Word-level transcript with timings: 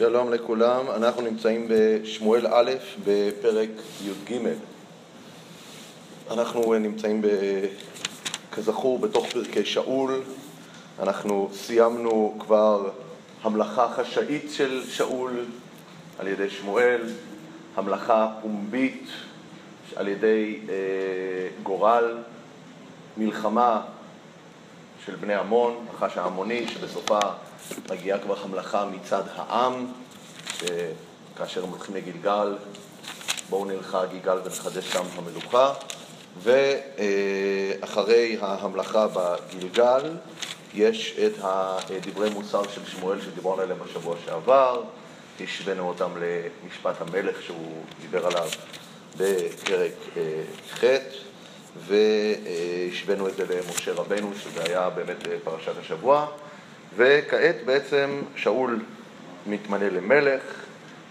שלום 0.00 0.32
לכולם, 0.32 0.90
אנחנו 0.96 1.22
נמצאים 1.22 1.68
בשמואל 1.70 2.46
א' 2.46 2.70
בפרק 3.04 3.68
י"ג. 4.04 4.38
אנחנו 6.30 6.74
נמצאים, 6.74 7.22
ב... 7.22 7.26
כזכור, 8.52 8.98
בתוך 8.98 9.26
פרקי 9.26 9.64
שאול. 9.64 10.22
אנחנו 10.98 11.48
סיימנו 11.52 12.36
כבר 12.38 12.90
המלאכה 13.42 13.88
חשאית 13.88 14.50
של 14.52 14.82
שאול 14.90 15.44
על 16.18 16.28
ידי 16.28 16.50
שמואל, 16.50 17.00
המלאכה 17.76 18.32
פומבית 18.42 19.08
על 19.96 20.08
ידי 20.08 20.60
אה, 20.68 20.74
גורל, 21.62 22.18
מלחמה 23.16 23.82
של 25.06 25.16
בני 25.16 25.34
עמון, 25.34 25.86
נחש 25.94 26.16
העמוני, 26.16 26.68
שבסופה 26.68 27.18
מגיעה 27.90 28.18
כבר 28.18 28.34
המלאכה 28.42 28.84
מצד 28.84 29.22
העם, 29.34 29.86
שכאשר 30.58 31.64
הם 31.64 31.70
הולכים 31.70 31.96
לגלגל, 31.96 32.56
בואו 33.50 33.64
נלכה 33.64 34.06
גיגל 34.06 34.38
ונחדש 34.44 34.84
שם 34.92 35.04
המלוכה, 35.16 35.72
ואחרי 36.42 38.36
ההמלכה 38.40 39.06
בגלגל 39.08 40.16
יש 40.74 41.16
את 41.26 41.32
דברי 42.06 42.30
מוסר 42.30 42.62
של 42.74 42.80
שמואל 42.86 43.20
שדיברנו 43.20 43.62
עליהם 43.62 43.78
בשבוע 43.84 44.16
שעבר, 44.24 44.82
השווינו 45.40 45.88
אותם 45.88 46.10
למשפט 46.64 46.94
המלך 47.00 47.42
שהוא 47.42 47.82
דיבר 48.00 48.26
עליו 48.26 48.48
בפרק 49.16 49.92
אה, 50.16 50.42
ח' 50.70 50.84
והשווינו 51.86 53.28
את 53.28 53.36
זה 53.36 53.44
למשה 53.44 53.92
רבנו, 53.92 54.30
שזה 54.42 54.62
היה 54.64 54.90
באמת 54.90 55.16
פרשת 55.44 55.72
השבוע. 55.80 56.26
וכעת 56.96 57.56
בעצם 57.64 58.22
שאול 58.36 58.80
מתמנה 59.46 59.88
למלך, 59.90 60.42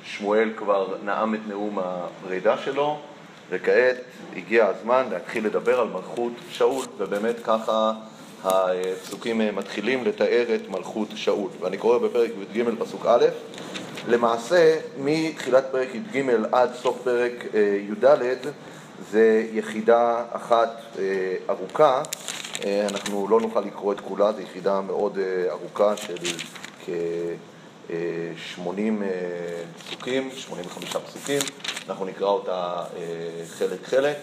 שמואל 0.04 0.50
כבר 0.56 0.96
נאם 1.04 1.36
את 1.36 1.40
נאום 1.48 1.80
הפרידה 1.80 2.58
שלו, 2.58 3.00
וכעת 3.50 3.98
הגיע 4.36 4.68
הזמן 4.68 5.06
להתחיל 5.12 5.46
לדבר 5.46 5.80
על 5.80 5.88
מלכות 5.88 6.34
שאול, 6.50 6.86
ובאמת 6.98 7.36
ככה 7.44 7.94
הפסוקים 8.44 9.42
מתחילים 9.56 10.06
לתאר 10.06 10.46
את 10.56 10.70
מלכות 10.70 11.08
שאול. 11.16 11.50
ואני 11.60 11.78
קורא 11.78 11.98
בפרק 11.98 12.32
י"ג 12.54 12.64
פסוק 12.80 13.06
א', 13.06 13.26
למעשה 14.08 14.76
מתחילת 15.00 15.66
פרק 15.72 15.88
י"ג 15.96 16.24
עד 16.52 16.70
סוף 16.76 16.98
פרק 17.04 17.32
אה, 17.54 17.80
י"ד 17.90 18.06
זה 19.12 19.48
יחידה 19.54 20.24
אחת 20.32 20.82
אה, 21.00 21.36
ארוכה 21.50 22.04
אה, 22.66 22.88
אנחנו 22.92 23.28
לא 23.28 23.42
נוכל 23.42 23.60
לקרוא 23.60 23.94
את 23.94 24.00
כולה, 24.00 24.32
זו 24.32 24.42
יחידה 24.42 24.82
מאוד 24.82 25.18
אה, 25.18 25.52
ארוכה 25.52 25.98
של 25.98 26.16
כ-80 26.86 27.92
אה, 28.68 29.64
פסוקים, 29.80 30.30
85 30.32 30.96
פסוקים, 30.96 31.40
אנחנו 31.90 32.06
נקרא 32.06 32.28
אותה 32.28 32.84
חלק-חלק, 33.58 34.18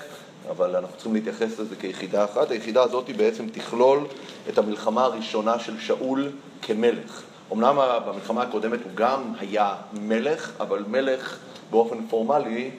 אבל 0.50 0.76
אנחנו 0.76 0.94
צריכים 0.96 1.14
להתייחס 1.14 1.58
לזה 1.58 1.76
כיחידה 1.76 2.24
אחת. 2.24 2.50
היחידה 2.50 2.82
הזאת 2.82 3.10
בעצם 3.16 3.48
תכלול 3.48 4.06
את 4.48 4.58
המלחמה 4.58 5.04
הראשונה 5.04 5.58
של 5.58 5.80
שאול 5.80 6.32
כמלך. 6.62 7.22
אמנם 7.52 7.78
במלחמה 8.06 8.42
הקודמת 8.42 8.78
הוא 8.84 8.92
גם 8.94 9.32
היה 9.38 9.74
מלך, 9.92 10.50
אבל 10.60 10.84
מלך 10.88 11.38
באופן 11.70 12.06
פורמלי, 12.10 12.70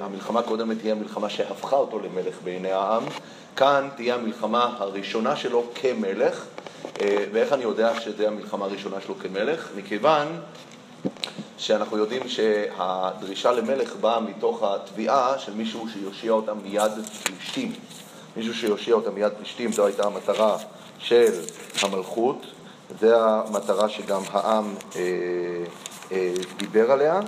המלחמה 0.00 0.40
הקודמת 0.40 0.76
היא 0.82 0.92
המלחמה 0.92 1.30
שהפכה 1.30 1.76
אותו 1.76 1.98
למלך 1.98 2.34
בעיני 2.44 2.72
העם, 2.72 3.02
כאן 3.56 3.88
תהיה 3.96 4.14
המלחמה 4.14 4.76
הראשונה 4.78 5.36
שלו 5.36 5.64
כמלך, 5.74 6.44
אה, 7.00 7.24
ואיך 7.32 7.52
אני 7.52 7.62
יודע 7.62 8.00
שזו 8.00 8.26
המלחמה 8.26 8.64
הראשונה 8.64 9.00
שלו 9.00 9.14
כמלך? 9.18 9.68
מכיוון 9.76 10.26
שאנחנו 11.58 11.96
יודעים 11.96 12.28
שהדרישה 12.28 13.52
למלך 13.52 13.96
באה 13.96 14.20
מתוך 14.20 14.62
התביעה 14.62 15.38
של 15.38 15.54
מישהו 15.54 15.88
שיושיע 15.88 16.32
אותם 16.32 16.58
מיד 16.62 16.92
פלישתים. 17.22 17.72
מישהו 18.36 18.54
שיושיע 18.54 18.94
אותם 18.94 19.14
מיד 19.14 19.32
פלישתים, 19.36 19.72
זו 19.72 19.86
הייתה 19.86 20.06
המטרה 20.06 20.56
של 20.98 21.32
המלכות, 21.82 22.46
זו 23.00 23.14
המטרה 23.16 23.88
שגם 23.88 24.22
העם 24.30 24.74
אה, 24.96 25.00
אה, 26.12 26.32
דיבר 26.56 26.92
עליה, 26.92 27.20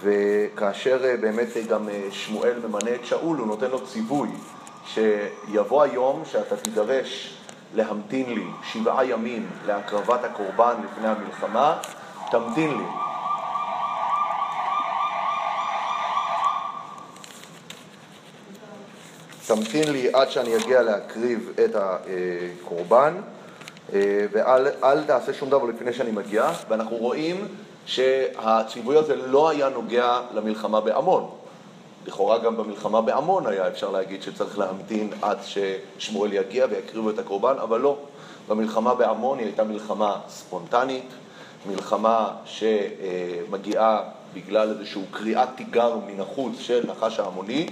וכאשר 0.00 1.04
אה, 1.04 1.16
באמת 1.16 1.48
גם 1.68 1.88
אה, 1.88 2.08
שמואל 2.10 2.58
ממנה 2.58 2.94
את 2.94 3.04
שאול, 3.04 3.38
הוא 3.38 3.46
נותן 3.46 3.70
לו 3.70 3.86
ציווי 3.86 4.28
שיבוא 4.86 5.82
היום 5.82 6.22
שאתה 6.24 6.56
תידרש 6.56 7.38
להמתין 7.74 8.34
לי 8.34 8.44
שבעה 8.72 9.04
ימים 9.04 9.46
להקרבת 9.66 10.24
הקורבן 10.24 10.74
לפני 10.84 11.08
המלחמה, 11.08 11.78
תמתין 12.30 12.70
לי. 12.70 12.84
תמתין 19.46 19.92
לי 19.92 20.14
עד 20.14 20.30
שאני 20.30 20.56
אגיע 20.56 20.82
להקריב 20.82 21.52
את 21.64 21.74
הקורבן, 21.74 23.14
אה, 23.92 24.26
ואל 24.32 25.04
תעשה 25.06 25.34
שום 25.34 25.50
דבר 25.50 25.64
לפני 25.64 25.92
שאני 25.92 26.10
מגיע, 26.10 26.50
ואנחנו 26.68 26.96
רואים 26.96 27.48
שהציווי 27.86 28.96
הזה 28.96 29.16
לא 29.16 29.48
היה 29.48 29.68
נוגע 29.68 30.20
למלחמה 30.34 30.80
בעמון. 30.80 31.28
לכאורה 32.06 32.38
גם 32.38 32.56
במלחמה 32.56 33.00
בעמון 33.00 33.46
היה 33.46 33.68
אפשר 33.68 33.90
להגיד 33.90 34.22
שצריך 34.22 34.58
להמתין 34.58 35.10
עד 35.22 35.38
ששמואל 35.44 36.32
יגיע 36.32 36.66
ויקריבו 36.70 37.10
את 37.10 37.18
הקורבן, 37.18 37.54
אבל 37.62 37.80
לא. 37.80 37.96
במלחמה 38.48 38.94
בעמון 38.94 39.38
היא 39.38 39.46
הייתה 39.46 39.64
מלחמה 39.64 40.16
ספונטנית, 40.28 41.08
מלחמה 41.66 42.30
שמגיעה 42.44 44.02
בגלל 44.34 44.70
איזושהי 44.70 45.02
קריאת 45.10 45.48
תיגר 45.56 45.96
מן 46.06 46.20
החוץ 46.20 46.52
של 46.58 46.86
נחש 46.86 47.18
העמוני, 47.18 47.66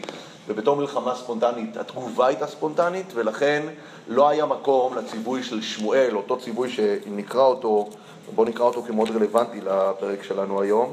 ובתור 0.48 0.76
מלחמה 0.76 1.14
ספונטנית 1.14 1.76
התגובה 1.76 2.26
הייתה 2.26 2.46
ספונטנית, 2.46 3.06
ולכן 3.14 3.62
לא 4.08 4.28
היה 4.28 4.46
מקום 4.46 4.96
לציווי 4.96 5.42
של 5.42 5.62
שמואל, 5.62 6.16
אותו 6.16 6.38
ציווי 6.38 6.70
שנקרא 6.70 7.42
אותו, 7.42 7.88
בואו 8.34 8.48
נקרא 8.48 8.64
אותו 8.64 8.82
כמאוד 8.82 9.10
רלוונטי 9.10 9.60
לפרק 9.60 10.22
שלנו 10.22 10.62
היום. 10.62 10.92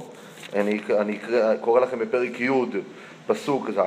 אני, 0.53 0.79
אני 0.99 1.19
קורא 1.61 1.79
לכם 1.79 1.99
בפרק 1.99 2.39
י' 2.39 2.49
פסוק 3.27 3.69
ז', 3.71 3.81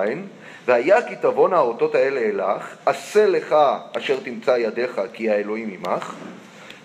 והיה 0.66 1.09
כי 1.09 1.15
תבואנה 1.16 1.56
האותות 1.56 1.94
האלה 1.94 2.21
אלך, 2.21 2.77
עשה 2.87 3.27
לך 3.27 3.56
אשר 3.97 4.19
תמצא 4.22 4.50
ידיך 4.50 5.00
כי 5.12 5.31
האלוהים 5.31 5.71
עמך, 5.71 6.15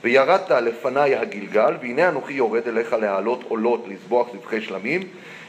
וירדת 0.06 0.52
לפניי 0.52 1.16
הגלגל, 1.16 1.74
והנה 1.82 2.10
אנוכי 2.10 2.34
יורד 2.34 2.68
אליך 2.68 2.94
להעלות 2.94 3.44
עולות, 3.48 3.86
לזבוח 3.88 4.28
זבחי 4.34 4.62
שלמים, 4.62 5.02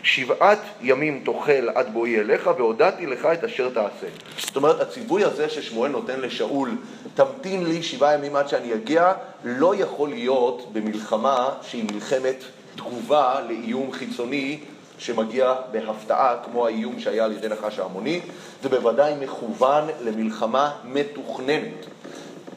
שבעת 0.02 0.58
ימים 0.80 1.22
תאכל 1.24 1.68
עד 1.74 1.92
בואי 1.92 2.20
אליך, 2.20 2.50
והודעתי 2.56 3.06
לך 3.06 3.28
את 3.32 3.44
אשר 3.44 3.68
תעשה. 3.68 4.06
זאת 4.38 4.56
אומרת, 4.56 4.80
הציווי 4.80 5.24
הזה 5.24 5.48
ששמואל 5.48 5.90
נותן 5.90 6.20
לשאול, 6.20 6.70
תמתין 7.14 7.64
לי 7.64 7.82
שבעה 7.82 8.14
ימים 8.14 8.36
עד 8.36 8.48
שאני 8.48 8.74
אגיע, 8.74 9.12
לא 9.44 9.74
יכול 9.74 10.08
להיות 10.08 10.72
במלחמה 10.72 11.48
שהיא 11.62 11.84
מלחמת 11.92 12.44
תגובה 12.76 13.40
לאיום 13.48 13.92
חיצוני 13.92 14.58
שמגיע 14.98 15.54
בהפתעה 15.72 16.34
כמו 16.44 16.66
האיום 16.66 17.00
שהיה 17.00 17.24
על 17.24 17.32
ידי 17.32 17.48
נחש 17.48 17.78
ההמוני, 17.78 18.20
זה 18.62 18.68
בוודאי 18.68 19.14
מכוון 19.20 19.84
למלחמה 20.04 20.72
מתוכננת. 20.84 21.86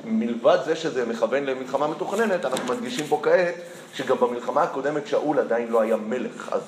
מלבד 0.06 0.58
זה 0.66 0.76
שזה 0.76 1.06
מכוון 1.06 1.46
למלחמה 1.46 1.88
מתוכננת, 1.88 2.46
אנחנו 2.46 2.74
מדגישים 2.74 3.08
פה 3.08 3.20
כעת 3.24 3.56
שגם 3.94 4.18
במלחמה 4.18 4.64
הקודמת 4.64 5.08
שאול 5.08 5.40
עדיין 5.40 5.68
לא 5.68 5.82
היה 5.82 5.96
מלך, 5.96 6.50
אז 6.52 6.62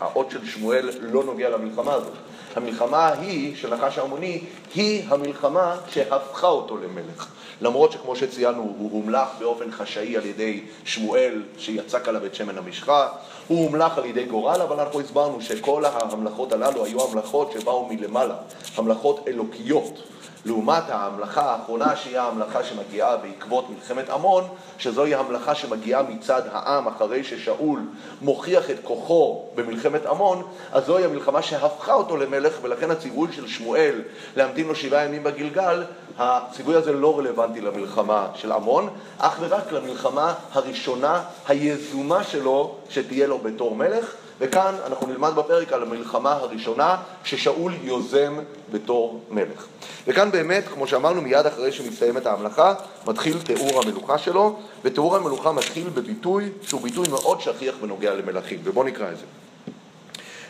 האות 0.00 0.30
של 0.30 0.46
שמואל 0.46 0.90
לא 1.00 1.24
נוגע 1.24 1.48
למלחמה 1.48 1.94
הזאת. 1.94 2.12
המלחמה 2.56 2.98
ההיא 2.98 3.56
של 3.56 3.74
נחש 3.74 3.98
ההמוני 3.98 4.44
היא 4.74 5.02
המלחמה 5.08 5.76
שהפכה 5.88 6.46
אותו 6.46 6.76
למלך. 6.76 7.26
למרות 7.60 7.92
שכמו 7.92 8.16
שציינו, 8.16 8.74
הוא 8.78 8.92
הומלך 8.92 9.28
באופן 9.38 9.70
חשאי 9.70 10.16
על 10.16 10.26
ידי 10.26 10.60
שמואל 10.84 11.42
שיצק 11.58 12.08
עליו 12.08 12.26
את 12.26 12.34
שמן 12.34 12.58
המשחה, 12.58 13.08
הוא 13.48 13.64
הומלך 13.64 13.98
על 13.98 14.04
ידי 14.04 14.24
גורל, 14.24 14.62
אבל 14.62 14.80
אנחנו 14.80 15.00
הסברנו 15.00 15.40
שכל 15.40 15.84
ההמלכות 15.84 16.52
הללו 16.52 16.84
היו 16.84 17.10
המלכות 17.10 17.52
שבאו 17.52 17.88
מלמעלה, 17.88 18.36
המלכות 18.76 19.28
אלוקיות. 19.28 20.02
לעומת 20.46 20.90
ההמלכה 20.90 21.42
האחרונה 21.42 21.96
שהיא 21.96 22.18
ההמלכה 22.18 22.64
שמגיעה 22.64 23.16
בעקבות 23.16 23.70
מלחמת 23.70 24.10
עמון, 24.10 24.44
שזוהי 24.78 25.14
המלכה 25.14 25.54
שמגיעה 25.54 26.02
מצד 26.02 26.42
העם 26.52 26.88
אחרי 26.88 27.24
ששאול 27.24 27.80
מוכיח 28.22 28.70
את 28.70 28.76
כוחו 28.82 29.44
במלחמת 29.54 30.06
עמון, 30.06 30.42
אז 30.72 30.84
זוהי 30.84 31.04
המלחמה 31.04 31.42
שהפכה 31.42 31.94
אותו 31.94 32.16
למלך 32.16 32.46
מלך, 32.46 32.54
ולכן 32.62 32.90
הציווי 32.90 33.32
של 33.32 33.48
שמואל 33.48 34.02
להמתין 34.36 34.66
לו 34.68 34.74
שבעה 34.74 35.04
ימים 35.04 35.24
בגלגל, 35.24 35.84
הציווי 36.18 36.74
הזה 36.74 36.92
לא 36.92 37.18
רלוונטי 37.18 37.60
למלחמה 37.60 38.28
של 38.34 38.52
עמון, 38.52 38.88
אך 39.18 39.36
ורק 39.40 39.72
למלחמה 39.72 40.34
הראשונה 40.52 41.22
היזומה 41.48 42.24
שלו 42.24 42.74
שתהיה 42.90 43.26
לו 43.26 43.38
בתור 43.38 43.76
מלך, 43.76 44.14
וכאן 44.40 44.74
אנחנו 44.86 45.06
נלמד 45.06 45.32
בפרק 45.36 45.72
על 45.72 45.82
המלחמה 45.82 46.32
הראשונה 46.32 46.96
ששאול 47.24 47.72
יוזם 47.82 48.38
בתור 48.72 49.20
מלך. 49.30 49.66
וכאן 50.06 50.30
באמת, 50.30 50.68
כמו 50.68 50.86
שאמרנו, 50.86 51.22
מיד 51.22 51.46
אחרי 51.46 51.72
שמסתיימת 51.72 52.26
ההמלכה, 52.26 52.74
מתחיל 53.06 53.38
תיאור 53.40 53.82
המלוכה 53.82 54.18
שלו, 54.18 54.58
ותיאור 54.84 55.16
המלוכה 55.16 55.52
מתחיל 55.52 55.88
בביטוי 55.88 56.50
שהוא 56.62 56.80
ביטוי 56.80 57.08
מאוד 57.08 57.40
שכיח 57.40 57.74
בנוגע 57.82 58.14
למלכים, 58.14 58.60
ובואו 58.64 58.86
נקרא 58.86 59.10
את 59.10 59.18
זה. 59.18 59.24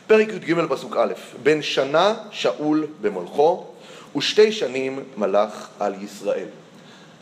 פרק 0.07 0.29
י"ג 0.29 0.67
פסוק 0.69 0.97
א', 0.97 1.13
בן 1.43 1.63
שנה 1.63 2.15
שאול 2.31 2.87
במולכו 3.01 3.67
ושתי 4.17 4.53
שנים 4.53 5.05
מלך 5.17 5.69
על 5.81 5.95
ישראל. 6.03 6.49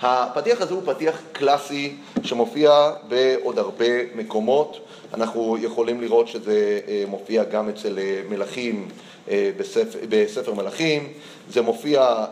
הפתיח 0.06 0.60
הזה 0.60 0.74
הוא 0.74 0.82
פתיח 0.84 1.20
קלאסי 1.32 1.96
שמופיע 2.22 2.90
בעוד 3.08 3.58
הרבה 3.58 4.14
מקומות. 4.14 4.78
אנחנו 5.14 5.56
יכולים 5.60 6.00
לראות 6.00 6.28
שזה 6.28 6.80
אה, 6.88 7.04
מופיע 7.08 7.44
גם 7.44 7.68
אצל 7.68 7.98
אה, 7.98 8.20
מלכים 8.28 8.88
אה, 9.30 9.50
בספר, 9.56 9.98
בספר 10.08 10.54
מלכים, 10.54 11.12
זה 11.50 11.62
מופיע 11.62 12.24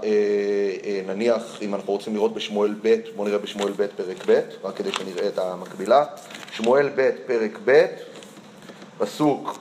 נניח, 1.07 1.59
אם 1.63 1.75
אנחנו 1.75 1.93
רוצים 1.93 2.15
לראות 2.15 2.35
בשמואל 2.35 2.75
ב', 2.83 2.97
בואו 3.17 3.29
נראה 3.29 3.39
בשמואל 3.39 3.73
ב' 3.73 3.87
פרק 3.87 4.17
ב', 4.27 4.41
רק 4.65 4.77
כדי 4.77 4.93
שנראה 4.93 5.29
את 5.29 5.39
המקבילה. 5.39 6.05
שמואל 6.53 6.89
ב' 6.97 7.11
פרק 7.27 7.59
ב', 7.65 7.87
פסוק 8.99 9.59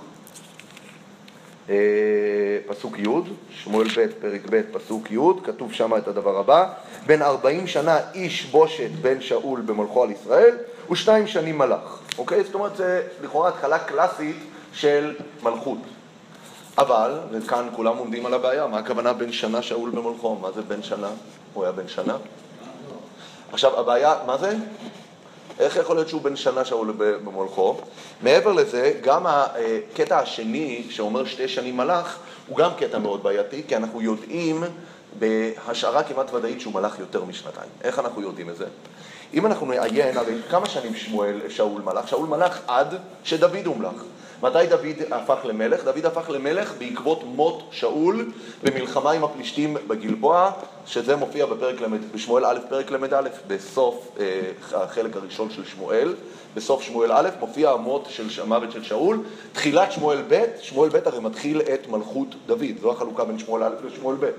פסוק 2.68 3.00
י', 3.00 3.08
שמואל 3.50 3.88
ב', 3.88 4.08
פרק 4.22 4.42
ב', 4.50 4.62
פסוק 4.72 5.12
י', 5.12 5.44
כתוב 5.44 5.74
שם 5.74 5.98
את 5.98 6.08
הדבר 6.08 6.38
הבא: 6.38 6.69
בן 7.06 7.22
ארבעים 7.22 7.68
שנה 7.68 8.00
איש 8.13 8.46
בושת 8.46 8.90
בן 9.02 9.22
שאול 9.22 9.62
במולכו 9.62 10.04
על 10.04 10.12
ישראל, 10.12 10.58
ושתיים 10.92 11.28
שנים 11.28 11.58
מלך. 11.58 12.00
אוקיי? 12.18 12.44
זאת 12.44 12.54
אומרת, 12.54 12.75
זה 12.75 13.04
לכאורה 13.24 13.50
התחלה 13.50 13.80
קלאסית 13.80 14.36
של 14.74 15.16
מלכות. 15.44 15.78
אבל, 16.78 17.19
וכאן 17.31 17.68
כולם 17.75 17.98
עומדים 17.98 18.25
על 18.25 18.34
הבעיה, 18.34 18.68
מה 18.68 18.80
הכוונה 18.80 19.14
בן 19.14 19.31
שנה 19.31 19.62
שאול 19.62 19.90
במולכו? 19.90 20.36
מה 20.36 20.52
זה 20.52 20.62
בן 20.62 20.84
שנה? 20.84 21.10
הוא 21.54 21.64
היה 21.64 21.72
בן 21.72 21.88
שנה? 21.88 22.18
עכשיו, 23.52 23.80
הבעיה, 23.80 24.16
מה 24.25 24.38
זה? 24.38 24.56
איך 25.59 25.75
יכול 25.75 25.95
להיות 25.95 26.09
שהוא 26.09 26.21
בן 26.21 26.36
שנה 26.36 26.65
שאול 26.65 26.94
במולכו? 26.98 27.77
מעבר 28.21 28.53
לזה, 28.53 28.94
גם 29.01 29.25
הקטע 29.27 30.19
השני, 30.19 30.88
שאומר 30.89 31.25
שתי 31.25 31.48
שנים 31.48 31.77
מלך, 31.77 32.18
הוא 32.48 32.57
גם 32.57 32.71
קטע 32.77 33.00
מאוד 33.00 33.24
בעייתי, 33.24 33.63
כי 33.68 33.75
אנחנו 33.75 34.01
יודעים 34.01 34.63
בהשערה 35.19 36.03
כמעט 36.03 36.33
ודאית 36.33 36.62
שהוא 36.62 36.74
מלך 36.74 37.00
יותר 37.00 37.24
משנתיים. 37.24 37.69
איך 37.83 38.00
אנחנו 38.00 38.21
יודעים 38.21 38.50
את 38.50 38.57
זה? 38.57 38.65
אם 39.33 39.45
אנחנו 39.45 39.65
נעיין, 39.65 40.18
הרי 40.18 40.33
כמה 40.50 40.69
שנים 40.69 40.95
שמואל, 40.95 41.39
שאול 41.50 41.81
מלך? 41.81 42.07
שאול 42.07 42.27
מלך 42.27 42.59
עד 42.68 42.95
שדוד 43.24 43.65
הומלך. 43.65 44.04
מתי 44.42 44.68
דוד 44.70 45.02
הפך 45.12 45.38
למלך? 45.44 45.84
דוד 45.84 46.06
הפך 46.06 46.30
למלך 46.30 46.74
בעקבות 46.78 47.24
מות 47.24 47.64
שאול 47.72 48.32
במלחמה 48.64 49.12
עם 49.12 49.24
הפלישתים 49.24 49.78
בגלבוע, 49.88 50.52
שזה 50.86 51.16
מופיע 51.16 51.46
בפרק 51.46 51.82
למד, 51.82 52.00
בשמואל 52.14 52.46
א', 52.46 52.58
פרק 52.70 52.92
ל"א, 52.92 53.22
בסוף 53.48 54.08
אה, 54.20 54.52
החלק 54.74 55.16
הראשון 55.16 55.50
של 55.50 55.66
שמואל, 55.66 56.14
בסוף 56.56 56.82
שמואל 56.82 57.12
א', 57.12 57.30
מופיע 57.40 57.70
המות 57.70 58.08
של 58.10 58.42
המוות 58.42 58.72
של 58.72 58.84
שאול. 58.84 59.20
תחילת 59.54 59.92
שמואל 59.92 60.22
ב', 60.30 60.44
שמואל 60.62 60.90
ב' 60.90 61.00
הרי 61.06 61.20
מתחיל 61.20 61.62
את 61.62 61.88
מלכות 61.88 62.28
דוד, 62.46 62.66
זו 62.82 62.92
החלוקה 62.92 63.26
בין 63.26 63.40
שמואל 63.40 63.64
א' 63.64 63.72
לשמואל 63.86 64.16
ב'. 64.20 64.30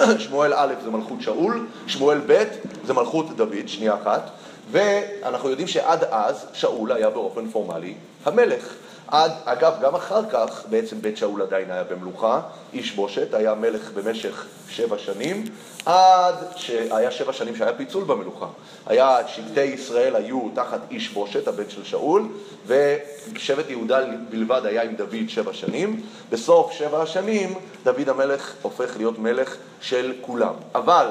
שמואל 0.24 0.52
א' 0.54 0.74
זה 0.84 0.90
מלכות 0.90 1.20
שאול, 1.20 1.66
שמואל 1.86 2.20
ב' 2.26 2.44
זה 2.86 2.92
מלכות 2.94 3.36
דוד, 3.36 3.66
שנייה 3.68 3.94
אחת, 3.94 4.30
ואנחנו 4.70 5.48
יודעים 5.48 5.68
שעד 5.68 6.04
אז 6.04 6.46
שאול 6.52 6.92
היה 6.92 7.10
באופן 7.10 7.48
פורמלי 7.48 7.94
המלך. 8.24 8.74
עד, 9.12 9.32
אגב, 9.44 9.72
גם 9.82 9.94
אחר 9.94 10.30
כך, 10.30 10.62
בעצם 10.70 11.02
בית 11.02 11.16
שאול 11.16 11.42
עדיין 11.42 11.70
היה 11.70 11.84
במלוכה, 11.84 12.40
איש 12.72 12.92
בושת, 12.92 13.34
היה 13.34 13.54
מלך 13.54 13.90
במשך 13.90 14.46
שבע 14.68 14.98
שנים, 14.98 15.44
עד 15.86 16.34
שהיה 16.56 17.10
שבע 17.10 17.32
שנים 17.32 17.56
שהיה 17.56 17.72
פיצול 17.72 18.04
במלוכה. 18.04 18.46
היה, 18.86 19.18
שבטי 19.28 19.60
ישראל 19.60 20.16
היו 20.16 20.48
תחת 20.54 20.80
איש 20.90 21.08
בושת, 21.08 21.48
הבן 21.48 21.70
של 21.70 21.84
שאול, 21.84 22.28
ושבט 22.66 23.70
יהודה 23.70 24.00
בלבד 24.30 24.60
היה 24.64 24.82
עם 24.82 24.94
דוד 24.96 25.28
שבע 25.28 25.52
שנים. 25.52 26.00
בסוף 26.30 26.72
שבע 26.72 27.02
השנים, 27.02 27.54
דוד 27.84 28.08
המלך 28.08 28.52
הופך 28.62 28.96
להיות 28.96 29.18
מלך 29.18 29.56
של 29.80 30.12
כולם. 30.20 30.54
אבל 30.74 31.06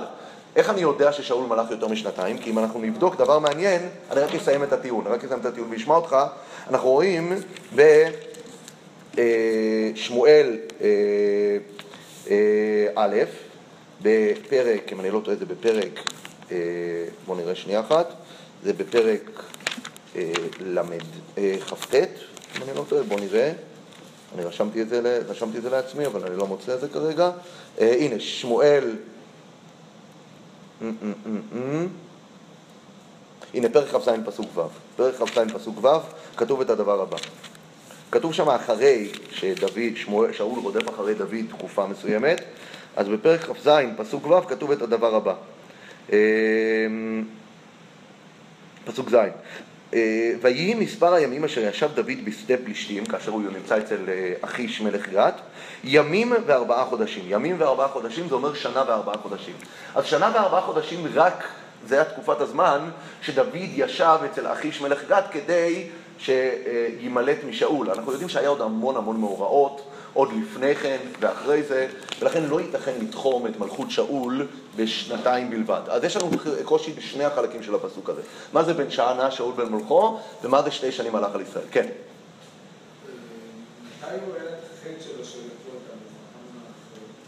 איך 0.55 0.69
אני 0.69 0.81
יודע 0.81 1.11
ששאול 1.11 1.47
מלך 1.47 1.71
יותר 1.71 1.87
משנתיים? 1.87 2.37
כי 2.37 2.49
אם 2.49 2.59
אנחנו 2.59 2.81
נבדוק 2.81 3.15
דבר 3.15 3.39
מעניין, 3.39 3.81
אני 4.11 4.21
רק 4.21 4.35
אסיים 4.35 4.63
את 4.63 4.73
הטיעון, 4.73 5.07
רק 5.07 5.23
אסיים 5.23 5.39
את 5.39 5.45
הטיעון 5.45 5.71
ואשמע 5.71 5.95
אותך. 5.95 6.15
אנחנו 6.69 6.89
רואים 6.89 7.33
בשמואל 9.95 10.57
אה, 10.81 10.87
אה, 12.29 12.87
א', 12.95 13.17
בפרק, 14.01 14.93
אם 14.93 14.99
אני 14.99 15.11
לא 15.11 15.21
טועה, 15.23 15.37
זה 15.37 15.45
בפרק, 15.45 15.99
אה, 16.51 16.57
בואו 17.25 17.37
נראה 17.37 17.55
שנייה 17.55 17.79
אחת, 17.79 18.13
זה 18.63 18.73
בפרק 18.73 19.43
לכ"ט, 21.37 21.95
אם 21.95 22.63
אני 22.63 22.77
לא 22.77 22.85
טועה, 22.89 23.03
בואו 23.03 23.19
נראה. 23.19 23.51
אני 24.35 24.43
רשמתי 24.43 24.81
את, 24.81 24.89
זה, 24.89 25.19
רשמתי 25.27 25.57
את 25.57 25.63
זה 25.63 25.69
לעצמי, 25.69 26.05
אבל 26.05 26.25
אני 26.27 26.37
לא 26.37 26.47
מוצא 26.47 26.75
את 26.75 26.81
זה 26.81 26.87
כרגע. 26.87 27.31
הנה, 27.79 28.19
שמואל 28.19 28.95
הנה 33.53 33.69
פרק 33.69 33.87
כ"ז 33.87 34.09
פסוק 34.25 34.57
ו', 34.57 34.61
פרק 34.95 35.15
כ"ז 35.15 35.39
פסוק 35.53 35.83
ו', 35.83 35.87
כתוב 36.37 36.61
את 36.61 36.69
הדבר 36.69 37.01
הבא. 37.01 37.17
כתוב 38.11 38.33
שם 38.33 38.49
אחרי 38.49 39.11
שדוד, 39.31 39.95
שאול 40.31 40.59
רודף 40.59 40.89
אחרי 40.89 41.13
דוד 41.13 41.45
תקופה 41.49 41.87
מסוימת, 41.87 42.41
אז 42.95 43.07
בפרק 43.07 43.41
כ"ז 43.41 43.69
פסוק 43.97 44.27
ו' 44.27 44.47
כתוב 44.47 44.71
את 44.71 44.81
הדבר 44.81 45.15
הבא. 45.15 45.33
אמ, 46.09 46.15
פסוק 48.85 49.09
ז', 49.09 49.15
ויהי 50.41 50.73
מספר 50.73 51.13
הימים 51.13 51.43
אשר 51.43 51.61
ישב 51.61 51.89
דוד 51.95 52.25
בשדה 52.25 52.57
פלישתים, 52.63 53.05
כאשר 53.05 53.31
הוא 53.31 53.41
נמצא 53.41 53.77
אצל 53.77 53.97
אה, 54.07 54.33
אחיש 54.41 54.81
מלך 54.81 55.09
גת, 55.09 55.41
ימים 55.83 56.33
וארבעה 56.45 56.85
חודשים. 56.85 57.23
ימים 57.27 57.55
וארבעה 57.59 57.87
חודשים 57.87 58.29
זה 58.29 58.35
אומר 58.35 58.53
שנה 58.53 58.83
וארבעה 58.87 59.17
חודשים. 59.17 59.53
אז 59.95 60.05
שנה 60.05 60.31
וארבעה 60.33 60.61
חודשים 60.61 61.07
רק, 61.13 61.43
זה 61.87 61.95
היה 61.95 62.05
תקופת 62.05 62.41
הזמן 62.41 62.89
שדוד 63.21 63.55
ישב 63.55 64.17
אצל 64.25 64.47
אחיש 64.47 64.81
מלך 64.81 65.03
גת 65.09 65.23
כדי 65.31 65.87
שימלט 66.19 67.37
משאול. 67.49 67.91
אנחנו 67.91 68.11
יודעים 68.11 68.29
שהיה 68.29 68.49
עוד 68.49 68.61
המון 68.61 68.97
המון 68.97 69.19
מאורעות. 69.19 69.81
עוד 70.13 70.29
לפני 70.41 70.75
כן 70.75 70.97
ואחרי 71.19 71.63
זה, 71.63 71.87
ולכן 72.19 72.43
לא 72.43 72.61
ייתכן 72.61 72.93
לתחום 73.01 73.47
את 73.47 73.59
מלכות 73.59 73.91
שאול 73.91 74.47
בשנתיים 74.75 75.49
בלבד. 75.49 75.81
אז 75.87 76.03
יש 76.03 76.17
לנו 76.17 76.29
קושי 76.63 76.93
בשני 76.93 77.23
החלקים 77.23 77.63
של 77.63 77.75
הפסוק 77.75 78.09
הזה. 78.09 78.21
מה 78.53 78.63
זה 78.63 78.73
בן 78.73 78.91
שנה 78.91 79.31
שאול 79.31 79.53
בן 79.55 79.71
מלכו, 79.71 80.19
ומה 80.43 80.61
זה 80.61 80.71
שתי 80.71 80.91
שנים 80.91 81.15
הלך 81.15 81.35
על 81.35 81.41
ישראל. 81.41 81.65
כן. 81.71 81.87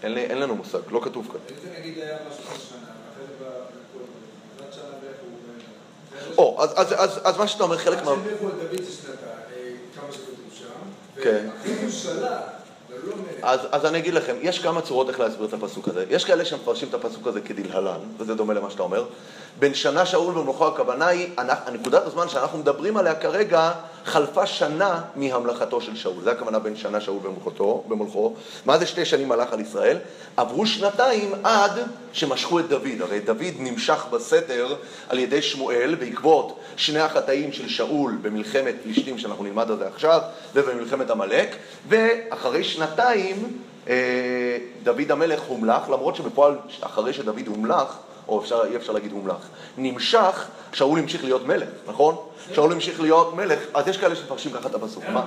של 0.03 0.17
אין 0.17 0.37
לנו 0.37 0.55
מושג, 0.55 0.79
לא 0.91 1.01
כתוב 1.03 1.27
כאן. 1.31 1.39
אם 1.49 1.55
זה 1.63 1.79
נגיד 1.79 1.97
היה 1.97 2.17
משהו 2.27 2.43
של 2.43 2.59
שנה, 2.69 2.79
ואחרי 2.79 3.25
זה 3.27 3.45
בעקבות 3.45 4.73
שנה 4.73 4.83
ואיך 5.01 5.17
הוא... 6.37 6.37
או, 6.37 6.63
אז 7.23 7.37
מה 7.37 7.47
שאתה 7.47 7.63
אומר, 7.63 7.77
חלק 7.77 8.03
מה... 8.03 8.11
עד 8.11 8.17
שהם 8.23 8.49
את 8.49 8.53
דוד 8.53 8.83
זה 8.83 8.91
שנתיים, 8.91 9.17
אה, 9.55 9.71
כמה 9.95 10.11
שכתוב 10.11 10.53
שם, 10.53 10.65
כן. 11.23 11.49
ואחרי 11.49 11.81
הוא 11.81 11.91
שלט. 11.91 12.62
אז, 13.43 13.59
אז 13.71 13.85
אני 13.85 13.97
אגיד 13.97 14.13
לכם, 14.13 14.35
יש 14.41 14.59
כמה 14.59 14.81
צורות 14.81 15.09
איך 15.09 15.19
להסביר 15.19 15.47
את 15.47 15.53
הפסוק 15.53 15.87
הזה. 15.87 16.05
יש 16.09 16.25
כאלה 16.25 16.45
שמפרשים 16.45 16.89
את 16.89 16.93
הפסוק 16.93 17.27
הזה 17.27 17.41
כדלהלן, 17.41 17.99
וזה 18.17 18.35
דומה 18.35 18.53
למה 18.53 18.69
שאתה 18.69 18.83
אומר. 18.83 19.05
בין 19.59 19.73
שנה 19.73 20.05
שאול 20.05 20.37
ומלוכו 20.37 20.67
הכוונה 20.67 21.07
היא, 21.07 21.29
הנקודת 21.37 22.05
הזמן 22.05 22.29
שאנחנו 22.29 22.57
מדברים 22.57 22.97
עליה 22.97 23.15
כרגע, 23.15 23.71
חלפה 24.05 24.45
שנה 24.45 25.01
מהמלכתו 25.15 25.81
של 25.81 25.95
שאול. 25.95 26.23
זה 26.23 26.31
הכוונה 26.31 26.59
בין 26.59 26.75
שנה 26.75 27.01
שאול 27.01 27.19
במלכותו, 27.23 27.83
במולכו. 27.87 28.33
מה 28.65 28.77
זה 28.77 28.85
שתי 28.85 29.05
שנים 29.05 29.29
מלך 29.29 29.53
על 29.53 29.59
ישראל? 29.59 29.97
עברו 30.37 30.65
שנתיים 30.65 31.31
עד 31.43 31.71
שמשכו 32.13 32.59
את 32.59 32.67
דוד. 32.69 33.01
הרי 33.01 33.19
דוד 33.19 33.53
נמשך 33.59 34.05
בסתר 34.11 34.75
על 35.09 35.19
ידי 35.19 35.41
שמואל 35.41 35.95
בעקבות 35.99 36.59
שני 36.75 36.99
החטאים 36.99 37.53
של 37.53 37.69
שאול 37.69 38.17
במלחמת 38.21 38.75
פלישתים, 38.83 39.17
שאנחנו 39.17 39.43
נלמד 39.43 39.71
על 39.71 39.77
זה 39.77 39.87
עכשיו, 39.87 40.21
ובמלחמת 40.53 41.09
עמלק, 41.09 41.55
ואחרי 41.89 42.63
שנתיים 42.63 43.59
אה, 43.87 44.57
דוד 44.83 45.11
המלך 45.11 45.41
הומלך, 45.41 45.89
למרות 45.89 46.15
שבפועל 46.15 46.57
אחרי 46.81 47.13
שדוד 47.13 47.47
הומלך, 47.47 47.97
או 48.27 48.39
אפשר, 48.41 48.61
אי 48.71 48.75
אפשר 48.75 48.93
להגיד 48.93 49.11
הומלך, 49.11 49.47
נמשך, 49.77 50.47
שאול 50.73 50.99
המשיך 50.99 51.23
להיות 51.23 51.45
מלך, 51.45 51.69
נכון? 51.87 52.15
שאול 52.53 52.71
המשיך 52.71 53.01
להיות 53.01 53.33
מלך, 53.35 53.59
אז 53.73 53.87
יש 53.87 53.97
כאלה 53.97 54.15
שמפרשים 54.15 54.51
ככה 54.51 54.67
את 54.69 54.75
הפסוק. 54.75 55.03
מה? 55.13 55.25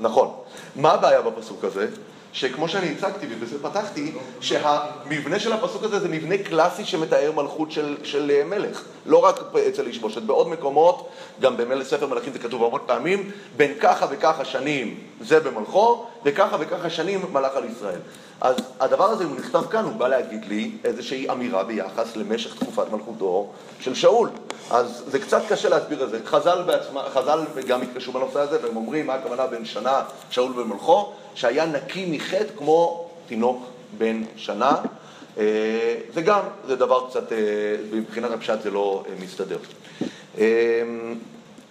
נכון. 0.00 0.30
מה 0.76 0.90
הבעיה 0.90 1.22
בפסוק 1.22 1.64
הזה? 1.64 1.88
שכמו 2.32 2.68
שאני 2.68 2.92
הצגתי 2.92 3.26
ובזה 3.30 3.62
פתחתי, 3.62 4.12
שהמבנה 4.40 5.38
של 5.38 5.52
הפסוק 5.52 5.82
הזה 5.82 6.00
זה 6.00 6.08
מבנה 6.08 6.38
קלאסי 6.38 6.84
שמתאר 6.84 7.32
מלכות 7.32 7.72
של, 7.72 7.96
של 8.04 8.42
מלך. 8.44 8.82
לא 9.06 9.24
רק 9.24 9.40
אצל 9.68 9.86
איש 9.86 9.98
בושת, 9.98 10.22
בעוד 10.22 10.48
מקומות, 10.48 11.08
גם 11.40 11.56
בספר 11.56 12.06
מלכים 12.06 12.32
זה 12.32 12.38
כתוב 12.38 12.64
המון 12.64 12.80
פעמים, 12.86 13.30
בין 13.56 13.72
ככה 13.80 14.06
וככה 14.10 14.44
שנים 14.44 14.98
זה 15.20 15.40
במלכו, 15.40 16.06
וככה 16.24 16.56
וככה 16.60 16.90
שנים 16.90 17.20
מלך 17.32 17.56
על 17.56 17.64
ישראל. 17.64 18.00
אז 18.40 18.56
הדבר 18.80 19.04
הזה, 19.04 19.24
הוא 19.24 19.36
נכתב 19.36 19.62
כאן, 19.70 19.84
הוא 19.84 19.92
בא 19.92 20.08
להגיד 20.08 20.44
לי 20.44 20.70
איזושהי 20.84 21.30
אמירה 21.30 21.64
ביחס 21.64 22.16
למשך 22.16 22.54
תקופת 22.54 22.92
מלכותו 22.92 23.50
של 23.80 23.94
שאול. 23.94 24.28
אז 24.70 25.04
זה 25.06 25.18
קצת 25.18 25.42
קשה 25.48 25.68
להסביר 25.68 26.04
את 26.04 26.10
זה. 26.10 26.18
חז"ל 26.24 26.62
בעצמם, 26.66 27.02
חז"ל 27.14 27.40
גם 27.66 27.82
התקשרו 27.82 28.12
בנושא 28.12 28.40
הזה, 28.40 28.58
והם 28.62 28.76
אומרים 28.76 29.06
מה 29.06 29.14
הכוונה 29.14 29.46
בין 29.46 29.64
שנה 29.64 30.02
שאול 30.30 30.52
במלכו, 30.52 31.12
שהיה 31.34 31.66
נקי 31.66 32.06
מחטא 32.16 32.56
כמו 32.58 33.08
תינוק 33.26 33.66
בן 33.98 34.22
שנה. 34.36 34.76
אה, 35.38 35.94
זה 36.14 36.22
גם, 36.22 36.40
זה 36.66 36.76
דבר 36.76 37.08
קצת, 37.10 37.32
אה, 37.32 37.38
מבחינת 37.92 38.30
הפשט 38.30 38.62
זה 38.62 38.70
לא 38.70 39.04
אה, 39.08 39.14
מסתדר. 39.24 39.58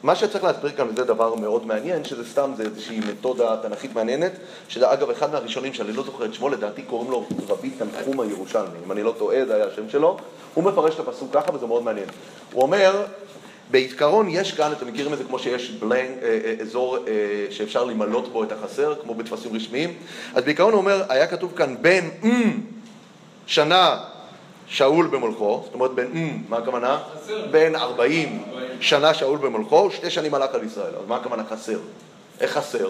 מה 0.03 0.15
שצריך 0.15 0.43
להסביר 0.43 0.71
כאן, 0.71 0.87
וזה 0.89 1.03
דבר 1.03 1.35
מאוד 1.35 1.65
מעניין, 1.67 2.03
שזה 2.03 2.29
סתם, 2.29 2.51
זה 2.57 2.63
איזושהי 2.63 2.99
מתודה 2.99 3.57
תנכית 3.61 3.95
מעניינת, 3.95 4.31
שזה 4.67 4.93
אגב 4.93 5.09
אחד 5.09 5.31
מהראשונים 5.31 5.73
שאני 5.73 5.93
לא 5.93 6.03
זוכר 6.03 6.25
את 6.25 6.33
שמו, 6.33 6.49
לדעתי 6.49 6.81
קוראים 6.81 7.11
לו 7.11 7.25
רבי 7.47 7.69
תנחום 7.69 8.19
הירושלמי, 8.19 8.77
אם 8.85 8.91
אני 8.91 9.03
לא 9.03 9.13
טועה, 9.17 9.45
זה 9.45 9.55
היה 9.55 9.65
השם 9.65 9.89
שלו, 9.89 10.17
הוא 10.53 10.63
מפרש 10.63 10.95
את 10.95 10.99
הפסוק 10.99 11.29
ככה 11.33 11.55
וזה 11.55 11.65
מאוד 11.65 11.83
מעניין. 11.83 12.07
הוא 12.53 12.61
אומר, 12.61 13.05
בעיקרון 13.71 14.29
יש 14.29 14.51
כאן, 14.51 14.71
אתם 14.71 14.87
מכירים 14.87 15.13
את 15.13 15.17
זה 15.17 15.23
כמו 15.23 15.39
שיש 15.39 15.71
בלנק, 15.71 16.09
אה, 16.23 16.39
אה, 16.45 16.53
אזור 16.61 16.97
אה, 16.97 17.03
שאפשר 17.49 17.83
למלות 17.83 18.33
בו 18.33 18.43
את 18.43 18.51
החסר, 18.51 18.95
כמו 19.03 19.15
בטפסים 19.15 19.55
רשמיים, 19.55 19.93
אז 20.33 20.43
בעיקרון 20.43 20.73
הוא 20.73 20.81
אומר, 20.81 21.03
היה 21.09 21.27
כתוב 21.27 21.51
כאן 21.55 21.75
בין 21.81 22.09
mm, 22.23 22.27
שנה 23.45 23.99
שאול 24.67 25.07
במולכו, 25.07 25.61
זאת 25.65 25.73
אומרת 25.73 25.91
בין, 25.91 26.43
מה 26.49 26.57
הכוונה? 26.57 26.99
בין 27.51 27.75
40 27.75 28.43
שנה 28.81 29.13
שאול 29.13 29.37
במולכו, 29.37 29.91
שתי 29.91 30.09
שנים 30.09 30.33
הלך 30.33 30.55
על 30.55 30.63
ישראל. 30.63 30.95
אז 30.95 31.07
מה 31.07 31.15
הכוונה 31.15 31.43
חסר? 31.49 31.79
איך 32.39 32.51
חסר? 32.51 32.89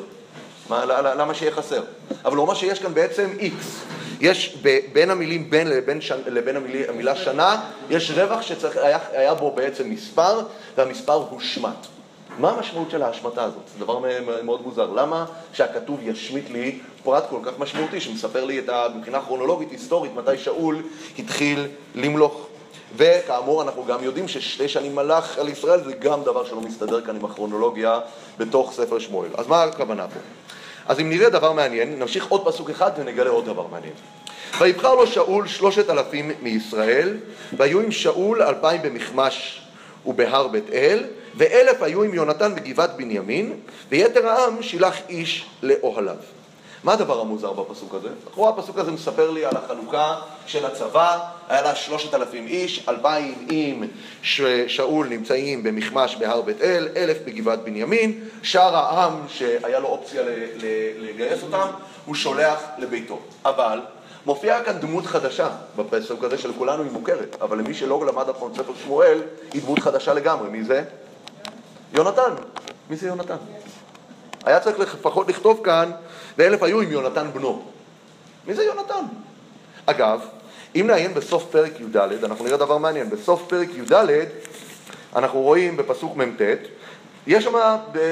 מה, 0.70 0.86
למה 0.86 1.34
שיהיה 1.34 1.52
חסר? 1.52 1.84
אבל 2.26 2.36
הוא 2.36 2.42
אומר 2.42 2.54
שיש 2.54 2.80
כאן 2.80 2.94
בעצם 2.94 3.30
איקס. 3.40 3.82
יש 4.22 4.58
בין 4.94 5.10
המילים 5.10 5.50
בין 5.50 5.68
לבין, 5.68 6.02
ש... 6.02 6.12
לבין 6.12 6.56
המילה, 6.56 6.90
המילה 6.90 7.16
שנה, 7.16 7.62
יש 7.90 8.12
רווח 8.12 8.42
שהיה 8.42 9.34
בו 9.34 9.52
בעצם 9.52 9.90
מספר, 9.90 10.40
והמספר 10.78 11.14
הושמט. 11.14 11.88
מה 12.40 12.50
המשמעות 12.50 12.92
של 12.92 13.04
ההשמטה 13.04 13.44
הזאת? 13.44 13.62
זה 13.74 13.86
דבר 13.86 14.00
מאוד 14.44 14.62
מוזר. 14.62 14.90
למה 14.92 15.26
שהכתוב 15.54 16.00
ישמיט 16.04 16.50
לי 16.50 16.80
פרט 17.04 17.24
כל 17.30 17.40
כך 17.44 17.60
משמעותי, 17.60 18.02
שמספר 18.02 18.46
לי 18.46 18.60
את 18.60 18.70
ה... 18.70 18.88
מבחינה 18.96 19.22
כרונולוגית, 19.22 19.72
היסטורית, 19.72 20.12
מתי 20.16 20.38
שאול 20.38 20.84
התחיל 21.20 21.68
למלוך? 21.96 22.48
וכאמור, 22.96 23.62
אנחנו 23.62 23.86
גם 23.86 24.04
יודעים 24.04 24.28
ששתי 24.28 24.68
שנים 24.68 24.96
מלך 24.96 25.38
על 25.38 25.50
ישראל 25.50 25.84
זה 25.84 25.94
גם 25.94 26.24
דבר 26.24 26.46
שלא 26.46 26.62
מסתדר 26.62 27.02
כאן 27.02 27.16
עם 27.16 27.26
הכרונולוגיה 27.26 28.00
בתוך 28.38 28.74
ספר 28.74 29.00
שמואל. 29.00 29.30
אז 29.38 29.48
מה 29.48 29.64
הכוונה 29.64 30.08
פה? 30.08 30.20
אז 30.88 31.00
אם 31.00 31.10
נראה 31.10 31.30
דבר 31.30 31.52
מעניין, 31.52 32.00
נמשיך 32.00 32.28
עוד 32.30 32.46
פסוק 32.46 32.70
אחד 32.70 32.92
ונגלה 32.98 33.30
עוד 33.30 33.46
דבר 33.46 33.68
מעניין. 33.72 33.94
ויבחר 34.60 34.96
לו 34.96 35.08
שאול 35.08 35.48
שלושת 35.48 35.90
אלפים 35.90 36.32
מישראל, 36.42 37.18
והיו 37.58 37.82
עם 37.82 37.92
שאול 37.92 38.42
אלפיים 38.42 38.82
במכמש 38.82 39.62
ובהר 40.06 40.48
בית 40.48 40.70
אל, 40.74 41.04
ואלף 41.36 41.82
היו 41.82 42.04
עם 42.04 42.14
יונתן 42.14 42.56
בגבעת 42.56 42.98
בנימין, 42.98 43.60
ויתר 43.90 44.28
העם 44.28 44.64
שילח 44.64 44.98
איש 45.10 45.46
לאוהליו. 45.64 46.16
מה 46.84 46.94
הדבר 46.94 47.22
המוזר 47.22 47.54
בפסוק 47.54 47.94
הזה? 47.96 48.10
לכאורה 48.28 48.50
הפסוק 48.50 48.78
הזה 48.78 48.92
מספר 48.92 49.32
לי 49.32 49.46
על 49.46 49.58
החלוקה 49.58 50.16
של 50.46 50.66
הצבא, 50.66 51.20
היה 51.50 51.62
לה 51.62 51.76
שלושת 51.76 52.14
אלפים 52.14 52.48
איש, 52.48 52.90
אלפיים 52.90 53.48
עם 53.50 53.84
שאול 54.68 55.08
נמצאים 55.08 55.64
במכמש 55.64 56.16
בהר 56.16 56.42
בית 56.42 56.62
אל, 56.62 56.88
אלף 56.96 57.18
בגבעת 57.26 57.64
בנימין, 57.64 58.28
שאר 58.44 58.76
העם 58.76 59.14
שהיה 59.28 59.80
לו 59.80 59.88
אופציה 59.88 60.24
לגייס 61.00 61.44
אותם, 61.44 61.68
הוא 62.06 62.16
שולח 62.16 62.60
לביתו. 62.78 63.20
אבל 63.46 63.82
מופיעה 64.26 64.64
כאן 64.64 64.78
דמות 64.80 65.06
חדשה 65.06 65.50
בפסוק 65.76 66.24
הזה 66.24 66.38
שלכולנו 66.38 66.84
היא 66.84 66.92
מוכרת, 66.92 67.38
אבל 67.42 67.58
למי 67.58 67.74
שלא 67.74 68.06
למד 68.06 68.30
אף 68.30 68.40
פעם 68.40 68.54
ספר 68.54 68.74
שמואל, 68.84 69.22
היא 69.54 69.62
דמות 69.62 69.80
חדשה 69.80 70.14
לגמרי. 70.14 70.50
מי 70.50 70.64
זה? 70.64 70.84
יונתן. 71.94 72.34
מי 72.90 72.96
זה 72.96 73.08
יונתן? 73.08 73.38
היה 74.46 74.60
צריך 74.60 74.80
לפחות 74.80 75.28
לכתוב 75.28 75.62
כאן, 75.64 75.92
ואלף 76.38 76.64
היו 76.64 76.82
עם 76.82 76.92
יונתן 76.92 77.28
בנו. 77.34 77.64
מי 78.48 78.54
זה 78.54 78.64
יונתן? 78.64 79.06
אגב, 79.86 80.22
אם 80.76 80.88
נעיין 80.88 81.14
בסוף 81.14 81.46
פרק 81.52 81.80
י"ד, 81.80 81.98
אנחנו 82.24 82.46
נראה 82.46 82.58
דבר 82.58 82.78
מעניין. 82.78 83.10
בסוף 83.10 83.44
פרק 83.48 83.70
י"ד 83.76 83.94
אנחנו 85.16 85.40
רואים 85.40 85.78
בפסוק 85.78 86.18
מ"ט, 86.18 86.42
יש 87.28 87.44
שם 87.44 87.56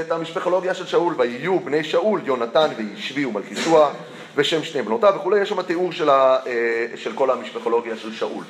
את 0.05 0.11
המשפחולוגיה 0.11 0.73
של 0.73 0.85
שאול, 0.85 1.13
ויהיו 1.17 1.59
בני 1.59 1.83
שאול, 1.83 2.21
יונתן 2.25 2.69
וישבי 2.77 3.25
ומלכישוע, 3.25 3.89
ושם 4.35 4.63
שני 4.63 4.81
בנותיו 4.81 5.13
וכולי, 5.15 5.41
יש 5.41 5.49
שם 5.49 5.61
תיאור 5.61 5.91
של, 5.91 6.09
ה, 6.09 6.37
אה, 6.47 6.85
של 6.95 7.13
כל 7.15 7.31
המשפחולוגיה 7.31 7.97
של 7.97 8.13
שאול. 8.13 8.43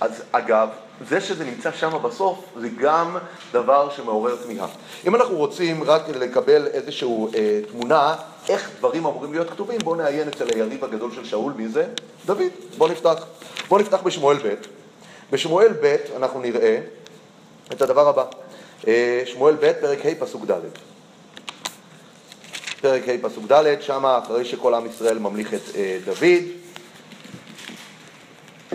אז 0.00 0.22
אגב, 0.32 0.68
זה 1.08 1.20
שזה 1.20 1.44
נמצא 1.44 1.72
שם 1.72 1.90
בסוף, 2.02 2.44
זה 2.56 2.68
גם 2.80 3.16
דבר 3.52 3.90
שמעורר 3.90 4.36
תמיהה. 4.36 4.66
אם 5.06 5.14
אנחנו 5.14 5.36
רוצים 5.36 5.84
רק 5.84 6.08
לקבל 6.08 6.66
איזושהי 6.66 7.08
אה, 7.34 7.60
תמונה 7.70 8.14
איך 8.48 8.70
דברים 8.78 9.06
אמורים 9.06 9.32
להיות 9.32 9.50
כתובים, 9.50 9.78
בואו 9.84 9.94
נעיין 9.94 10.28
אצל 10.28 10.46
היריב 10.54 10.84
הגדול 10.84 11.10
של 11.14 11.24
שאול, 11.24 11.52
מי 11.56 11.68
זה? 11.68 11.86
דוד. 12.26 12.42
בואו 12.78 12.92
נפתח. 12.92 13.26
בואו 13.68 13.80
נפתח 13.80 14.02
בשמואל 14.02 14.36
ב'. 14.36 14.54
בשמואל 15.30 15.72
ב' 15.82 15.96
אנחנו 16.16 16.40
נראה 16.40 16.78
את 17.72 17.82
הדבר 17.82 18.08
הבא. 18.08 18.24
אה, 18.86 19.22
שמואל 19.26 19.54
ב', 19.54 19.72
פרק 19.80 20.06
ה', 20.06 20.14
פסוק 20.18 20.44
ד'. 20.44 20.60
פרק 22.80 23.08
ה', 23.08 23.28
פסוק 23.28 23.52
ד', 23.52 23.80
שמה 23.80 24.18
אחרי 24.18 24.44
שכל 24.44 24.74
עם 24.74 24.86
ישראל 24.86 25.18
ממליך 25.18 25.54
את 25.54 25.76
אה, 25.76 25.98
דוד. 26.04 26.44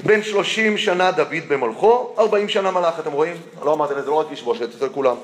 בן 0.04 0.24
שלושים 0.24 0.78
שנה 0.78 1.12
דוד 1.12 1.44
במלכו, 1.50 2.16
ארבעים 2.20 2.50
שנה 2.50 2.72
מלך, 2.72 3.00
אתם 3.00 3.12
רואים? 3.12 3.36
לא 3.64 3.74
אמרתי 3.74 3.94
לזה, 3.94 4.08
לא 4.08 4.14
רק 4.14 4.28
איש 4.32 4.42
בושת, 4.42 4.76
אצל 4.76 4.90
כולם. 4.90 5.16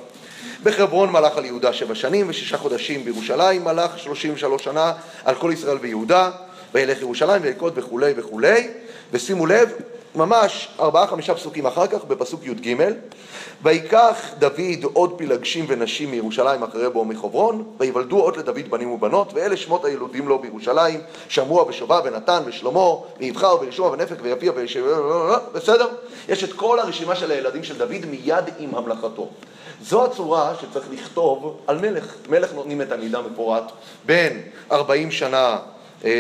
בחברון 0.64 1.10
מלך 1.10 1.38
על 1.38 1.46
יהודה 1.46 1.74
שבע 1.74 1.96
שנים 1.96 2.30
ושישה 2.30 2.58
חודשים 2.58 3.06
בירושלים 3.06 3.64
מלך 3.64 4.00
שלושים 4.00 4.34
ושלוש 4.34 4.64
שנה 4.64 4.94
על 5.26 5.36
כל 5.36 5.52
ישראל 5.54 5.78
ויהודה 5.82 6.32
וילך 6.74 7.02
ירושלים 7.02 7.42
וילכוד 7.42 7.74
וכולי 7.76 8.14
וכולי 8.18 8.68
ושימו 9.12 9.46
לב, 9.46 9.70
ממש 10.16 10.70
ארבעה 10.80 11.08
חמישה 11.08 11.36
פסוקים 11.36 11.66
אחר 11.66 11.88
כך 11.88 12.06
בפסוק 12.06 12.46
י"ג 12.46 12.76
ויקח 13.64 14.34
דוד 14.40 14.84
עוד 14.94 15.18
פלגשים 15.18 15.66
ונשים 15.68 16.12
מירושלים 16.12 16.64
אחרי 16.64 16.90
בואו 16.90 17.06
מחברון 17.06 17.64
ויוולדו 17.80 18.20
עוד 18.20 18.38
לדוד 18.38 18.70
בנים 18.70 18.92
ובנות 18.92 19.34
ואלה 19.34 19.58
שמות 19.58 19.86
הילודים 19.86 20.28
לו 20.28 20.40
בירושלים 20.40 21.02
שמוע 21.30 21.64
ושובע 21.64 22.02
ונתן 22.06 22.44
ושלמה 22.46 22.90
ויבחר 23.20 23.62
וישוע 23.62 23.92
ונפק 23.92 24.16
ויפיע 24.22 24.52
וישב... 24.56 24.86
בסדר? 25.54 25.88
יש 26.30 26.44
את 26.44 26.54
כל 26.54 26.80
הרשימה 26.80 27.16
של 27.16 27.32
הילדים 27.32 27.64
של 27.64 27.78
דוד 27.78 28.06
מיד 28.10 28.46
עם 28.60 28.76
המלכתו 28.76 29.30
זו 29.82 30.06
הצורה 30.06 30.54
שצריך 30.62 30.86
לכתוב 30.92 31.58
על 31.68 31.78
מלך. 31.78 32.16
מלך 32.30 32.54
נותנים 32.54 32.82
את 32.82 32.92
המידע 32.92 33.20
מפורט 33.22 33.72
בין 34.06 34.42
40 34.72 35.12
שנה 35.12 35.58
אה, 36.06 36.12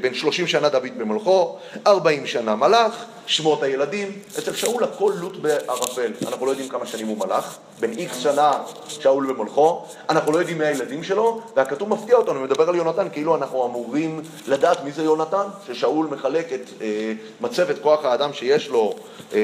בין 0.00 0.14
30 0.14 0.46
שנה 0.46 0.68
דוד 0.68 0.98
במלכו, 0.98 1.58
40 1.86 2.26
שנה 2.26 2.54
מלך, 2.54 3.04
שמות 3.30 3.62
הילדים. 3.62 4.12
אצל 4.38 4.54
שאול 4.54 4.84
הכל 4.84 5.12
לוט 5.20 5.36
בערפל. 5.36 6.12
אנחנו 6.26 6.46
לא 6.46 6.50
יודעים 6.50 6.68
כמה 6.68 6.86
שנים 6.86 7.06
הוא 7.06 7.18
מלך, 7.18 7.56
בין 7.80 7.92
איקס 7.92 8.18
שנה 8.18 8.52
שאול 8.88 9.32
במלכו, 9.32 9.84
אנחנו 10.08 10.32
לא 10.32 10.38
יודעים 10.38 10.58
מי 10.58 10.64
הילדים 10.64 11.04
שלו, 11.04 11.40
והכתוב 11.56 11.88
מפתיע 11.88 12.16
אותנו, 12.16 12.40
מדבר 12.40 12.68
על 12.68 12.74
יונתן, 12.74 13.08
כאילו 13.12 13.36
אנחנו 13.36 13.66
אמורים 13.66 14.22
לדעת 14.46 14.84
מי 14.84 14.92
זה 14.92 15.02
יונתן, 15.02 15.46
ששאול 15.66 16.06
מחלק 16.06 16.52
את 16.52 16.70
אה, 16.80 17.12
מצבת 17.40 17.78
כוח 17.82 18.04
האדם 18.04 18.32
שיש 18.32 18.68
לו, 18.68 18.94
אה, 19.32 19.38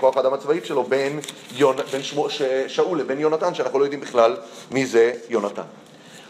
כוח 0.00 0.16
האדם 0.16 0.34
הצבאית 0.34 0.66
שלו, 0.66 0.84
בין, 0.84 1.20
יונ... 1.56 1.76
בין 1.92 2.02
שמו... 2.02 2.28
שאול 2.66 2.98
לבין 3.00 3.20
יונתן, 3.20 3.54
שאנחנו 3.54 3.78
לא 3.78 3.84
יודעים 3.84 4.00
בכלל 4.00 4.36
מי 4.70 4.86
זה 4.86 5.12
יונתן. 5.28 5.62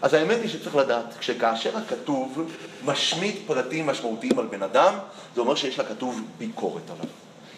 אז 0.05 0.15
האמת 0.15 0.39
היא 0.43 0.51
שצריך 0.51 0.77
לדעת, 0.77 1.05
שכאשר 1.21 1.77
הכתוב 1.79 2.51
משמיט 2.85 3.37
פרטים 3.47 3.87
משמעותיים 3.87 4.39
על 4.39 4.47
בן 4.47 4.63
אדם, 4.63 4.95
זה 5.35 5.41
אומר 5.41 5.55
שיש 5.55 5.79
לכתוב 5.79 6.21
ביקורת 6.39 6.83
עליו. 6.91 7.07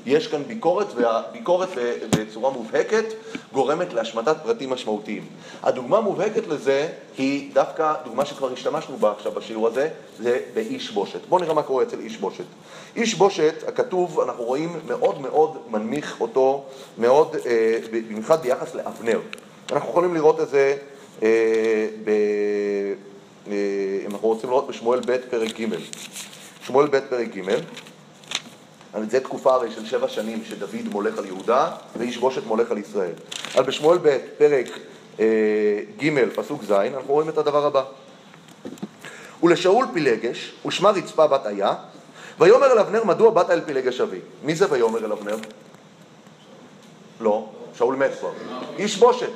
יש 0.06 0.26
כאן 0.26 0.42
ביקורת, 0.44 0.86
והביקורת 0.94 1.68
בצורה 2.16 2.50
מובהקת 2.52 3.04
גורמת 3.52 3.92
להשמטת 3.92 4.36
פרטים 4.42 4.70
משמעותיים. 4.70 5.26
הדוגמה 5.62 6.00
מובהקת 6.00 6.46
לזה 6.46 6.88
היא 7.18 7.54
דווקא 7.54 7.94
דוגמה 8.04 8.24
שכבר 8.24 8.52
השתמשנו 8.52 8.96
בה 8.96 9.10
עכשיו 9.10 9.32
בשיעור 9.32 9.66
הזה, 9.66 9.88
זה 10.18 10.40
באיש 10.54 10.90
בושת. 10.90 11.20
בואו 11.28 11.40
נראה 11.40 11.54
מה 11.54 11.62
קורה 11.62 11.82
אצל 11.82 11.98
איש 11.98 12.16
בושת. 12.16 12.44
איש 12.96 13.14
בושת, 13.14 13.54
הכתוב, 13.68 14.20
אנחנו 14.20 14.44
רואים 14.44 14.80
מאוד 14.86 15.20
מאוד 15.20 15.56
מנמיך 15.70 16.20
אותו, 16.20 16.64
מאוד, 16.98 17.36
אה, 17.46 17.78
במיוחד 17.92 18.42
ביחס 18.42 18.74
לאבנר. 18.74 19.20
אנחנו 19.72 19.90
יכולים 19.90 20.14
לראות 20.14 20.40
את 20.40 20.48
זה 20.48 20.76
אם 21.22 21.28
אנחנו 24.10 24.28
רוצים 24.28 24.50
לראות 24.50 24.68
בשמואל 24.68 25.00
ב' 25.06 25.16
פרק 25.30 25.60
ג'. 25.60 25.66
שמואל 26.62 26.86
ב' 26.86 26.98
פרק 27.00 27.36
ג', 27.36 27.50
זה 29.08 29.20
תקופה 29.20 29.54
הרי 29.54 29.70
של 29.70 29.86
שבע 29.86 30.08
שנים 30.08 30.42
שדוד 30.44 30.88
מולך 30.92 31.18
על 31.18 31.26
יהודה 31.26 31.70
ואיש 31.96 32.16
בושת 32.16 32.46
מולך 32.46 32.70
על 32.70 32.78
ישראל. 32.78 33.12
אבל 33.54 33.64
בשמואל 33.64 33.98
ב' 33.98 34.18
פרק 34.38 34.66
אה, 35.20 35.24
ג' 35.98 36.28
פסוק 36.34 36.62
ז', 36.62 36.70
אנחנו 36.70 37.14
רואים 37.14 37.28
את 37.28 37.38
הדבר 37.38 37.66
הבא. 37.66 37.82
ולשאול 39.42 39.86
פילגש, 39.92 40.54
ושמה 40.66 40.90
רצפה 40.90 41.26
בת 41.26 41.46
איה, 41.46 41.74
ויאמר 42.40 42.72
אל 42.72 42.78
אבנר 42.78 43.04
מדוע 43.04 43.30
באת 43.30 43.50
אל 43.50 43.60
פילגש 43.60 44.00
אבי? 44.00 44.18
מי 44.42 44.54
זה 44.54 44.66
ויאמר 44.70 45.04
אל 45.04 45.12
אבנר? 45.12 45.36
לא, 47.20 47.48
שאול 47.74 47.96
מת 47.96 48.10
כבר. 48.18 48.30
איש 48.78 48.96
בושת, 48.96 49.30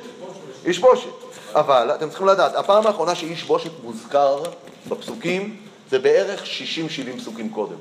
איש 0.65 0.79
בושת. 0.79 1.09
אבל 1.53 1.91
אתם 1.95 2.09
צריכים 2.09 2.27
לדעת, 2.27 2.55
הפעם 2.55 2.87
האחרונה 2.87 3.15
שאיש 3.15 3.43
בושת 3.43 3.71
מוזכר 3.83 4.43
בפסוקים 4.89 5.57
זה 5.89 5.99
בערך 5.99 6.43
60-70 6.43 7.17
פסוקים 7.17 7.49
קודם. 7.49 7.75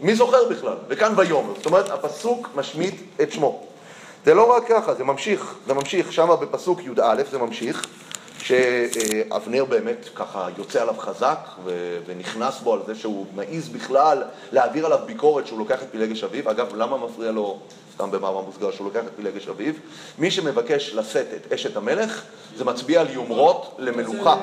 מי 0.00 0.14
זוכר 0.14 0.48
בכלל? 0.50 0.76
וכאן 0.88 1.12
ויאמר. 1.16 1.54
זאת 1.56 1.66
אומרת, 1.66 1.90
הפסוק 1.90 2.48
משמיט 2.54 2.94
את 3.22 3.32
שמו. 3.32 3.62
זה 4.24 4.34
לא 4.34 4.56
רק 4.56 4.68
ככה, 4.68 4.94
זה 4.94 5.04
ממשיך, 5.04 5.54
זה 5.66 5.74
ממשיך, 5.74 6.12
שם 6.12 6.28
בפסוק 6.40 6.80
י"א 6.82 7.22
זה 7.30 7.38
ממשיך, 7.38 7.86
שאבנר 8.38 9.64
באמת 9.64 10.08
ככה 10.14 10.48
יוצא 10.58 10.82
עליו 10.82 10.94
חזק 10.98 11.38
ו- 11.64 11.98
ונכנס 12.06 12.60
בו 12.60 12.74
על 12.74 12.80
זה 12.86 12.94
שהוא 12.94 13.26
מעז 13.34 13.68
בכלל 13.68 14.22
להעביר 14.52 14.86
עליו 14.86 14.98
ביקורת 15.06 15.46
שהוא 15.46 15.58
לוקח 15.58 15.82
את 15.82 15.86
פילגש 15.90 16.24
אביו. 16.24 16.50
אגב, 16.50 16.74
למה 16.74 16.96
מפריע 16.96 17.32
לו 17.32 17.58
סתם 17.98 18.10
במאמר 18.10 18.40
מוסגר, 18.40 18.70
שהוא 18.70 18.84
לוקח 18.84 19.00
את 19.00 19.12
פילגש 19.16 19.48
אביו. 19.48 19.74
מי 20.18 20.30
שמבקש 20.30 20.94
לשאת 20.94 21.26
את 21.36 21.52
אשת 21.52 21.76
המלך, 21.76 22.22
זה 22.56 22.64
מצביע 22.64 23.00
על 23.00 23.10
יומרות 23.10 23.74
למלוכה. 23.78 24.36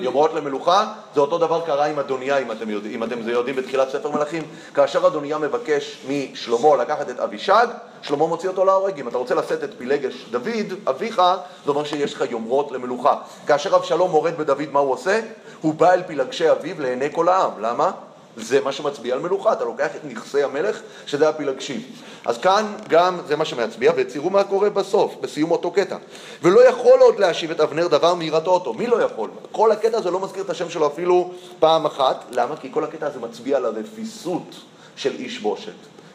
יומרות 0.00 0.34
למלוכה, 0.34 0.92
זה 1.14 1.20
אותו 1.20 1.38
דבר 1.38 1.60
קרה 1.66 1.86
עם 1.86 1.98
אדוניה, 1.98 2.38
אם 2.38 2.52
אתם 2.52 2.70
יודעים, 2.70 3.02
אם 3.02 3.04
אתם 3.04 3.28
יודעים 3.28 3.56
בתחילת 3.56 3.90
ספר 3.90 4.10
מלכים. 4.10 4.42
כאשר 4.74 5.06
אדוניה 5.06 5.38
מבקש 5.38 5.98
משלמה 6.08 6.76
לקחת 6.76 7.10
את 7.10 7.20
אבישג, 7.20 7.66
שלמה 8.02 8.26
מוציא 8.26 8.48
אותו 8.48 8.64
להורג. 8.64 9.00
אם 9.00 9.08
אתה 9.08 9.18
רוצה 9.18 9.34
לשאת 9.34 9.64
את 9.64 9.70
פילגש 9.78 10.24
דוד, 10.30 10.74
אביך, 10.88 11.22
זה 11.64 11.70
אומר 11.70 11.84
שיש 11.84 12.14
לך 12.14 12.24
יומרות 12.30 12.72
למלוכה. 12.72 13.16
כאשר 13.46 13.76
אבשלום 13.76 14.10
מורד 14.10 14.36
בדוד, 14.36 14.72
מה 14.72 14.80
הוא 14.80 14.92
עושה? 14.92 15.20
הוא 15.60 15.74
בא 15.74 15.92
אל 15.92 16.02
פילגשי 16.02 16.50
אביו 16.50 16.80
לעיני 16.80 17.08
כל 17.12 17.28
העם. 17.28 17.50
למה? 17.60 17.90
זה 18.36 18.60
מה 18.60 18.72
שמצביע 18.72 19.14
על 19.14 19.20
מלוכה, 19.20 19.52
אתה 19.52 19.64
לוקח 19.64 19.96
את 19.96 20.04
נכסי 20.04 20.42
המלך, 20.42 20.80
שזה 21.06 21.28
הפילגשים. 21.28 21.82
אז 22.24 22.38
כאן 22.38 22.66
גם 22.88 23.18
זה 23.26 23.36
מה 23.36 23.44
שמצביע, 23.44 23.92
ותראו 23.96 24.30
מה 24.30 24.44
קורה 24.44 24.70
בסוף, 24.70 25.14
בסיום 25.20 25.50
אותו 25.50 25.70
קטע. 25.70 25.96
ולא 26.42 26.68
יכול 26.68 27.00
עוד 27.00 27.18
להשיב 27.18 27.50
את 27.50 27.60
אבנר 27.60 27.86
דבר 27.86 28.14
מיראתו 28.14 28.50
אותו. 28.50 28.74
מי 28.74 28.86
לא 28.86 29.02
יכול? 29.02 29.30
כל 29.52 29.72
הקטע 29.72 29.98
הזה 29.98 30.10
לא 30.10 30.20
מזכיר 30.20 30.42
את 30.42 30.50
השם 30.50 30.70
שלו 30.70 30.86
אפילו 30.86 31.32
פעם 31.58 31.86
אחת. 31.86 32.24
למה? 32.30 32.56
כי 32.56 32.68
כל 32.72 32.84
הקטע 32.84 33.06
הזה 33.06 33.20
מצביע 33.20 33.56
על 33.56 33.64
הרפיסות 33.64 34.54
של 34.96 35.14
איש 35.18 35.38
בושת. 35.38 35.72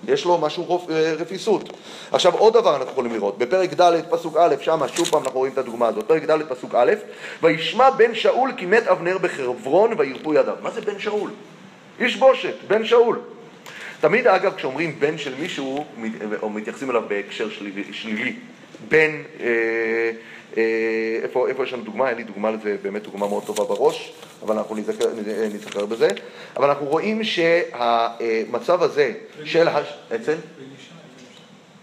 יש 0.08 0.26
לו 0.26 0.38
משהו 0.38 0.64
רופ, 0.64 0.90
אה, 0.90 1.14
רפיסות. 1.18 1.70
עכשיו 2.12 2.34
עוד 2.38 2.54
דבר 2.54 2.76
אנחנו 2.76 2.92
יכולים 2.92 3.14
לראות, 3.14 3.38
בפרק 3.38 3.74
ד' 3.82 4.02
פסוק 4.10 4.38
א', 4.38 4.56
שם 4.62 4.80
שוב 4.96 5.10
פעם 5.10 5.24
אנחנו 5.24 5.40
רואים 5.40 5.54
את 5.54 5.58
הדוגמה 5.58 5.88
הזאת, 5.88 6.06
פרק 6.06 6.24
ד' 6.24 6.42
פסוק 6.50 6.76
א', 6.76 6.92
וישמע 7.44 7.90
בן 7.90 8.16
שאול 8.16 8.52
כי 8.58 8.66
מת 8.66 8.88
אבנר 8.88 9.18
בחברון 9.18 9.94
וירפו 9.98 10.34
ידיו. 10.34 10.56
מה 10.62 10.72
זה 10.72 10.82
בן 10.82 11.00
שאול? 11.00 11.32
איש 12.00 12.16
בושת, 12.16 12.56
בן 12.68 12.86
שאול. 12.86 13.20
תמיד 14.00 14.28
אגב 14.28 14.56
כשאומרים 14.56 15.00
בן 15.00 15.18
של 15.18 15.34
מישהו, 15.40 15.86
או 16.42 16.50
מתייחסים 16.50 16.90
אליו 16.90 17.04
בהקשר 17.08 17.50
שלילי, 17.50 17.84
שלילי. 17.92 18.36
בן, 18.88 19.12
אה, 19.40 19.46
אה, 20.58 21.20
איפה, 21.24 21.48
איפה 21.48 21.64
יש 21.64 21.74
לנו 21.74 21.84
דוגמה? 21.84 22.10
אין 22.10 22.18
לי 22.18 22.24
דוגמה 22.24 22.52
לזה, 22.52 22.78
באמת 22.82 23.04
דוגמה 23.04 23.28
מאוד 23.28 23.44
טובה 23.46 23.64
בראש, 23.64 24.14
אבל 24.46 24.58
אנחנו 24.58 24.76
נזכר, 24.76 25.06
נזכר 25.54 25.86
בזה. 25.86 26.08
אבל 26.58 26.70
אנחנו 26.70 26.86
רואים 26.86 27.24
שהמצב 27.24 28.84
הזה 28.84 29.14
של... 29.44 29.68
הש... 29.68 29.88
אצל? 30.16 30.36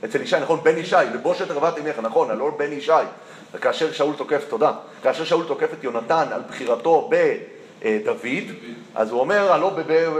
אצל 0.05 0.23
ישי, 0.23 0.37
נכון, 0.41 0.61
בן 0.63 0.79
ישי, 0.79 0.97
לבושת 1.15 1.51
ערוות 1.51 1.79
אמך, 1.79 1.99
נכון, 2.03 2.31
הלא 2.31 2.51
בן 2.59 2.73
ישי. 2.73 2.93
כאשר 3.61 3.93
שאול 3.93 4.15
תוקף, 4.17 4.45
תודה, 4.49 4.73
כאשר 5.03 5.25
שאול 5.25 5.45
תוקף 5.49 5.73
את 5.73 5.85
יונתן 5.85 6.27
על 6.33 6.43
בחירתו 6.49 7.09
ב... 7.13 7.37
אה, 7.85 7.99
דוד, 8.05 8.55
אז 8.95 9.11
הוא 9.11 9.21
אומר, 9.21 9.53
הלא 9.53 9.73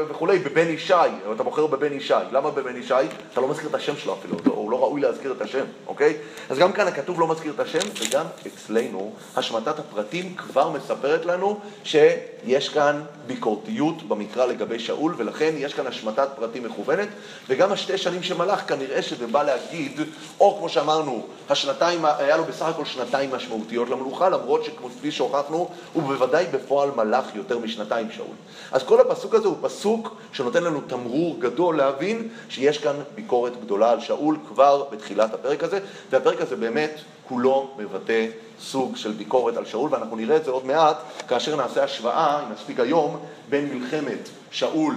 וכולי, 0.09 0.39
בבן 0.39 0.69
ישי, 0.69 0.95
אתה 1.35 1.43
בוחר 1.43 1.67
בבן 1.67 1.93
ישי. 1.93 2.15
למה 2.33 2.51
בבן 2.51 2.77
ישי? 2.77 2.95
אתה 3.33 3.41
לא 3.41 3.49
מזכיר 3.49 3.69
את 3.69 3.75
השם 3.75 3.97
שלו 3.97 4.15
אפילו, 4.15 4.37
הוא 4.45 4.71
לא 4.71 4.81
ראוי 4.81 5.01
להזכיר 5.01 5.33
את 5.33 5.43
השם, 5.43 5.65
אוקיי? 5.87 6.17
אז 6.51 6.59
גם 6.59 6.73
כאן 6.73 6.87
הכתוב 6.89 7.21
לא 7.21 7.27
מזכיר 7.27 7.53
את 7.55 7.61
השם, 7.61 7.79
וגם 8.01 8.25
אצלנו 8.47 9.13
השמטת 9.37 9.79
הפרטים 9.79 10.35
כבר 10.37 10.71
מספרת 10.71 11.27
לנו 11.27 11.61
שיש 11.85 12.69
כאן 12.69 13.03
ביקורתיות 13.27 14.03
במקרא 14.03 14.47
לגבי 14.47 14.79
שאול, 14.79 15.15
ולכן 15.17 15.55
יש 15.57 15.75
כאן 15.75 15.87
השמטת 15.87 16.29
פרטים 16.37 16.65
מכוונת, 16.65 17.09
וגם 17.49 17.73
השתי 17.73 17.99
שנים 17.99 18.23
שמלך 18.23 18.69
כנראה 18.69 19.03
שזה 19.03 19.27
בא 19.27 19.43
להגיד, 19.43 20.01
או 20.41 20.57
כמו 20.59 20.69
שאמרנו, 20.69 21.27
השנתיים, 21.51 22.05
היה 22.05 22.37
לו 22.37 22.45
בסך 22.45 22.67
הכל 22.67 22.85
שנתיים 22.85 23.31
משמעותיות 23.35 23.89
למלוכה, 23.89 24.29
למרות 24.29 24.65
שכפי 24.65 25.11
שהוכחנו, 25.11 25.69
הוא 25.93 26.03
בוודאי 26.03 26.47
בפועל 26.53 26.91
מלך 26.97 27.25
יותר 27.35 27.46
משנתיים 27.55 28.11
שאול. 28.11 28.37
אז 28.73 28.83
כל 28.83 29.01
הפסוק 29.01 29.35
הזה 29.35 29.49
הוא 29.49 29.57
פסוק 29.63 30.17
שנותן 30.33 30.63
לנו 30.63 30.81
תמרור 30.81 31.37
גדול 31.41 31.77
להבין 31.77 32.29
שיש 32.49 32.79
כאן 32.79 32.97
ביקורת 33.15 33.61
גדולה 33.61 33.91
על 33.91 34.01
שאול 34.01 34.37
כבר 34.49 34.85
בתחילת 34.91 35.35
הפרק 35.35 35.63
הזה, 35.63 35.79
והפרק 36.11 36.41
הזה 36.41 36.57
באמת 36.57 37.01
כולו 37.29 37.71
מבטא 37.79 38.27
סוג 38.61 38.97
של 38.97 39.13
ביקורת 39.13 39.57
על 39.57 39.65
שאול, 39.65 39.91
ואנחנו 39.93 40.17
נראה 40.17 40.37
את 40.37 40.45
זה 40.45 40.51
עוד 40.51 40.67
מעט 40.67 40.97
כאשר 41.29 41.57
נעשה 41.57 41.85
השוואה, 41.85 42.43
אם 42.43 42.53
נספיק 42.53 42.81
היום, 42.81 43.21
בין 43.49 43.79
מלחמת 43.79 44.29
שאול 44.51 44.95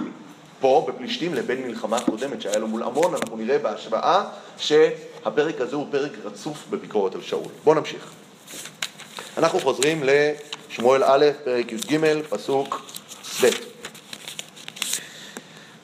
פה 0.60 0.86
בפלישתים 0.88 1.34
לבין 1.34 1.62
מלחמה 1.62 2.00
קודמת 2.00 2.42
שהיה 2.42 2.58
לו 2.58 2.68
מול 2.68 2.82
עמון, 2.82 3.14
אנחנו 3.14 3.36
נראה 3.36 3.58
בהשוואה 3.58 4.24
שהפרק 4.58 5.60
הזה 5.60 5.76
הוא 5.76 5.86
פרק 5.90 6.12
רצוף 6.24 6.64
בביקורת 6.70 7.14
על 7.14 7.22
שאול. 7.22 7.44
בואו 7.64 7.74
נמשיך. 7.74 8.10
אנחנו 9.38 9.60
חוזרים 9.60 10.02
לשמואל 10.70 11.04
א', 11.04 11.26
פרק 11.44 11.72
י"ג, 11.72 12.22
פסוק 12.28 12.82
ב'. 13.42 13.46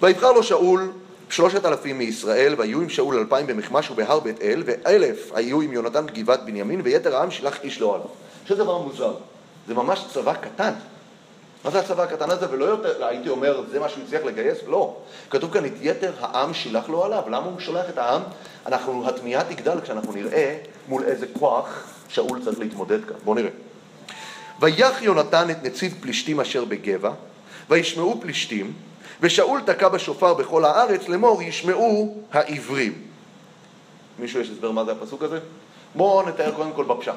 ויבחר 0.03 0.33
לו 0.33 0.43
שאול 0.43 0.93
שלושת 1.31 1.65
אלפים 1.65 1.99
מישראל, 1.99 2.55
והיו 2.59 2.81
עם 2.81 2.89
שאול 2.89 3.19
אלפיים 3.19 3.47
במחמש 3.47 3.91
ובהר 3.91 4.21
בית 4.21 4.43
אל, 4.43 4.63
ואלף 4.67 5.33
היו 5.35 5.61
עם 5.61 5.73
יונתן 5.73 6.07
בגבעת 6.07 6.45
בנימין, 6.45 6.81
ויתר 6.85 7.17
העם 7.17 7.31
שלח 7.31 7.63
איש 7.63 7.81
לאוהליו. 7.81 8.07
שזה 8.49 8.65
דבר 8.65 8.79
מוזר. 8.79 9.15
זה 9.69 9.75
ממש 9.75 10.05
צבא 10.13 10.35
קטן. 10.35 10.73
מה 11.65 11.71
זה 11.71 11.81
הצבא 11.81 12.03
הקטן 12.03 12.31
הזה? 12.31 12.47
ולא 12.51 12.65
יותר, 12.65 13.05
הייתי 13.05 13.29
אומר, 13.29 13.63
זה 13.71 13.81
מה 13.81 13.89
שהוא 13.89 14.05
הצליח 14.05 14.25
לגייס? 14.25 14.59
לא. 14.67 14.97
כתוב 15.31 15.53
כאן, 15.53 15.65
את 15.67 15.73
יתר 15.81 16.13
העם 16.21 16.55
שילח 16.55 16.89
לו 16.89 17.05
עליו. 17.05 17.23
למה 17.27 17.47
הוא 17.47 17.61
שולח 17.61 17.85
את 17.89 17.99
העם? 17.99 18.23
אנחנו, 18.67 19.09
התמיהה 19.09 19.45
תגדל 19.45 19.81
כשאנחנו 19.81 20.13
נראה 20.13 20.59
מול 20.89 21.05
איזה 21.05 21.27
כוח 21.39 21.85
שאול 22.09 22.45
צריך 22.45 22.59
להתמודד 22.59 23.05
כאן. 23.05 23.17
בואו 23.25 23.35
נראה. 23.35 23.51
ויח 24.61 25.03
יונתן 25.03 25.51
את 25.51 25.63
נציב 25.63 25.95
פלישתים 26.01 26.41
אשר 26.41 26.65
בגבע, 26.65 27.11
וישמעו 27.71 28.21
פלישתים, 28.21 28.73
ושאול 29.21 29.61
תקע 29.67 29.89
בשופר 29.89 30.35
בכל 30.35 30.65
הארץ 30.65 31.09
לאמור 31.09 31.43
ישמעו 31.43 32.17
העברים. 32.33 33.03
מישהו 34.19 34.41
יש 34.41 34.51
הסבר 34.51 34.71
מה 34.71 34.85
זה 34.85 34.93
הפסוק 34.93 35.23
הזה? 35.23 35.39
בואו 35.95 36.29
נתאר 36.29 36.51
קודם 36.51 36.73
כל 36.73 36.85
בפשט. 36.85 37.13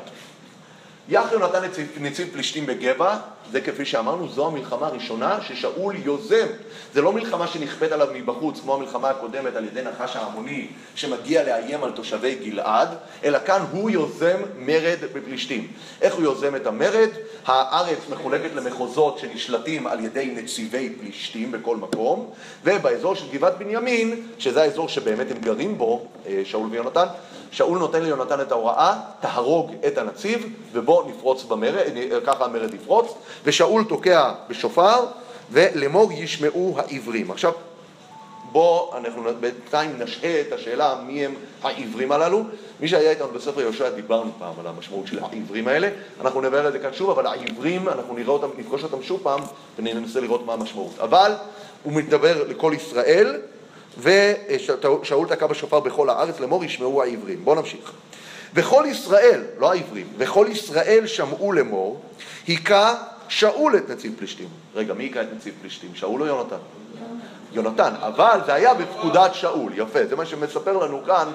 יח 1.10 1.32
יונתן 1.32 1.64
נציב, 1.64 1.98
נציב 2.02 2.30
פלישתים 2.34 2.66
בגבע, 2.66 3.18
זה 3.52 3.62
כפי 3.62 3.86
שאמרנו, 3.86 4.28
זו 4.28 4.48
המלחמה 4.48 4.88
הראשונה 4.88 5.40
ששאול 5.42 5.96
יוזם. 6.06 6.46
זה 6.94 7.02
לא 7.02 7.14
מלחמה 7.14 7.48
שנכפית 7.48 7.92
עליו 7.92 8.08
מבחוץ, 8.14 8.60
כמו 8.60 8.76
המלחמה 8.76 9.10
הקודמת 9.10 9.56
על 9.56 9.66
ידי 9.66 9.82
נחש 9.82 10.16
העמוני 10.16 10.68
שמגיע 10.96 11.44
לאיים 11.44 11.84
על 11.84 11.92
תושבי 11.92 12.36
גלעד, 12.36 12.90
אלא 13.24 13.40
כאן 13.46 13.62
הוא 13.72 13.90
יוזם 13.90 14.38
מרד 14.60 14.98
בפלישתים. 15.14 15.68
איך 16.02 16.16
הוא 16.16 16.24
יוזם 16.24 16.56
את 16.56 16.68
המרד? 16.68 17.10
הארץ 17.46 18.00
מחולקת 18.10 18.56
למחוזות 18.56 19.20
שנשלטים 19.20 19.88
על 19.88 20.06
ידי 20.06 20.34
נציבי 20.36 20.96
פלישתים 21.00 21.52
בכל 21.52 21.78
מקום, 21.78 22.30
ובאזור 22.64 23.16
של 23.16 23.26
גבעת 23.32 23.58
בנימין, 23.58 24.28
שזה 24.40 24.62
האזור 24.62 24.90
שבאמת 24.90 25.32
הם 25.32 25.38
גרים 25.38 25.78
בו, 25.78 26.06
אה, 26.28 26.42
שאול 26.46 26.68
ויונתן, 26.72 27.06
שאול 27.52 27.80
נותן 27.80 28.04
ליונתן 28.04 28.42
את 28.42 28.52
ההוראה, 28.52 29.00
תהרוג 29.20 29.72
את 29.88 29.98
הנציב 29.98 30.54
ובוא 30.72 31.10
נפרוץ 31.10 31.44
במרד, 31.44 31.98
ככה 32.26 32.46
המרד 32.46 32.74
יפרוץ, 32.74 33.14
ושאול 33.44 33.84
תוקע 33.84 34.32
בשופר 34.50 35.06
ולאמור 35.52 36.12
ישמעו 36.12 36.78
העברים. 36.78 37.32
עכשיו 37.32 37.54
בואו 38.52 38.98
אנחנו 38.98 39.24
בינתיים 39.40 40.00
נשהה 40.00 40.42
את 40.42 40.52
השאלה 40.52 40.96
מי 41.08 41.26
הם 41.26 41.34
העברים 41.64 42.12
הללו. 42.12 42.44
מי 42.80 42.88
שהיה 42.88 43.12
איתנו 43.12 43.28
בספר 43.28 43.62
יהושע 43.62 43.90
דיברנו 43.90 44.32
פעם 44.40 44.54
על 44.60 44.68
המשמעות 44.68 45.08
של 45.08 45.20
העברים 45.20 45.68
האלה, 45.68 45.90
אנחנו 46.22 46.42
נדבר 46.42 46.66
על 46.66 46.72
זה 46.72 46.80
כאן 46.80 46.94
שוב, 46.94 47.10
אבל 47.10 47.26
העברים, 47.26 47.90
אנחנו 47.90 48.14
נראה 48.14 48.30
אותם, 48.30 48.48
נפגוש 48.58 48.84
אותם 48.84 49.04
שוב 49.04 49.20
פעם 49.24 49.40
וננסה 49.78 50.20
לראות 50.20 50.46
מה 50.46 50.54
המשמעות. 50.54 51.00
אבל 51.00 51.34
הוא 51.84 51.94
מדבר 51.94 52.48
לכל 52.48 52.74
ישראל 52.76 53.42
ושאול 54.00 55.28
תקע 55.28 55.48
בשופר 55.48 55.80
בכל 55.80 56.10
הארץ 56.10 56.40
לאמור 56.40 56.66
ישמעו 56.66 57.04
העברים. 57.04 57.46
בואו 57.46 57.56
נמשיך. 57.56 57.92
וכל 58.54 58.84
ישראל, 58.88 59.42
לא 59.58 59.72
העברים, 59.72 60.08
וכל 60.18 60.48
ישראל 60.50 61.08
שמעו 61.08 61.52
לאמור, 61.52 62.02
היכה 62.48 62.96
שאול 63.30 63.78
את 63.78 63.90
נציב 63.90 64.14
פלישתים. 64.18 64.48
רגע, 64.76 64.94
מי 64.94 65.04
יקרא 65.04 65.22
את 65.22 65.28
נציב 65.36 65.54
פלישתים? 65.62 65.96
שאול 65.96 66.22
או 66.22 66.28
יונתן? 66.28 66.58
יונתן, 67.54 67.94
אבל 68.00 68.40
זה 68.46 68.54
היה 68.54 68.74
בפקודת 68.74 69.34
שאול, 69.34 69.72
יפה, 69.76 70.06
זה 70.10 70.16
מה 70.16 70.26
שמספר 70.26 70.78
לנו 70.78 71.04
כאן, 71.06 71.28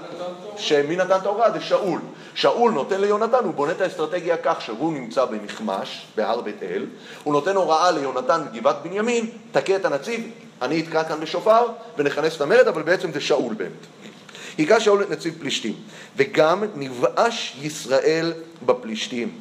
שמי 0.56 0.96
נתן 0.96 1.16
את 1.16 1.26
ההוראה? 1.26 1.50
זה 1.50 1.60
שאול. 1.60 2.00
שאול 2.34 2.72
נותן 2.72 3.00
ליונתן, 3.00 3.44
הוא 3.44 3.54
בונה 3.54 3.72
את 3.72 3.80
האסטרטגיה 3.80 4.36
כך 4.36 4.60
שהוא 4.60 4.92
נמצא 4.92 5.24
במכמש, 5.24 6.06
בהר 6.16 6.40
בית 6.40 6.62
אל, 6.62 6.86
הוא 7.24 7.32
נותן 7.32 7.56
הוראה 7.56 7.90
ליונתן 7.90 8.40
בגבעת 8.52 8.76
בנימין, 8.82 9.30
תכה 9.52 9.76
את 9.76 9.84
הנציב, 9.84 10.30
אני 10.62 10.80
אתקע 10.80 11.04
כאן 11.04 11.20
בשופר 11.20 11.66
ונכנס 11.98 12.36
את 12.36 12.40
המרד, 12.40 12.68
אבל 12.68 12.82
בעצם 12.82 13.12
זה 13.12 13.20
שאול 13.20 13.54
באמת. 13.54 13.70
היכה 14.58 14.80
שאול 14.80 15.02
את 15.02 15.10
נציב 15.10 15.34
פלישתים, 15.40 15.74
וגם 16.16 16.64
נבאש 16.74 17.56
ישראל 17.62 18.32
בפלישתים, 18.66 19.38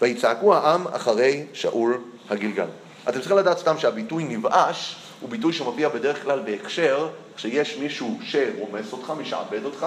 ויצעקו 0.00 0.54
העם 0.54 0.86
אחרי 0.86 1.46
שאול 1.52 1.98
הגלגל. 2.30 2.66
אתם 3.08 3.18
צריכים 3.18 3.36
לדעת 3.36 3.58
סתם 3.58 3.78
שהביטוי 3.78 4.24
נבאש 4.24 4.96
הוא 5.20 5.30
ביטוי 5.30 5.52
שמופיע 5.52 5.88
בדרך 5.88 6.22
כלל 6.22 6.40
בהקשר 6.40 7.08
שיש 7.36 7.76
מישהו 7.76 8.18
שרומס 8.22 8.92
אותך, 8.92 9.12
משעבד 9.20 9.64
אותך, 9.64 9.86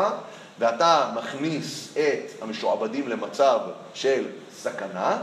ואתה 0.59 1.11
מכניס 1.15 1.93
את 1.93 2.41
המשועבדים 2.41 3.07
למצב 3.07 3.59
של 3.93 4.25
סכנה, 4.57 5.17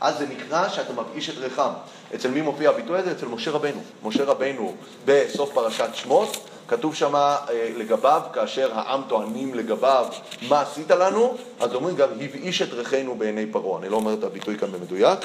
אז 0.00 0.18
זה 0.18 0.26
נקרא 0.26 0.68
שאתה 0.68 0.92
מבאיש 0.92 1.30
את 1.30 1.38
ריחם. 1.38 1.70
אצל 2.14 2.30
מי 2.30 2.40
מופיע 2.40 2.70
הביטוי 2.70 2.98
הזה? 2.98 3.12
אצל 3.12 3.26
משה 3.26 3.50
רבנו. 3.50 3.80
משה 4.02 4.24
רבנו 4.24 4.74
בסוף 5.04 5.52
פרשת 5.54 5.88
שמות, 5.94 6.48
כתוב 6.68 6.94
שם 6.94 7.16
אה, 7.16 7.38
לגביו, 7.76 8.22
כאשר 8.32 8.70
העם 8.74 9.02
טוענים 9.08 9.54
לגביו, 9.54 10.06
מה 10.48 10.60
עשית 10.60 10.90
לנו? 10.90 11.36
אז 11.60 11.74
אומרים 11.74 11.96
גם, 11.96 12.08
הבאיש 12.20 12.62
את 12.62 12.72
ריחנו 12.72 13.14
בעיני 13.14 13.46
פרעה. 13.46 13.80
אני 13.80 13.88
לא 13.88 13.96
אומר 13.96 14.14
את 14.14 14.24
הביטוי 14.24 14.58
כאן 14.58 14.72
במדויק, 14.72 15.18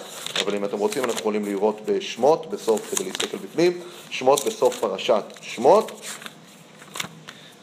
אבל 0.43 0.56
אם 0.56 0.65
אתם 0.65 0.78
רוצים, 0.78 1.04
אנחנו 1.04 1.19
יכולים 1.19 1.45
לראות 1.45 1.82
בשמות, 1.86 2.49
בסוף, 2.49 2.95
כדי 2.95 3.04
להסתכל 3.04 3.38
בפנים, 3.38 3.82
שמות 4.10 4.45
בסוף 4.45 4.80
פרשת 4.80 5.23
שמות. 5.41 6.02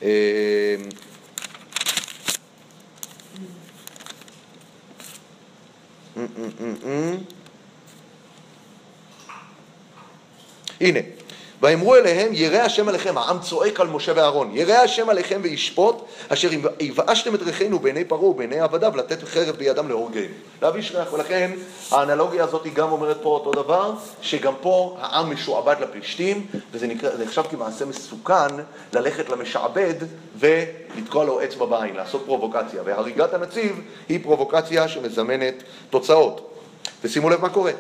אה, 0.02 0.76
הנה, 10.80 11.00
ויאמרו 11.62 11.97
אליהם, 11.97 12.29
ירא 12.33 12.59
השם 12.59 12.88
עליכם, 12.88 13.19
העם 13.19 13.38
צועק 13.38 13.81
על 13.81 13.88
משה 13.88 14.12
ואהרון, 14.16 14.51
ירא 14.53 14.75
השם 14.75 15.09
עליכם 15.09 15.40
וישפוט, 15.42 16.05
אשר 16.29 16.49
יבאשתם 16.81 17.35
את 17.35 17.42
ריחנו 17.42 17.79
בעיני 17.79 18.05
פרעה 18.05 18.25
ובעיני 18.25 18.61
עבדיו, 18.61 18.97
לתת 18.97 19.25
חרב 19.25 19.57
בידם 19.57 19.88
להורגנו. 19.88 20.27
להביש 20.62 20.92
ריח, 20.92 21.12
ולכן 21.12 21.51
האנלוגיה 21.90 22.45
הזאת 22.45 22.64
היא 22.64 22.73
גם 22.73 22.92
אומרת 22.92 23.16
פה 23.23 23.29
אותו 23.29 23.62
דבר, 23.62 23.92
שגם 24.21 24.53
פה 24.61 24.97
העם 25.01 25.33
משועבד 25.33 25.77
לפלישתים, 25.81 26.47
וזה 26.73 26.87
נחשב 27.25 27.42
כמעשה 27.51 27.85
מסוכן 27.85 28.57
ללכת 28.92 29.29
למשעבד 29.29 29.95
ולתקוע 30.38 31.25
לו 31.25 31.45
אצבע 31.45 31.66
בעין, 31.66 31.97
לעשות 31.97 32.23
פרובוקציה, 32.27 32.83
והריגת 32.85 33.35
הנציב 33.35 33.81
היא 34.09 34.21
פרובוקציה 34.23 34.88
שמזמנת 34.88 35.62
תוצאות. 35.90 36.53
ושימו 37.05 37.31
לב 37.31 37.40
מה 37.40 37.49
קורה. 37.49 37.73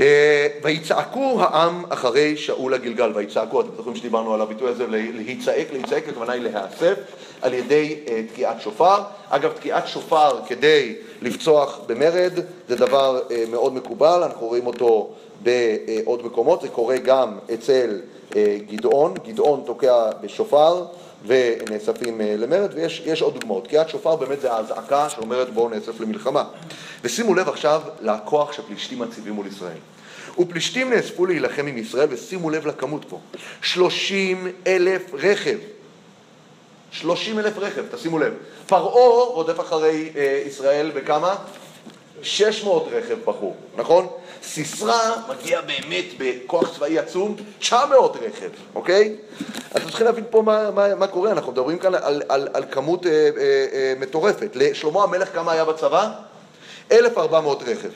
אה, 0.00 0.46
ויצעקו 0.62 1.36
העם 1.40 1.84
אחרי 1.88 2.36
שאול 2.36 2.74
הגלגל, 2.74 3.12
ויצעקו, 3.14 3.60
אתם 3.60 3.68
זוכרים 3.76 3.96
שדיברנו 3.96 4.34
על 4.34 4.40
הביטוי 4.40 4.70
הזה, 4.70 4.86
להיצעק, 4.88 5.66
להיצעק, 5.72 6.08
הכוונה 6.08 6.32
היא 6.32 6.42
להיאסף 6.42 6.94
על 7.42 7.54
ידי 7.54 7.96
uh, 8.06 8.10
תקיעת 8.32 8.60
שופר. 8.60 9.02
אגב, 9.28 9.52
תקיעת 9.52 9.88
שופר 9.88 10.40
כדי 10.48 10.94
לפצוח 11.22 11.80
במרד 11.86 12.32
זה 12.68 12.76
דבר 12.76 13.20
uh, 13.28 13.32
מאוד 13.50 13.74
מקובל, 13.74 14.22
אנחנו 14.22 14.46
רואים 14.46 14.66
אותו 14.66 15.10
בעוד 15.42 16.26
מקומות, 16.26 16.60
זה 16.60 16.68
קורה 16.68 16.96
גם 16.96 17.38
אצל 17.54 18.00
גדעון, 18.70 19.14
גדעון 19.26 19.62
תוקע 19.66 20.10
בשופר 20.20 20.84
ונאספים 21.26 22.20
למרד, 22.20 22.70
ויש 22.74 23.22
עוד 23.22 23.34
דוגמאות. 23.34 23.64
תקיעת 23.64 23.88
שופר 23.88 24.16
באמת 24.16 24.40
זה 24.40 24.52
האזעקה 24.52 25.08
שאומרת 25.08 25.50
בואו 25.50 25.68
נאסף 25.68 26.00
למלחמה. 26.00 26.44
ושימו 27.04 27.34
לב 27.34 27.48
עכשיו 27.48 27.82
לכוח 28.00 28.52
שפלישתים 28.52 28.98
מציבים 28.98 29.32
מול 29.32 29.46
ישראל. 29.46 29.78
ופלישתים 30.38 30.90
נאספו 30.90 31.26
להילחם 31.26 31.66
עם 31.66 31.78
ישראל, 31.78 32.08
ושימו 32.10 32.50
לב 32.50 32.66
לכמות 32.66 33.04
פה, 33.08 33.20
שלושים 33.62 34.48
אלף 34.66 35.02
רכב. 35.14 35.58
שלושים 36.90 37.38
אלף 37.38 37.58
רכב, 37.58 37.82
תשימו 37.96 38.18
לב. 38.18 38.34
פרעה 38.66 39.24
רודף 39.24 39.60
אחרי 39.60 40.10
אה, 40.16 40.42
ישראל 40.46 40.90
בכמה? 40.94 41.36
שש 42.22 42.64
מאות 42.64 42.88
רכב 42.92 43.16
בחור, 43.24 43.56
נכון? 43.76 44.06
סיסרא 44.46 45.14
מגיע 45.28 45.60
באמת 45.60 46.04
בכוח 46.18 46.74
צבאי 46.76 46.98
עצום, 46.98 47.36
תשע 47.58 47.86
מאות 47.86 48.16
רכב, 48.16 48.48
אוקיי? 48.74 49.16
אתם 49.76 49.88
צריכים 49.88 50.06
להבין 50.06 50.24
פה 50.30 50.42
מה, 50.42 50.70
מה, 50.70 50.94
מה 50.94 51.06
קורה, 51.06 51.32
אנחנו 51.32 51.52
מדברים 51.52 51.78
כאן 51.78 51.94
על, 51.94 52.22
על, 52.28 52.48
על 52.54 52.64
כמות 52.70 53.06
אה, 53.06 53.10
אה, 53.12 53.30
אה, 53.72 53.94
מטורפת. 53.98 54.50
לשלמה 54.54 55.02
המלך 55.02 55.32
כמה 55.32 55.52
היה 55.52 55.64
בצבא? 55.64 56.10
1,400 56.92 57.62
רכב. 57.62 57.88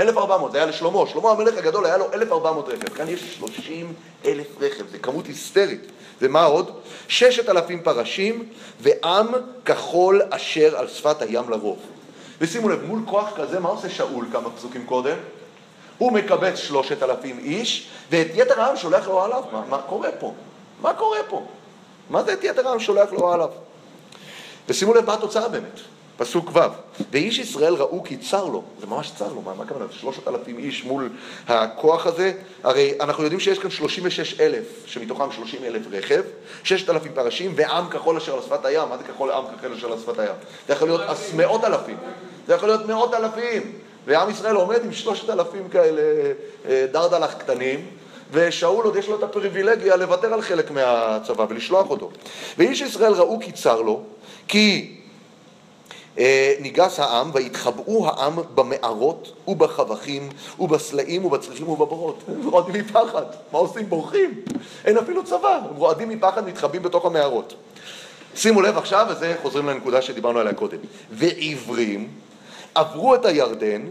1,400, 0.00 0.52
זה 0.52 0.58
היה 0.58 0.66
לשלמה. 0.66 1.06
שלמה 1.06 1.30
המלך 1.30 1.58
הגדול 1.58 1.86
היה 1.86 1.96
לו 1.96 2.12
1,400 2.12 2.68
רכב. 2.68 2.88
כאן 2.88 3.08
יש 3.08 3.34
30 3.38 3.92
אלף 4.24 4.46
רכב, 4.60 4.84
זה 4.90 4.98
כמות 4.98 5.26
היסטרית. 5.26 5.86
ומה 6.20 6.44
עוד? 6.44 6.70
6,000 7.08 7.82
פרשים 7.82 8.48
ועם 8.80 9.26
כחול 9.64 10.22
אשר 10.30 10.76
על 10.76 10.88
שפת 10.88 11.22
הים 11.22 11.50
לרוב. 11.50 11.78
ושימו 12.40 12.68
לב, 12.68 12.84
מול 12.84 13.00
כוח 13.06 13.30
כזה, 13.36 13.60
מה 13.60 13.68
עושה 13.68 13.90
שאול 13.90 14.26
כמה 14.32 14.50
פסוקים 14.50 14.86
קודם? 14.86 15.16
הוא 15.98 16.12
מקבץ 16.12 16.58
3,000 16.58 17.38
איש, 17.38 17.88
ואת 18.10 18.26
יתר 18.34 18.60
העם 18.60 18.76
שולח 18.76 19.08
לו 19.08 19.24
עליו. 19.24 19.42
מה, 19.52 19.62
מה 19.68 19.82
קורה 19.82 20.08
פה? 20.20 20.34
מה 20.80 20.94
קורה 20.94 21.18
פה? 21.28 21.46
מה 22.10 22.22
זה 22.22 22.32
את 22.32 22.44
יתר 22.44 22.68
העם 22.68 22.80
שולח 22.80 23.12
לו 23.12 23.32
עליו? 23.32 23.50
ושימו 24.68 24.94
לב 24.94 25.06
מה 25.06 25.14
התוצאה 25.14 25.48
באמת. 25.48 25.80
פסוק 26.16 26.50
ו', 26.52 26.58
ואיש 27.10 27.38
ישראל 27.38 27.74
ראו 27.74 28.04
כי 28.04 28.16
צר 28.16 28.44
לו, 28.44 28.62
זה 28.80 28.86
ממש 28.86 29.12
צר 29.18 29.32
לו, 29.32 29.42
מה, 29.42 29.54
מה 29.54 29.64
הכוונה? 29.64 29.84
שלושת 29.90 30.28
אלפים 30.28 30.58
איש 30.58 30.84
מול 30.84 31.08
הכוח 31.48 32.06
הזה, 32.06 32.32
הרי 32.62 32.94
אנחנו 33.00 33.22
יודעים 33.22 33.40
שיש 33.40 33.58
כאן 33.58 33.70
שלושים 33.70 34.04
ושש 34.06 34.40
אלף, 34.40 34.64
שמתוכם 34.86 35.32
שלושים 35.32 35.64
אלף 35.64 35.82
רכב, 35.92 36.22
ששת 36.64 36.90
אלפים 36.90 37.12
פרשים 37.14 37.52
ועם 37.56 37.88
כחול 37.88 38.16
אשר 38.16 38.34
על 38.34 38.42
שפת 38.42 38.64
הים, 38.64 38.88
מה 38.88 38.98
זה 38.98 39.04
כחול 39.04 39.30
עם 39.30 39.44
כחול 39.58 39.72
אשר 39.72 39.92
על 39.92 39.98
שפת 39.98 40.18
הים? 40.18 40.34
זה 40.68 40.72
יכול 40.72 40.88
להיות 40.88 41.00
מאות 41.36 41.64
אלפים, 41.64 41.96
זה 42.46 42.54
יכול 42.54 42.68
להיות 42.68 42.86
מאות 42.86 43.14
אלפים, 43.14 43.72
ועם 44.06 44.30
ישראל 44.30 44.56
עומד 44.56 44.84
עם 44.84 44.92
שלושת 44.92 45.30
אלפים 45.30 45.68
כאלה 45.68 46.02
אה, 46.68 46.86
דרדלח 46.92 47.34
קטנים, 47.34 47.86
ושאול 48.32 48.84
עוד 48.84 48.96
יש 48.96 49.08
לו 49.08 49.18
את 49.18 49.22
הפריבילגיה 49.22 49.96
לוותר 49.96 50.34
על 50.34 50.42
חלק 50.42 50.70
מהצבא 50.70 51.46
ולשלוח 51.48 51.90
אותו. 51.90 52.10
ואיש 52.58 52.80
ישראל 52.80 53.12
ראו 53.12 53.40
כי 53.40 53.52
צר 53.52 53.80
לו, 53.80 54.02
כי 54.48 54.96
ניגס 56.60 57.00
העם 57.00 57.30
ויתחבאו 57.34 58.06
העם 58.06 58.38
במערות 58.54 59.32
ובחבכים 59.48 60.28
ובסלעים 60.60 61.24
ובצריחים 61.24 61.68
ובבורות. 61.68 62.22
הם 62.28 62.48
רועדים 62.48 62.74
מפחד. 62.74 63.24
מה 63.52 63.58
עושים? 63.58 63.88
בורחים. 63.88 64.40
אין 64.84 64.98
אפילו 64.98 65.24
צבא. 65.24 65.60
הם 65.70 65.76
רועדים 65.76 66.08
מפחד, 66.08 66.46
מתחבאים 66.46 66.82
בתוך 66.82 67.06
המערות. 67.06 67.54
שימו 68.36 68.62
לב 68.62 68.78
עכשיו, 68.78 69.06
וזה 69.10 69.34
חוזרים 69.42 69.68
לנקודה 69.68 70.02
שדיברנו 70.02 70.38
עליה 70.38 70.54
קודם. 70.54 70.78
ועברים 71.10 72.08
עברו 72.74 73.14
את 73.14 73.24
הירדן, 73.24 73.82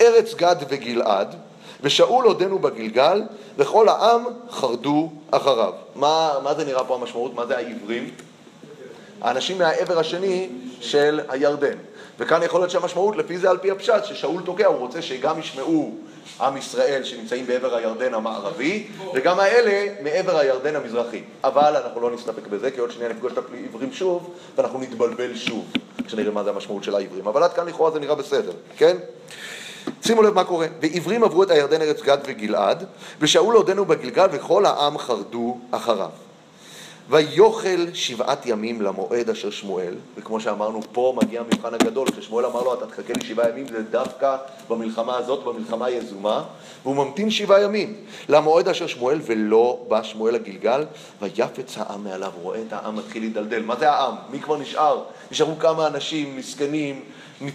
ארץ 0.00 0.34
גד 0.34 0.56
וגלעד, 0.68 1.36
ושאול 1.80 2.24
עודנו 2.24 2.58
בגלגל, 2.58 3.22
וכל 3.56 3.88
העם 3.88 4.24
חרדו 4.50 5.12
אחריו. 5.30 5.72
מה, 5.94 6.32
מה 6.42 6.54
זה 6.54 6.64
נראה 6.64 6.84
פה 6.84 6.94
המשמעות? 6.94 7.34
מה 7.34 7.46
זה 7.46 7.56
העברים? 7.56 8.10
האנשים 9.20 9.58
מהעבר 9.58 9.98
השני 9.98 10.48
של 10.80 11.20
הירדן. 11.28 11.76
וכאן 12.18 12.42
יכול 12.42 12.60
להיות 12.60 12.70
שהמשמעות, 12.70 13.16
לפי 13.16 13.38
זה 13.38 13.50
על 13.50 13.58
פי 13.58 13.70
הפשט, 13.70 14.04
ששאול 14.04 14.42
תוקע, 14.42 14.66
הוא 14.66 14.78
רוצה 14.78 15.02
שגם 15.02 15.40
ישמעו 15.40 15.94
עם 16.40 16.56
ישראל 16.56 17.04
שנמצאים 17.04 17.46
בעבר 17.46 17.74
הירדן 17.74 18.14
המערבי, 18.14 18.86
וגם 19.14 19.40
האלה 19.40 19.94
מעבר 20.02 20.38
הירדן 20.38 20.76
המזרחי. 20.76 21.22
אבל 21.44 21.76
אנחנו 21.76 22.00
לא 22.00 22.10
נסתפק 22.10 22.46
בזה, 22.46 22.70
כי 22.70 22.80
עוד 22.80 22.90
שנייה 22.90 23.10
נפגוש 23.10 23.32
את 23.32 23.38
העברים 23.38 23.92
שוב, 23.92 24.34
ואנחנו 24.56 24.80
נתבלבל 24.80 25.36
שוב, 25.36 25.66
כשנראה 26.06 26.30
מה 26.30 26.44
זה 26.44 26.50
המשמעות 26.50 26.84
של 26.84 26.94
העברים. 26.94 27.26
אבל 27.26 27.42
עד 27.42 27.52
כאן 27.52 27.66
לכאורה 27.66 27.90
זה 27.90 28.00
נראה 28.00 28.14
בסדר, 28.14 28.52
כן? 28.76 28.96
שימו 30.02 30.22
לב 30.22 30.34
מה 30.34 30.44
קורה. 30.44 30.66
ועברים 30.80 31.24
עברו 31.24 31.42
את 31.42 31.50
הירדן 31.50 31.82
ארץ 31.82 32.02
גד 32.02 32.18
וגלעד, 32.26 32.84
ושאול 33.20 33.54
עודנו 33.54 33.84
בגלגל 33.84 34.26
וכל 34.32 34.66
העם 34.66 34.98
חרדו 34.98 35.58
אחריו. 35.70 36.10
ויוכל 37.10 37.94
שבעת 37.94 38.46
ימים 38.46 38.82
למועד 38.82 39.30
אשר 39.30 39.50
שמואל, 39.50 39.94
וכמו 40.16 40.40
שאמרנו, 40.40 40.80
פה 40.92 41.16
מגיע 41.22 41.40
המבחן 41.40 41.74
הגדול, 41.74 42.10
כששמואל 42.10 42.46
אמר 42.46 42.62
לו, 42.62 42.74
אתה 42.74 42.86
תחכה 42.86 43.12
לי 43.12 43.24
שבעה 43.24 43.48
ימים, 43.48 43.66
זה 43.68 43.82
דווקא 43.82 44.36
במלחמה 44.68 45.16
הזאת, 45.16 45.44
במלחמה 45.44 45.86
היזומה, 45.86 46.44
והוא 46.82 46.96
ממתין 46.96 47.30
שבעה 47.30 47.62
ימים 47.62 47.94
למועד 48.28 48.68
אשר 48.68 48.86
שמואל, 48.86 49.18
ולא 49.26 49.84
בא 49.88 50.02
שמואל 50.02 50.34
לגלגל, 50.34 50.84
ויפץ 51.22 51.78
העם 51.78 52.04
מעליו, 52.04 52.32
רואה 52.42 52.62
את 52.68 52.72
העם 52.72 52.96
מתחיל 52.96 53.22
להידלדל. 53.22 53.62
מה 53.62 53.76
זה 53.76 53.90
העם? 53.90 54.14
מי 54.30 54.40
כבר 54.40 54.56
נשאר? 54.56 55.02
נשארו 55.30 55.58
כמה 55.58 55.86
אנשים 55.86 56.36
מסכנים, 56.36 57.00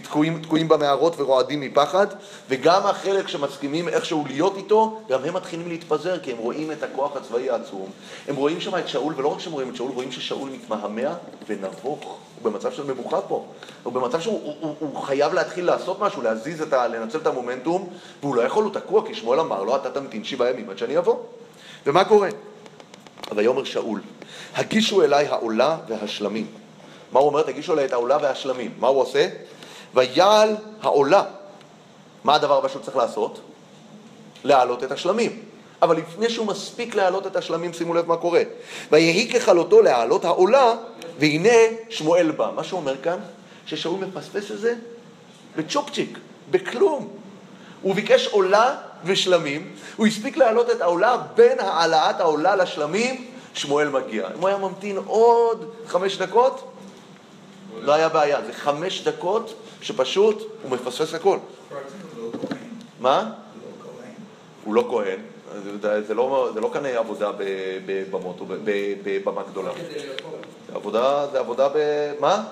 תקועים, 0.02 0.42
תקועים 0.42 0.68
במערות 0.68 1.20
ורועדים 1.20 1.60
מפחד, 1.60 2.06
וגם 2.48 2.86
החלק 2.86 3.28
שמסכימים 3.28 3.88
איכשהו 3.88 4.24
להיות 4.26 4.56
איתו, 4.56 5.00
גם 5.08 5.24
הם 5.24 5.34
מתחילים 5.34 5.68
להתפזר, 5.68 6.18
כי 6.18 6.32
הם 6.32 6.38
רואים 6.38 6.72
את 6.72 6.82
הכוח 6.82 7.16
הצבאי 7.16 7.50
העצום. 7.50 7.90
הם 8.28 8.36
רואים 8.36 8.60
שם 8.60 8.78
את 8.78 8.88
שאול, 8.88 9.14
ולא 9.16 9.28
רק 9.28 9.40
שהם 9.40 9.52
רואים 9.52 9.70
את 9.70 9.76
שאול, 9.76 9.90
רואים 9.90 10.12
ששאול 10.12 10.50
מתמהמה 10.50 11.14
ונבוך. 11.46 12.18
הוא 12.42 12.52
במצב 12.52 12.72
של 12.72 12.84
מבוכה 12.84 13.20
פה. 13.20 13.44
הוא 13.82 13.92
במצב 13.92 14.20
שהוא 14.20 14.40
הוא, 14.44 14.54
הוא, 14.60 14.74
הוא 14.92 15.02
חייב 15.02 15.34
להתחיל 15.34 15.64
לעשות 15.64 16.00
משהו, 16.00 16.22
להזיז 16.22 16.62
את 16.62 16.72
ה... 16.72 16.88
לנצל 16.88 17.18
את 17.18 17.26
המומנטום, 17.26 17.88
והוא 18.22 18.36
לא 18.36 18.42
יכול, 18.42 18.64
הוא 18.64 18.72
תקוע, 18.72 19.06
כי 19.06 19.14
שמואל 19.14 19.40
אמר 19.40 19.62
לו, 19.62 19.76
אתה 19.76 19.90
תמתין 19.90 20.24
שבעה 20.24 20.50
ימים 20.50 20.70
עד 20.70 20.78
שאני 20.78 20.98
אבוא. 20.98 21.16
ומה 21.86 22.04
קורה? 22.04 22.28
ויאמר 23.34 23.64
שאול, 23.64 24.00
הגישו 24.54 25.02
אליי 25.02 25.26
העולה 25.26 25.76
והשלמים. 25.88 26.46
מה 27.12 27.20
הוא 27.20 27.28
אומר? 27.28 27.42
תגישו 27.42 27.72
אליי 27.72 27.84
את 27.84 27.92
העולה 27.92 28.18
והשלמים. 28.22 28.74
מה 28.78 28.88
הוא 28.88 29.00
עושה? 29.00 29.28
ויעל 29.94 30.56
העולה. 30.82 31.22
מה 32.24 32.34
הדבר 32.34 32.58
הבא 32.58 32.68
שהוא 32.68 32.82
צריך 32.82 32.96
לעשות? 32.96 33.40
להעלות 34.44 34.84
את 34.84 34.92
השלמים. 34.92 35.42
אבל 35.82 35.96
לפני 35.96 36.30
שהוא 36.30 36.46
מספיק 36.46 36.94
להעלות 36.94 37.26
את 37.26 37.36
השלמים, 37.36 37.72
שימו 37.72 37.94
לב 37.94 38.08
מה 38.08 38.16
קורה. 38.16 38.42
ויהי 38.92 39.32
ככלותו 39.32 39.82
להעלות 39.82 40.24
העולה, 40.24 40.74
והנה 41.18 41.58
שמואל 41.90 42.30
בא. 42.30 42.50
מה 42.54 42.64
שהוא 42.64 42.80
אומר 42.80 43.02
כאן, 43.02 43.18
ששאול 43.66 44.00
מפספס 44.00 44.50
את 44.50 44.58
זה 44.58 44.74
בצ'ופצ'יק, 45.56 46.18
בכלום. 46.50 47.08
הוא 47.82 47.94
ביקש 47.94 48.26
עולה 48.26 48.76
ושלמים, 49.04 49.72
הוא 49.96 50.06
הספיק 50.06 50.36
להעלות 50.36 50.70
את 50.70 50.80
העולה, 50.80 51.16
בין 51.34 51.60
העלאת 51.60 52.20
העולה 52.20 52.56
לשלמים, 52.56 53.26
שמואל 53.54 53.88
מגיע. 53.88 54.26
אם 54.34 54.40
הוא 54.40 54.48
היה 54.48 54.58
ממתין 54.58 54.96
עוד 55.06 55.70
חמש 55.86 56.16
דקות, 56.16 56.72
לא 57.80 57.92
היה 57.92 58.08
בעיה. 58.08 58.38
זה 58.46 58.52
חמש 58.52 59.00
דקות 59.00 59.54
שפשוט 59.84 60.50
הוא 60.62 60.70
מפספס 60.70 61.14
הכל. 61.14 61.38
מה? 63.00 63.32
הוא 64.64 64.74
לא 64.74 64.86
כהן. 64.90 65.18
זה 66.06 66.14
לא, 66.14 66.50
זה 66.54 66.60
לא 66.60 66.70
כאן 66.72 66.86
עבודה 66.86 67.30
בבמות 67.86 68.40
או 68.40 68.46
בבמה 69.04 69.42
גדולה. 69.50 69.70
עבודה, 70.74 71.26
זה 71.32 71.38
עבודה 71.38 71.68
ב... 71.68 71.78
מה? 72.20 72.44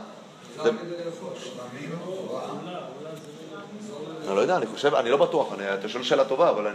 אני 4.29 4.37
לא 4.37 4.41
יודע, 4.41 4.57
אני 4.57 4.67
חושב, 4.67 4.95
אני 4.95 5.11
לא 5.11 5.17
בטוח, 5.17 5.53
אתה 5.79 5.89
שואל 5.89 6.03
שאלה 6.03 6.25
טובה, 6.25 6.51
אבל 6.51 6.67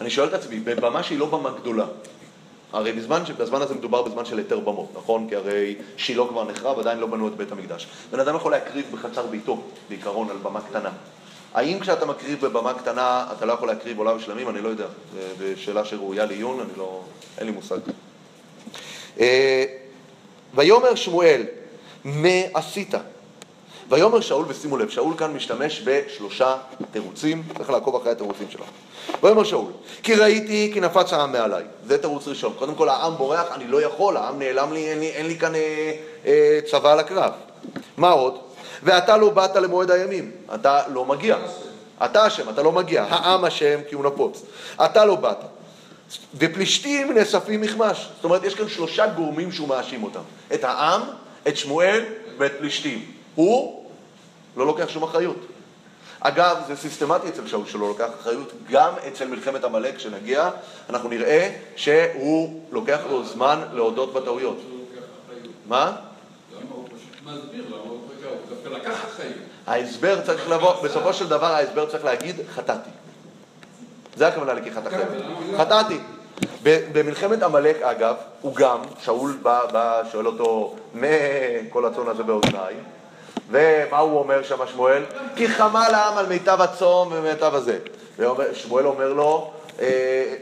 אני 0.00 0.10
שואל 0.10 0.28
את 0.28 0.34
עצמי, 0.34 0.60
בבמה 0.60 1.02
שהיא 1.02 1.18
לא 1.18 1.26
במה 1.26 1.50
גדולה, 1.50 1.86
הרי 2.72 2.92
בזמן, 2.92 3.22
בזמן 3.38 3.62
הזה 3.62 3.74
מדובר 3.74 4.02
בזמן 4.02 4.24
של 4.24 4.38
היתר 4.38 4.58
במות, 4.58 4.88
נכון? 4.96 5.28
כי 5.28 5.36
הרי 5.36 5.74
שילה 5.96 6.24
כבר 6.28 6.44
נחרב, 6.44 6.78
עדיין 6.78 6.98
לא 6.98 7.06
בנו 7.06 7.28
את 7.28 7.36
בית 7.36 7.52
המקדש. 7.52 7.86
בן 8.10 8.20
אדם 8.20 8.36
יכול 8.36 8.52
להקריב 8.52 8.86
בחצר 8.92 9.26
ביתו, 9.26 9.62
בעיקרון, 9.88 10.30
על 10.30 10.36
במה 10.36 10.60
קטנה. 10.60 10.90
האם 11.54 11.80
כשאתה 11.80 12.06
מקריב 12.06 12.40
בבמה 12.40 12.74
קטנה, 12.74 13.26
אתה 13.36 13.46
לא 13.46 13.52
יכול 13.52 13.68
להקריב 13.68 13.98
עולה 13.98 14.14
ושלמים? 14.14 14.48
אני 14.48 14.60
לא 14.60 14.68
יודע. 14.68 14.86
זו 15.38 15.44
שאלה 15.56 15.84
שראויה 15.84 16.26
לעיון, 16.26 16.60
אני 16.60 16.78
לא... 16.78 17.00
אין 17.38 17.46
לי 17.46 17.52
מושג. 17.52 17.78
אה, 19.20 19.64
ויאמר 20.54 20.94
שמואל, 20.94 21.42
מה 22.04 22.38
עשית? 22.54 22.94
ויאמר 23.88 24.20
שאול, 24.20 24.44
ושימו 24.48 24.76
לב, 24.76 24.88
שאול 24.88 25.14
כאן 25.16 25.32
משתמש 25.32 25.82
בשלושה 25.84 26.56
תירוצים, 26.90 27.42
צריך 27.56 27.70
לעקוב 27.70 27.96
אחרי 27.96 28.12
התירוצים 28.12 28.46
שלו. 28.50 28.64
ויאמר 29.22 29.44
שאול, 29.44 29.72
כי 30.02 30.14
ראיתי 30.14 30.70
כי 30.74 30.80
נפץ 30.80 31.12
העם 31.12 31.32
מעליי. 31.32 31.64
זה 31.86 31.98
תירוץ 31.98 32.28
ראשון. 32.28 32.52
קודם 32.58 32.74
כל 32.74 32.88
העם 32.88 33.16
בורח, 33.16 33.46
אני 33.54 33.66
לא 33.66 33.82
יכול, 33.82 34.16
העם 34.16 34.38
נעלם 34.38 34.72
לי, 34.72 34.90
אין 34.90 35.00
לי, 35.00 35.08
אין 35.08 35.26
לי 35.26 35.38
כאן 35.38 35.54
אה, 35.54 35.92
אה, 36.26 36.60
צבא 36.70 36.94
לקרב. 36.94 37.32
מה 37.96 38.10
עוד? 38.10 38.38
ואתה 38.82 39.16
לא 39.16 39.30
באת 39.30 39.56
למועד 39.56 39.90
הימים, 39.90 40.30
אתה 40.54 40.82
לא 40.88 41.04
מגיע. 41.04 41.36
אתה 42.04 42.26
אשם, 42.26 42.48
אתה 42.48 42.62
לא 42.62 42.72
מגיע. 42.72 43.02
העם 43.02 43.44
אשם 43.44 43.80
כי 43.88 43.94
הוא 43.94 44.04
נפוץ. 44.04 44.42
אתה 44.84 45.04
לא 45.04 45.14
באת. 45.14 45.38
ופלישתים 46.34 47.12
נאספים 47.12 47.60
מכמש. 47.60 48.08
זאת 48.14 48.24
אומרת, 48.24 48.44
יש 48.44 48.54
כאן 48.54 48.68
שלושה 48.68 49.06
גורמים 49.06 49.52
שהוא 49.52 49.68
מאשים 49.68 50.02
אותם. 50.02 50.20
את 50.54 50.64
העם, 50.64 51.00
את 51.48 51.56
שמואל 51.56 52.04
ואת 52.38 52.52
פלישתים. 52.58 53.04
הוא 53.34 53.77
לא 54.58 54.66
לוקח 54.66 54.88
שום 54.88 55.02
אחריות. 55.02 55.36
אגב, 56.20 56.56
זה 56.66 56.76
סיסטמטי 56.76 57.28
אצל 57.28 57.46
שאול 57.46 57.66
שלא 57.66 57.88
לוקח 57.88 58.08
אחריות, 58.20 58.52
גם 58.70 58.92
אצל 59.08 59.28
מלחמת 59.28 59.64
עמלק, 59.64 59.96
כשנגיע, 59.96 60.50
אנחנו 60.90 61.08
נראה 61.08 61.56
שהוא 61.76 62.62
לוקח 62.70 62.98
לו 63.10 63.24
זמן 63.24 63.60
להודות 63.72 64.12
בטעויות. 64.12 64.58
מה? 65.66 65.96
ההסבר 69.66 70.20
צריך 70.26 70.50
לבוא, 70.50 70.82
בסופו 70.82 71.12
של 71.12 71.28
דבר 71.28 71.46
ההסבר 71.46 71.86
צריך 71.86 72.04
להגיד, 72.04 72.36
חטאתי. 72.54 72.90
זה 74.16 74.28
הכוונה 74.28 74.52
לקיחת 74.54 74.86
אחריות. 74.86 75.08
חטאתי. 75.58 75.98
במלחמת 76.62 77.42
עמלק, 77.42 77.82
אגב, 77.82 78.16
הוא 78.40 78.54
גם, 78.54 78.78
שאול 79.02 79.38
בא, 79.42 80.02
שואל 80.12 80.26
אותו, 80.26 80.76
מה 80.94 81.06
כל 81.70 81.84
הצאן 81.84 82.08
הזה 82.08 82.22
באוזניי? 82.22 82.74
ומה 83.50 83.98
הוא 83.98 84.18
אומר 84.18 84.42
שם 84.42 84.66
שמואל? 84.72 85.02
כי 85.36 85.48
חמל 85.48 85.90
העם 85.94 86.18
על 86.18 86.26
מיטב 86.26 86.60
הצום 86.60 87.08
ומיטב 87.12 87.54
הזה. 87.54 87.78
ושמואל 88.18 88.86
אומר 88.86 89.12
לו, 89.12 89.50
אה, 89.80 90.34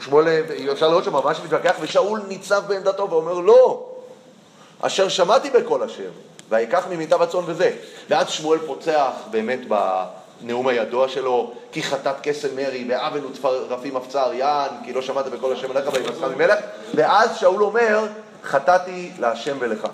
שמואל, 0.00 0.26
אפשר 0.72 0.88
לראות 0.88 1.04
שממש 1.04 1.40
מתווכח, 1.44 1.74
ושאול 1.80 2.22
ניצב 2.28 2.62
בעמדתו 2.66 3.10
ואומר 3.10 3.32
לא, 3.32 3.86
אשר 4.80 5.08
שמעתי 5.08 5.50
בקול 5.50 5.82
השם, 5.82 6.10
ויקח 6.48 6.86
ממיטב 6.90 7.22
הצאן 7.22 7.40
וזה. 7.46 7.70
ואז 8.10 8.30
שמואל 8.30 8.58
פוצח 8.58 9.10
באמת 9.30 9.60
בנאום 9.68 10.68
הידוע 10.68 11.08
שלו, 11.08 11.52
כי 11.72 11.82
חטאת 11.82 12.16
קסם 12.22 12.56
מרי, 12.56 12.86
ועוול 12.88 13.20
וצרפים 13.26 13.96
אפצר 13.96 14.32
יען, 14.32 14.70
כי 14.84 14.92
לא 14.92 15.02
שמעת 15.02 15.26
בקול 15.26 15.52
השם 15.52 15.76
אליך 15.76 15.92
ויבשך 15.92 16.22
ממלך, 16.22 16.58
ואז 16.94 17.36
שאול 17.36 17.62
אומר, 17.62 18.06
חטאתי 18.44 19.10
להשם 19.18 19.56
ולך. 19.60 19.86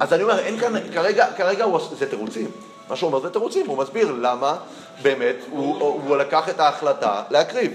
אז 0.00 0.12
אני 0.12 0.22
אומר, 0.22 0.38
אין 0.38 0.60
כאן, 0.60 0.72
כרגע, 0.94 1.26
כרגע 1.36 1.64
הוא, 1.64 1.80
זה 1.98 2.10
תירוצים. 2.10 2.50
מה 2.88 2.96
שהוא 2.96 3.08
אומר 3.08 3.20
זה 3.20 3.30
תירוצים, 3.30 3.66
הוא 3.66 3.78
מסביר 3.78 4.12
למה 4.12 4.56
באמת 5.02 5.36
הוא, 5.50 5.76
הוא, 5.80 6.02
הוא 6.06 6.16
לקח 6.16 6.48
את 6.48 6.60
ההחלטה 6.60 7.22
להקריב. 7.30 7.72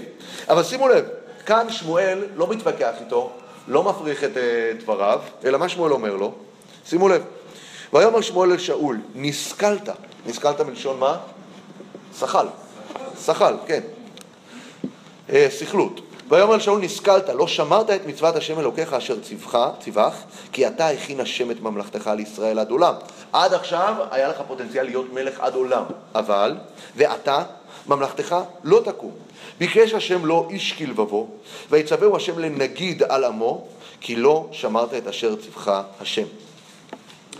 אבל 0.48 0.62
שימו 0.62 0.88
לב, 0.88 1.04
כאן 1.46 1.70
שמואל 1.70 2.24
לא 2.36 2.48
מתווכח 2.48 2.92
איתו, 3.00 3.30
לא 3.68 3.82
מפריך 3.82 4.24
את 4.24 4.30
uh, 4.34 4.82
דבריו, 4.82 5.20
אלא 5.44 5.58
מה 5.58 5.68
שמואל 5.68 5.92
אומר 5.92 6.16
לו? 6.16 6.34
שימו 6.86 7.08
לב, 7.08 7.22
ויאמר 7.92 8.20
שמואל 8.20 8.52
אל 8.52 8.58
שאול, 8.58 9.00
נסכלת, 9.14 9.88
נסכלת 10.26 10.60
מלשון 10.60 10.98
מה? 10.98 11.18
שחל, 12.18 12.46
שחל, 13.24 13.54
כן, 13.66 13.80
uh. 15.28 15.32
ויאמר 16.32 16.58
שאול 16.58 16.80
נסכלת, 16.80 17.28
לא 17.28 17.46
שמרת 17.46 17.90
את 17.90 18.06
מצוות 18.06 18.36
השם 18.36 18.60
אלוקיך 18.60 18.92
אשר 18.92 19.20
ציווך, 19.20 19.56
ציווך, 19.80 20.14
כי 20.52 20.66
אתה 20.66 20.88
הכין 20.88 21.20
השם 21.20 21.50
את 21.50 21.60
ממלכתך 21.60 22.10
לישראל 22.16 22.58
עד 22.58 22.70
עולם. 22.70 22.94
עד 23.32 23.54
עכשיו 23.54 23.94
היה 24.10 24.28
לך 24.28 24.36
פוטנציאל 24.48 24.84
להיות 24.84 25.12
מלך 25.12 25.40
עד 25.40 25.54
עולם, 25.54 25.84
אבל, 26.14 26.56
ואתה, 26.96 27.42
ממלכתך 27.86 28.36
לא 28.64 28.80
תקום. 28.84 29.10
ביקש 29.58 29.94
השם 29.94 30.26
לו 30.26 30.48
איש 30.50 30.72
כלבבו, 30.72 31.28
ויצווהו 31.70 32.16
השם 32.16 32.38
לנגיד 32.38 33.02
על 33.02 33.24
עמו, 33.24 33.66
כי 34.00 34.16
לא 34.16 34.46
שמרת 34.52 34.94
את 34.94 35.06
אשר 35.06 35.36
ציווך 35.36 35.68
השם. 36.00 36.26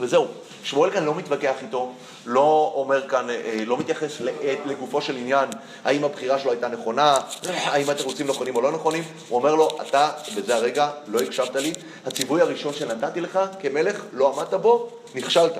וזהו, 0.01 0.27
שמואל 0.65 0.91
כאן 0.91 1.05
לא 1.05 1.15
מתווכח 1.15 1.55
איתו, 1.63 1.93
לא 2.27 2.73
אומר 2.75 3.09
כאן, 3.09 3.31
אה, 3.31 3.63
לא 3.67 3.79
מתייחס 3.79 4.21
לגופו 4.67 5.03
של 5.03 5.17
עניין, 5.17 5.49
האם 5.85 6.05
הבחירה 6.05 6.39
שלו 6.39 6.51
הייתה 6.51 6.69
נכונה, 6.69 7.19
האם 7.49 7.91
התירוצים 7.91 8.27
נכונים 8.27 8.57
או 8.57 8.61
לא 8.61 8.73
נכונים, 8.73 9.05
הוא 9.29 9.39
אומר 9.39 9.55
לו, 9.55 9.69
אתה 9.89 10.11
בזה 10.37 10.55
הרגע 10.55 10.91
לא 11.07 11.21
הקשבת 11.21 11.57
לי, 11.57 11.73
הציווי 12.07 12.41
הראשון 12.41 12.75
שנתתי 12.75 13.21
לך 13.21 13.41
כמלך, 13.61 14.05
לא 14.13 14.35
עמדת 14.37 14.55
בו, 14.55 14.91
נכשלת. 15.15 15.53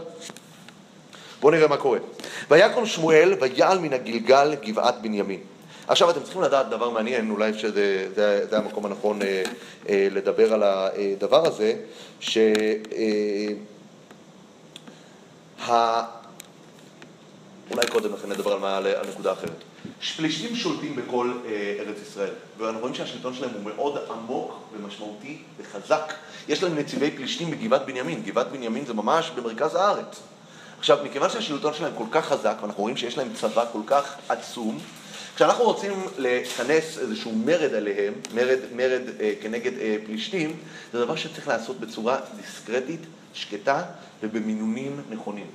בואו 1.41 1.55
נראה 1.55 1.69
מה 1.69 1.77
קורה. 1.77 1.99
ויקום 2.51 2.87
שמואל 2.87 3.35
ויעל 3.41 3.79
מן 3.79 3.93
הגלגל 3.93 4.55
גבעת 4.55 5.03
בנימין. 5.03 5.41
עכשיו 5.89 6.11
אתם 6.11 6.23
צריכים 6.23 6.43
לדעת 6.43 6.69
דבר 6.69 6.91
מעניין, 6.91 7.31
אולי 7.31 7.59
שזה 7.59 8.09
זה, 8.15 8.47
זה 8.51 8.59
המקום 8.59 8.87
הנכון 8.87 9.23
אה, 9.23 9.43
אה, 9.89 10.09
לדבר 10.11 10.55
על 10.55 10.63
הדבר 10.63 11.47
הזה, 11.47 11.75
ש... 12.21 12.39
אה, 12.93 13.49
אולי 17.73 17.87
קודם 17.87 18.15
לכן 18.15 18.29
נדבר 18.29 18.53
על, 18.53 18.59
מה, 18.59 18.77
על 18.77 19.09
נקודה 19.09 19.33
אחרת. 19.33 19.65
פלישתים 20.17 20.57
שולטים 20.57 20.97
בכל 20.97 21.33
אה, 21.47 21.77
ארץ 21.79 21.97
ישראל, 22.03 22.31
ואנחנו 22.59 22.81
רואים 22.81 22.95
שהשלטון 22.95 23.35
שלהם 23.35 23.51
הוא 23.55 23.63
מאוד 23.63 23.99
עמוק 24.11 24.59
ומשמעותי 24.73 25.39
וחזק. 25.59 26.13
יש 26.49 26.63
להם 26.63 26.79
נציבי 26.79 27.11
פלישתים 27.11 27.51
בגבעת 27.51 27.87
בנימין, 27.87 28.23
גבעת 28.23 28.51
בנימין 28.53 28.87
זה 28.87 28.95
ממש 28.95 29.31
במרכז 29.31 29.75
הארץ. 29.75 30.21
עכשיו, 30.79 30.99
מכיוון 31.05 31.31
שהשלטון 31.31 31.75
שלהם 31.75 31.93
כל 31.99 32.07
כך 32.11 32.27
חזק, 32.27 32.57
ואנחנו 32.63 32.83
רואים 32.83 32.97
שיש 32.97 33.19
להם 33.19 33.29
צבא 33.35 33.65
כל 33.73 33.81
כך 33.87 34.15
עצום, 34.29 34.79
כשאנחנו 35.37 35.65
רוצים 35.65 35.93
לכנס 36.19 36.99
איזשהו 36.99 37.33
מרד 37.33 37.75
עליהם, 37.75 38.15
מרד, 38.35 38.59
מרד 38.77 39.03
אה, 39.21 39.33
כנגד 39.43 39.79
אה, 39.79 39.97
פלישתים, 40.07 40.57
זה 40.93 41.05
דבר 41.05 41.17
שצריך 41.17 41.49
לעשות 41.49 41.81
בצורה 41.81 42.19
דיסקרטית, 42.37 43.01
שקטה 43.35 43.83
ובמינונים 44.23 45.01
נכונים. 45.11 45.47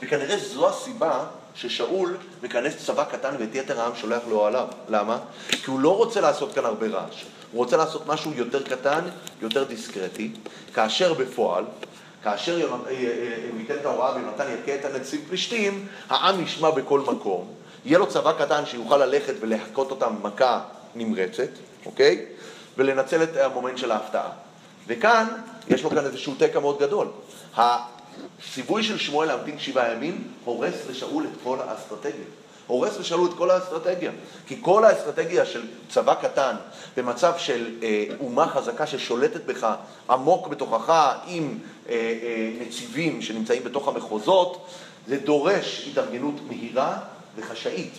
וכנראה 0.00 0.38
זו 0.38 0.68
הסיבה 0.68 1.24
ששאול 1.54 2.16
מכנס 2.42 2.76
צבא 2.86 3.04
קטן 3.04 3.34
ואת 3.38 3.54
יתר 3.54 3.80
העם 3.80 3.92
שולח 3.96 4.22
לאוהליו. 4.28 4.66
למה? 4.88 5.18
כי 5.48 5.70
הוא 5.70 5.80
לא 5.80 5.96
רוצה 5.96 6.20
לעשות 6.20 6.54
כאן 6.54 6.64
הרבה 6.64 6.86
רעש. 6.86 7.24
הוא 7.52 7.64
רוצה 7.64 7.76
לעשות 7.76 8.06
משהו 8.06 8.32
יותר 8.34 8.62
קטן, 8.62 9.00
יותר 9.42 9.64
דיסקרטי, 9.64 10.30
כאשר 10.74 11.14
בפועל, 11.14 11.64
כאשר 12.22 12.58
יונ... 12.58 12.80
אה, 12.86 12.90
אה, 12.90 13.48
הוא 13.52 13.60
ייתן 13.60 13.74
את 13.74 13.84
ההוראה 13.86 14.16
ויונתן 14.16 14.44
יכה 14.62 14.74
את 14.74 14.84
הנציב 14.84 15.24
פלישתים, 15.28 15.86
העם 16.08 16.42
ישמע 16.44 16.70
בכל 16.70 17.00
מקום, 17.00 17.48
יהיה 17.84 17.98
לו 17.98 18.06
צבא 18.06 18.32
קטן 18.32 18.66
שיוכל 18.66 18.96
ללכת 18.96 19.34
ולהכות 19.40 19.90
אותם 19.90 20.14
מכה 20.22 20.60
נמרצת, 20.94 21.48
אוקיי? 21.86 22.26
ולנצל 22.78 23.22
את 23.22 23.36
המומנט 23.36 23.78
של 23.78 23.92
ההפתעה. 23.92 24.30
וכאן, 24.86 25.26
יש 25.68 25.82
לו 25.82 25.90
כאן 25.90 25.98
איזשהו 25.98 26.34
תקע 26.38 26.60
מאוד 26.60 26.78
גדול. 26.78 27.08
הציווי 28.38 28.82
של 28.82 28.98
שמואל 28.98 29.28
להמתין 29.28 29.58
שבעה 29.58 29.92
ימים 29.92 30.28
הורס 30.44 30.74
לשאול 30.90 31.24
את 31.24 31.38
כל 31.44 31.58
האסטרטגיה. 31.60 32.24
הורס 32.66 32.98
לשאול 32.98 33.28
את 33.28 33.34
כל 33.34 33.50
האסטרטגיה. 33.50 34.10
כי 34.46 34.56
כל 34.60 34.84
האסטרטגיה 34.84 35.46
של 35.46 35.62
צבא 35.88 36.14
קטן 36.14 36.56
במצב 36.96 37.32
של 37.38 37.74
אה, 37.82 38.04
אומה 38.20 38.48
חזקה 38.48 38.86
ששולטת 38.86 39.44
בך 39.44 39.74
עמוק 40.10 40.48
בתוכך 40.48 41.12
עם 41.26 41.58
אה, 41.88 41.94
אה, 41.94 42.50
נציבים 42.60 43.22
שנמצאים 43.22 43.64
בתוך 43.64 43.88
המחוזות, 43.88 44.66
זה 45.06 45.16
דורש 45.16 45.88
התארגנות 45.90 46.34
מהירה 46.48 46.98
וחשאית. 47.36 47.92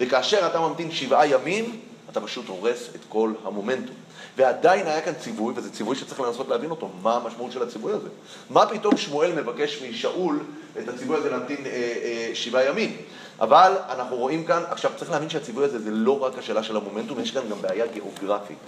וכאשר 0.00 0.46
אתה 0.46 0.60
ממתין 0.60 0.90
שבעה 0.90 1.26
ימים, 1.26 1.80
אתה 2.10 2.20
פשוט 2.20 2.48
הורס 2.48 2.88
את 2.94 3.00
כל 3.08 3.32
המומנטום. 3.44 4.01
ועדיין 4.36 4.86
היה 4.86 5.00
כאן 5.00 5.12
ציווי, 5.14 5.54
וזה 5.56 5.72
ציווי 5.72 5.96
שצריך 5.96 6.20
לנסות 6.20 6.48
להבין 6.48 6.70
אותו, 6.70 6.90
מה 7.02 7.16
המשמעות 7.16 7.52
של 7.52 7.62
הציווי 7.62 7.92
הזה. 7.92 8.08
מה 8.50 8.66
פתאום 8.66 8.96
שמואל 8.96 9.32
מבקש 9.32 9.82
משאול 9.82 10.40
את 10.78 10.88
הציווי 10.88 11.16
הזה 11.16 11.30
להמתין 11.30 11.66
אה, 11.66 11.70
אה, 11.70 12.30
שבעה 12.34 12.64
ימים? 12.64 12.96
אבל 13.40 13.72
אנחנו 13.90 14.16
רואים 14.16 14.44
כאן, 14.44 14.62
עכשיו 14.70 14.90
צריך 14.96 15.10
להבין 15.10 15.30
שהציווי 15.30 15.64
הזה 15.64 15.78
זה 15.78 15.90
לא 15.90 16.22
רק 16.22 16.38
השאלה 16.38 16.62
של 16.62 16.76
המומנטום, 16.76 17.20
יש 17.20 17.30
כאן 17.30 17.42
גם 17.50 17.62
בעיה 17.62 17.86
גיאוגרפית. 17.86 18.58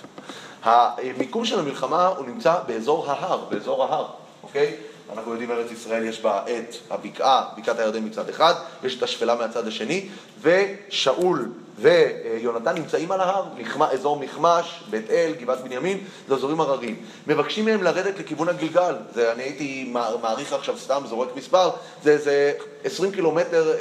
המיקום 0.63 1.45
של 1.45 1.59
המלחמה 1.59 2.07
הוא 2.07 2.27
נמצא 2.27 2.55
באזור 2.67 3.11
ההר, 3.11 3.45
באזור 3.51 3.85
ההר, 3.85 4.07
אוקיי? 4.43 4.77
אנחנו 5.13 5.31
יודעים 5.31 5.51
ארץ 5.51 5.71
ישראל 5.71 6.05
יש 6.05 6.21
בה 6.21 6.43
את 6.43 6.75
הבקעה, 6.91 7.45
בקעת 7.57 7.79
הירדן 7.79 8.05
מצד 8.07 8.29
אחד, 8.29 8.55
יש 8.85 8.99
את 8.99 9.03
השפלה 9.03 9.35
מהצד 9.35 9.67
השני, 9.67 10.09
ושאול 10.41 11.49
ויונתן 11.79 12.75
נמצאים 12.75 13.13
על 13.13 13.21
ההר, 13.21 13.45
אזור 13.93 14.17
מחמש, 14.17 14.85
בית 14.91 15.11
אל, 15.11 15.33
גבעת 15.41 15.61
בנימין, 15.61 15.99
זה 16.29 16.35
אזורים 16.35 16.61
הרריים. 16.61 16.97
מבקשים 17.27 17.65
מהם 17.65 17.83
לרדת 17.83 18.19
לכיוון 18.19 18.49
הגלגל, 18.49 18.95
זה, 19.15 19.33
אני 19.33 19.43
הייתי 19.43 19.91
מעריך 20.23 20.53
עכשיו 20.53 20.79
סתם, 20.79 21.03
זורק 21.07 21.37
מספר, 21.37 21.71
זה 22.03 22.11
איזה 22.11 22.53
20 22.85 23.13
קילומטר 23.13 23.73
אה, 23.73 23.75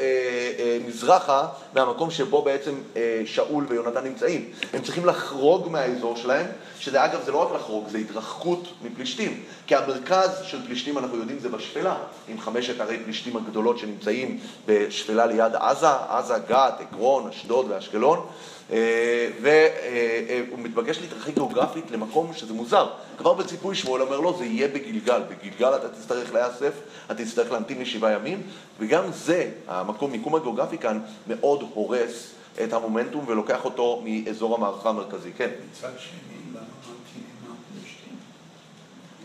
אה, 0.60 0.78
מזרחה 0.88 1.48
מהמקום 1.74 2.12
שבו 2.12 2.42
בעצם 2.42 2.76
אה, 2.96 3.22
שאול 3.26 3.66
ויונתן 3.70 4.04
נמצאים. 4.04 4.50
הם 4.74 4.82
צריכים 4.82 5.06
לחרוג 5.06 5.70
מהאזור 5.70 6.18
שלהם, 6.18 6.46
שזה 6.80 7.06
אגב, 7.06 7.24
זה 7.26 7.32
לא 7.32 7.38
רק 7.38 7.56
לחרוג, 7.56 7.88
זה 7.90 7.98
התרחקות 7.98 8.68
מפלישתים. 8.82 9.44
כי 9.68 9.76
המרכז 9.76 10.30
של 10.44 10.66
פלישתים, 10.66 10.98
אנחנו 10.98 11.18
יודעים, 11.18 11.40
זה 11.40 11.50
בשפלה, 11.50 11.96
עם 12.28 12.40
חמשת 12.40 12.80
ערי 12.80 13.00
פלישתים 13.04 13.38
הגדולות 13.38 13.78
שנמצאים 13.80 14.40
בשפלה 14.66 15.26
ליד 15.26 15.56
עזה, 15.56 15.90
עזה, 16.10 16.34
גת, 16.48 16.74
עקרון, 16.80 17.30
אשדוד 17.30 17.66
ואשקלון. 17.70 18.26
אה, 18.72 19.28
והוא 19.42 20.60
מתבקש 20.60 21.00
להתרחק 21.02 21.34
גיאוגרפית 21.34 21.92
למקום 21.92 22.34
שזה 22.34 22.54
מוזר. 22.54 22.88
כבר 23.18 23.34
בציפוי 23.34 23.76
שמואל 23.76 24.02
אומר 24.02 24.20
לו, 24.20 24.38
זה 24.38 24.46
יהיה 24.46 24.68
בגלגל. 24.68 25.22
בגלגל 25.30 25.76
אתה 25.76 25.90
תצטרך 25.90 26.34
להיאסף, 26.34 26.74
אתה 27.06 27.16
תצטרך 27.16 27.52
להמתין 27.52 27.82
לשבעה 27.82 28.12
ימים, 28.12 28.42
וגם 28.80 29.04
זה, 29.12 29.52
המקום, 29.68 30.12
מיקום 30.12 30.36
הגיאוגרפי 30.36 30.78
כאן, 30.78 31.00
מאוד 31.28 31.64
הורס 31.74 32.32
את 32.64 32.74
המומנטום 32.74 33.26
ולוקח 33.28 33.66
אותו 33.66 34.04
מאזור 34.06 34.56
המערכה 34.56 34.90
המרכזי. 34.90 35.32
כן. 35.38 35.50
מצד 35.72 35.90
שני, 35.98 36.20
למה? 36.52 36.73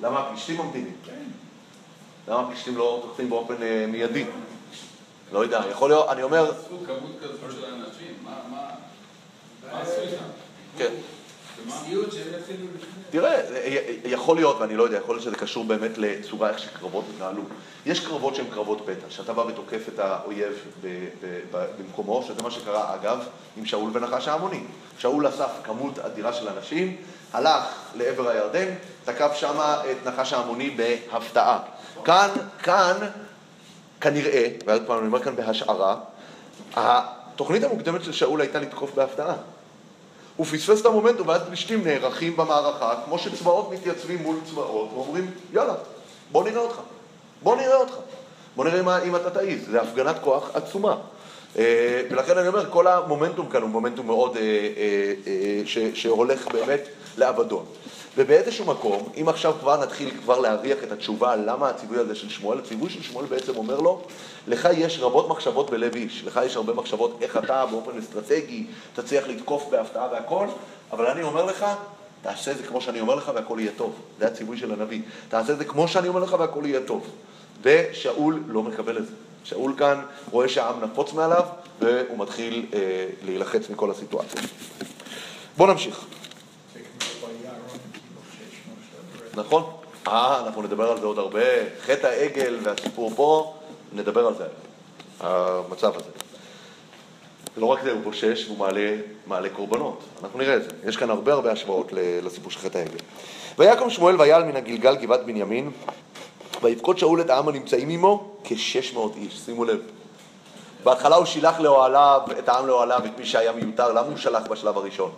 למה 0.02 0.20
הפלישתים 0.20 0.60
ממתינים? 0.60 0.96
כן. 1.04 1.22
למה 2.28 2.40
הפלישתים 2.40 2.76
לא 2.76 2.98
תוקפים 3.02 3.30
באופן 3.30 3.62
אה, 3.62 3.86
מיידי? 3.88 4.24
לא 5.32 5.38
יודע, 5.38 5.62
יכול 5.70 5.90
להיות, 5.90 6.08
אני 6.08 6.22
אומר... 6.22 6.50
עשו 6.50 6.78
כמות 6.86 7.16
כזאת 7.22 7.52
של 7.52 7.64
אנשים, 7.64 8.14
מה 8.24 9.80
עשו 9.80 10.00
איתם? 10.00 10.24
כן. 10.78 10.92
תראה, 13.10 13.40
יכול 14.04 14.36
להיות, 14.36 14.56
ואני 14.60 14.76
לא 14.76 14.82
יודע, 14.82 14.96
יכול 14.96 15.14
להיות 15.14 15.24
שזה 15.24 15.36
קשור 15.36 15.64
באמת 15.64 15.98
לצורה 15.98 16.48
איך 16.50 16.58
שקרבות 16.58 17.04
התנהלו. 17.14 17.42
יש 17.86 18.06
קרבות 18.06 18.34
שהן 18.34 18.46
קרבות 18.50 18.80
פתע, 18.80 19.06
שאתה 19.08 19.32
בא 19.32 19.40
ותוקף 19.40 19.88
את 19.94 19.98
האויב 19.98 20.52
במקומו, 21.78 22.22
שזה 22.22 22.42
מה 22.42 22.50
שקרה 22.50 22.94
אגב 22.94 23.18
עם 23.56 23.66
שאול 23.66 23.90
ונחש 23.92 24.28
העמוני. 24.28 24.60
שאול 24.98 25.28
אסף 25.28 25.50
כמות 25.64 25.98
אדירה 25.98 26.32
של 26.32 26.48
אנשים, 26.48 26.96
הלך 27.32 27.64
לעבר 27.94 28.28
הירדן, 28.28 28.68
תקף 29.04 29.34
שמה 29.34 29.82
את 29.90 30.06
נחש 30.08 30.32
העמוני 30.32 30.70
בהפתעה. 30.70 31.58
כאן, 32.04 32.28
כאן, 32.62 32.96
כנראה, 34.00 34.48
ועוד 34.66 34.82
פעם 34.86 34.98
אני 34.98 35.06
אומר 35.06 35.22
כאן 35.22 35.36
בהשערה, 35.36 35.96
התוכנית 36.76 37.64
המוקדמת 37.64 38.04
של 38.04 38.12
שאול 38.12 38.40
הייתה 38.40 38.60
לתקוף 38.60 38.94
בהפתעה. 38.94 39.34
הוא 40.38 40.46
פספס 40.46 40.80
את 40.80 40.86
המומנטום, 40.86 41.28
ואז 41.28 41.40
פלישתים 41.46 41.84
נערכים 41.84 42.36
במערכה, 42.36 42.94
כמו 43.04 43.18
שצבאות 43.18 43.72
מתייצבים 43.72 44.22
מול 44.22 44.36
צבאות, 44.50 44.88
ואומרים, 44.94 45.30
יאללה, 45.52 45.74
בוא 46.32 46.44
נראה 46.44 46.60
אותך, 46.60 46.76
בוא 47.42 47.56
נראה 47.56 47.76
אותך, 47.76 47.94
בוא 48.56 48.64
נראה 48.64 48.80
אם, 48.80 48.88
אם 48.88 49.16
אתה 49.16 49.30
תעיז, 49.30 49.68
זה 49.70 49.82
הפגנת 49.82 50.16
כוח 50.20 50.50
עצומה. 50.54 50.96
אה, 51.58 52.02
ולכן 52.10 52.38
אני 52.38 52.48
אומר, 52.48 52.70
כל 52.70 52.86
המומנטום 52.86 53.48
כאן 53.48 53.62
הוא 53.62 53.70
מומנטום 53.70 54.06
מאוד, 54.06 54.36
אה, 54.36 54.42
אה, 55.26 55.90
שהולך 55.94 56.48
באמת 56.52 56.80
לאבדון. 57.16 57.64
ובאיזשהו 58.18 58.64
מקום, 58.64 59.08
אם 59.20 59.28
עכשיו 59.28 59.54
כבר 59.60 59.82
נתחיל 59.82 60.10
כבר 60.10 60.38
להריח 60.38 60.78
את 60.84 60.92
התשובה 60.92 61.36
למה 61.36 61.68
הציווי 61.68 61.98
הזה 61.98 62.14
של 62.14 62.28
שמואל, 62.28 62.58
הציווי 62.58 62.90
של 62.90 63.02
שמואל 63.02 63.26
בעצם 63.26 63.56
אומר 63.56 63.80
לו, 63.80 64.02
לך 64.46 64.68
יש 64.76 64.98
רבות 65.00 65.28
מחשבות 65.28 65.70
בלב 65.70 65.94
איש, 65.94 66.24
לך 66.24 66.40
יש 66.46 66.56
הרבה 66.56 66.72
מחשבות 66.72 67.18
איך 67.20 67.36
אתה 67.36 67.66
באופן 67.66 67.98
אסטרטגי 67.98 68.66
תצליח 68.94 69.26
לתקוף 69.26 69.68
בהפתעה 69.70 70.08
והכל, 70.12 70.46
אבל 70.92 71.06
אני 71.06 71.22
אומר 71.22 71.44
לך, 71.44 71.66
תעשה 72.22 72.50
את 72.50 72.56
זה 72.56 72.62
כמו 72.62 72.80
שאני 72.80 73.00
אומר 73.00 73.14
לך 73.14 73.32
והכל 73.34 73.58
יהיה 73.60 73.72
טוב. 73.76 73.94
זה 74.18 74.26
הציווי 74.26 74.56
של 74.56 74.72
הנביא. 74.72 75.00
תעשה 75.28 75.52
את 75.52 75.58
זה 75.58 75.64
כמו 75.64 75.88
שאני 75.88 76.08
אומר 76.08 76.20
לך 76.20 76.36
והכל 76.38 76.62
יהיה 76.64 76.80
טוב. 76.86 77.06
ושאול 77.62 78.42
לא 78.46 78.62
מקבל 78.62 78.98
את 78.98 79.06
זה. 79.06 79.12
שאול 79.44 79.74
כאן 79.78 80.02
רואה 80.30 80.48
שהעם 80.48 80.84
נפוץ 80.84 81.12
מעליו, 81.12 81.44
והוא 81.80 82.18
מתחיל 82.18 82.66
אה, 82.72 83.06
להילחץ 83.24 83.70
מכל 83.70 83.90
הסיטואציה. 83.90 84.42
בואו 85.56 85.72
נמשיך. 85.72 86.04
זה 86.74 86.80
כמו 86.80 87.28
ביער, 87.28 87.54
כאילו 87.68 88.20
600 89.22 89.27
נכון? 89.38 89.70
אה, 90.08 90.40
אנחנו 90.40 90.62
נדבר 90.62 90.90
על 90.90 91.00
זה 91.00 91.06
עוד 91.06 91.18
הרבה. 91.18 91.40
חטא 91.80 92.06
העגל 92.06 92.58
והסיפור 92.62 93.12
פה, 93.16 93.54
נדבר 93.92 94.26
על 94.26 94.34
זה 94.34 94.44
היום, 94.44 95.64
המצב 95.66 95.96
הזה. 95.96 96.10
לא 97.56 97.66
רק 97.66 97.82
זה, 97.82 97.92
הוא 97.92 98.00
בושש 98.02 98.44
והוא 98.46 98.58
מעלה, 98.58 98.96
מעלה 99.26 99.48
קורבנות. 99.48 100.00
אנחנו 100.22 100.38
נראה 100.38 100.56
את 100.56 100.64
זה. 100.64 100.70
יש 100.84 100.96
כאן 100.96 101.10
הרבה 101.10 101.32
הרבה 101.32 101.52
השוואות 101.52 101.92
לסיפור 102.22 102.50
של 102.50 102.58
חטא 102.58 102.78
העגל. 102.78 102.98
ויקום 103.58 103.90
שמואל 103.90 104.20
ויעל 104.20 104.44
מן 104.44 104.56
הגלגל 104.56 104.96
גבעת 104.96 105.26
בנימין, 105.26 105.70
ויפקוד 106.62 106.98
שאול 106.98 107.20
את 107.20 107.30
העם 107.30 107.48
הנמצאים 107.48 107.88
עמו 107.88 108.36
כ-600 108.44 108.98
איש, 109.16 109.38
שימו 109.44 109.64
לב. 109.64 109.80
בהתחלה 110.84 111.16
הוא 111.16 111.24
שילח 111.24 111.60
לאוהליו, 111.60 112.20
את 112.38 112.48
העם 112.48 112.66
לאוהליו, 112.66 113.02
את 113.04 113.18
מי 113.18 113.26
שהיה 113.26 113.52
מיותר. 113.52 113.92
למה 113.92 114.06
הוא 114.06 114.16
שלח 114.16 114.42
בשלב 114.50 114.78
הראשון? 114.78 115.10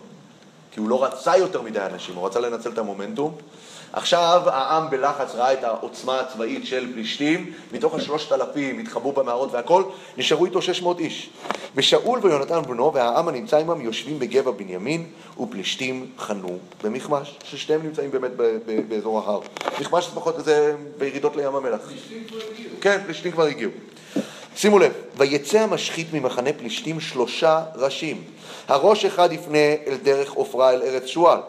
כי 0.71 0.79
הוא 0.79 0.89
לא 0.89 1.03
רצה 1.03 1.37
יותר 1.37 1.61
מדי 1.61 1.79
אנשים, 1.79 2.15
הוא 2.15 2.25
רצה 2.25 2.39
לנצל 2.39 2.69
את 2.69 2.77
המומנטום. 2.77 3.35
עכשיו 3.93 4.41
העם 4.45 4.89
בלחץ 4.89 5.35
ראה 5.35 5.53
את 5.53 5.63
העוצמה 5.63 6.19
הצבאית 6.19 6.65
של 6.65 6.93
פלישתים, 6.93 7.53
מתוך 7.71 7.95
השלושת 7.95 8.31
אלפים 8.31 8.79
התחבאו 8.79 9.11
במערות 9.11 9.51
והכל, 9.51 9.83
נשארו 10.17 10.45
איתו 10.45 10.61
600 10.61 10.99
איש. 10.99 11.29
ושאול 11.75 12.19
ויונתן 12.23 12.61
בנו 12.61 12.93
והעם 12.93 13.27
הנמצא 13.27 13.57
עמם 13.57 13.81
יושבים 13.81 14.19
בגבע 14.19 14.51
בנימין, 14.51 15.05
ופלישתים 15.39 16.07
חנו 16.17 16.57
במכמש, 16.83 17.37
ששתיהם 17.43 17.83
נמצאים 17.83 18.11
באמת 18.11 18.31
באזור 18.87 19.19
ההר. 19.19 19.39
מכמש 19.81 20.05
זה 20.05 20.15
פחות 20.15 20.45
זה 20.45 20.75
בירידות 20.97 21.35
לים 21.35 21.55
המלח. 21.55 21.81
פלישתים 21.81 22.23
כבר 22.27 22.37
הגיעו. 22.53 22.75
כן, 22.81 23.01
פלישתים 23.05 23.31
כבר 23.31 23.43
הגיעו. 23.43 23.71
שימו 24.55 24.79
לב, 24.79 24.91
ויצא 25.17 25.59
המשחית 25.59 26.13
ממחנה 26.13 26.53
פלישתים 26.53 26.99
שלושה 26.99 27.63
ראשים. 27.75 28.23
הראש 28.67 29.05
אחד 29.05 29.31
יפנה 29.31 29.73
אל 29.87 29.97
דרך 30.03 30.31
עופרה 30.31 30.71
אל 30.71 30.81
ארץ 30.81 31.05
שועל, 31.05 31.39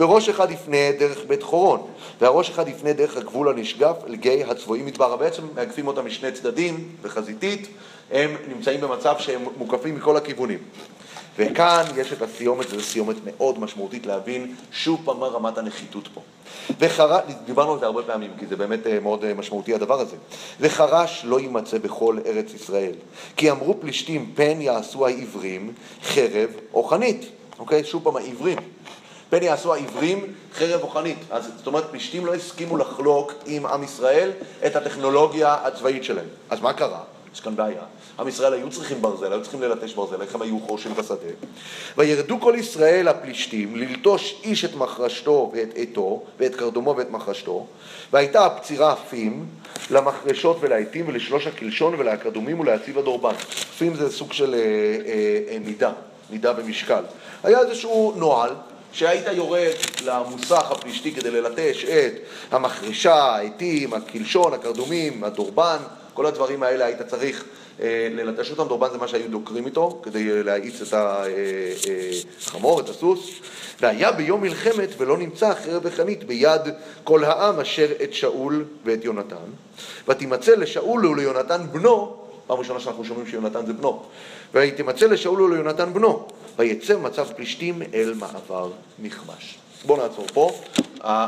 וראש 0.00 0.28
אחד 0.28 0.50
יפנה 0.50 0.92
דרך 0.98 1.18
בית 1.26 1.42
חורון, 1.42 1.86
והראש 2.20 2.50
אחד 2.50 2.68
יפנה 2.68 2.92
דרך 2.92 3.16
הגבול 3.16 3.48
הנשגב 3.48 3.94
אל 4.06 4.14
גיא 4.14 4.46
הצבועים 4.46 4.86
מדברה. 4.86 5.16
בעצם 5.16 5.42
מאגפים 5.54 5.86
אותם 5.86 6.06
משני 6.06 6.32
צדדים, 6.32 6.88
בחזיתית, 7.02 7.68
הם 8.10 8.36
נמצאים 8.48 8.80
במצב 8.80 9.14
שהם 9.18 9.44
מוקפים 9.56 9.96
מכל 9.96 10.16
הכיוונים. 10.16 10.58
וכאן 11.38 11.84
יש 11.96 12.12
את 12.12 12.22
הסיומת, 12.22 12.66
וזו 12.72 12.82
סיומת 12.82 13.16
מאוד 13.24 13.58
משמעותית 13.58 14.06
להבין 14.06 14.54
שוב 14.72 15.00
פעם 15.04 15.20
מה 15.20 15.26
רמת 15.26 15.58
הנחיתות 15.58 16.08
פה. 16.14 16.20
וחרש, 16.78 17.22
דיברנו 17.44 17.72
על 17.72 17.78
זה 17.78 17.86
הרבה 17.86 18.02
פעמים, 18.02 18.30
כי 18.38 18.46
זה 18.46 18.56
באמת 18.56 18.86
אה, 18.86 19.00
מאוד 19.00 19.24
אה, 19.24 19.34
משמעותי 19.34 19.74
הדבר 19.74 20.00
הזה. 20.00 20.16
וחרש 20.60 21.22
לא 21.24 21.40
יימצא 21.40 21.78
בכל 21.78 22.18
ארץ 22.26 22.54
ישראל, 22.54 22.92
כי 23.36 23.50
אמרו 23.50 23.80
פלישתים 23.80 24.32
פן 24.34 24.60
יעשו 24.60 25.06
העברים 25.06 25.72
חרב 26.02 26.50
או 26.74 26.84
חנית. 26.84 27.30
אוקיי? 27.58 27.84
שוב 27.84 28.04
פעם 28.04 28.16
העברים. 28.16 28.58
פן 29.30 29.42
יעשו 29.42 29.74
העברים 29.74 30.26
חרב 30.54 30.82
או 30.82 30.88
חנית. 30.88 31.18
אז 31.30 31.50
זאת 31.56 31.66
אומרת, 31.66 31.90
פלישתים 31.90 32.26
לא 32.26 32.34
הסכימו 32.34 32.76
לחלוק 32.76 33.34
עם 33.46 33.66
עם 33.66 33.82
ישראל 33.82 34.30
את 34.66 34.76
הטכנולוגיה 34.76 35.54
הצבאית 35.54 36.04
שלהם. 36.04 36.26
אז 36.50 36.60
מה 36.60 36.72
קרה? 36.72 37.00
יש 37.34 37.40
כאן 37.40 37.56
בעיה. 37.56 37.82
עם 38.18 38.28
ישראל 38.28 38.52
היו 38.52 38.70
צריכים 38.70 39.02
ברזל, 39.02 39.32
היו 39.32 39.42
צריכים 39.42 39.62
ללטש 39.62 39.94
ברזל, 39.94 40.22
איך 40.22 40.34
הם 40.34 40.42
היו 40.42 40.58
חורשים 40.60 40.94
בשדה. 40.94 41.30
וירדו 41.98 42.40
כל 42.40 42.54
ישראל 42.58 43.08
הפלישתים 43.08 43.76
ללטוש 43.76 44.40
איש 44.44 44.64
את 44.64 44.74
מחרשתו 44.74 45.52
ואת 45.54 45.68
עטו, 45.76 46.22
ואת 46.38 46.54
קרדומו 46.54 46.94
ואת 46.96 47.10
מחרשתו, 47.10 47.66
והייתה 48.12 48.46
הפצירה 48.46 48.96
פים 48.96 49.46
למחרשות 49.90 50.56
ולעטים 50.60 51.08
ולשלוש 51.08 51.46
הקלשון 51.46 51.94
ולקרדומים 51.98 52.60
ולהציב 52.60 52.98
הדורבן. 52.98 53.34
פים 53.78 53.94
זה 53.94 54.12
סוג 54.12 54.32
של 54.32 54.54
אה, 54.54 54.58
אה, 54.58 55.40
אה, 55.48 55.58
מידה, 55.64 55.92
מידה 56.30 56.52
במשקל. 56.52 57.02
היה 57.42 57.60
איזשהו 57.60 58.12
נוהל 58.16 58.50
שהיית 58.92 59.26
יורד 59.32 59.72
למוסך 60.04 60.70
הפלישתי 60.70 61.12
כדי 61.14 61.30
ללטש 61.30 61.84
את 61.84 62.12
המחרשה, 62.54 63.14
העטים, 63.14 63.94
הקלשון, 63.94 64.54
הקרדומים, 64.54 65.24
הדורבן, 65.24 65.78
כל 66.14 66.26
הדברים 66.26 66.62
האלה 66.62 66.84
היית 66.84 67.02
צריך 67.02 67.44
אה, 67.80 68.08
ללטש 68.10 68.50
אותם, 68.50 68.68
דורבן 68.68 68.88
זה 68.92 68.98
מה 68.98 69.08
שהיו 69.08 69.30
דוקרים 69.30 69.66
איתו, 69.66 70.00
כדי 70.02 70.30
אה, 70.30 70.42
להאיץ 70.42 70.82
את 70.82 70.94
החמור, 72.42 72.78
אה, 72.78 72.84
את 72.84 72.88
הסוס. 72.88 73.30
והיה 73.80 74.12
ביום 74.12 74.42
מלחמת 74.42 74.88
ולא 74.98 75.16
נמצא 75.16 75.54
חרב 75.54 75.82
וחנית 75.84 76.24
ביד 76.24 76.60
כל 77.04 77.24
העם 77.24 77.60
אשר 77.60 77.88
את 78.02 78.14
שאול 78.14 78.64
ואת 78.84 79.04
יונתן. 79.04 79.36
ותימצא 80.08 80.54
לשאול 80.54 81.06
וליונתן 81.06 81.60
בנו, 81.72 82.16
פעם 82.46 82.58
ראשונה 82.58 82.80
שאנחנו 82.80 83.04
שומעים 83.04 83.26
שיונתן 83.26 83.66
זה 83.66 83.72
בנו, 83.72 84.02
ותימצא 84.54 85.06
לשאול 85.06 85.42
וליונתן 85.42 85.92
בנו, 85.92 86.28
ויצא 86.56 86.96
מצב 86.96 87.26
פלישתים 87.36 87.82
אל 87.94 88.14
מעבר 88.18 88.70
מכמש. 88.98 89.58
בואו 89.84 90.02
נעצור 90.02 90.26
פה. 90.32 90.50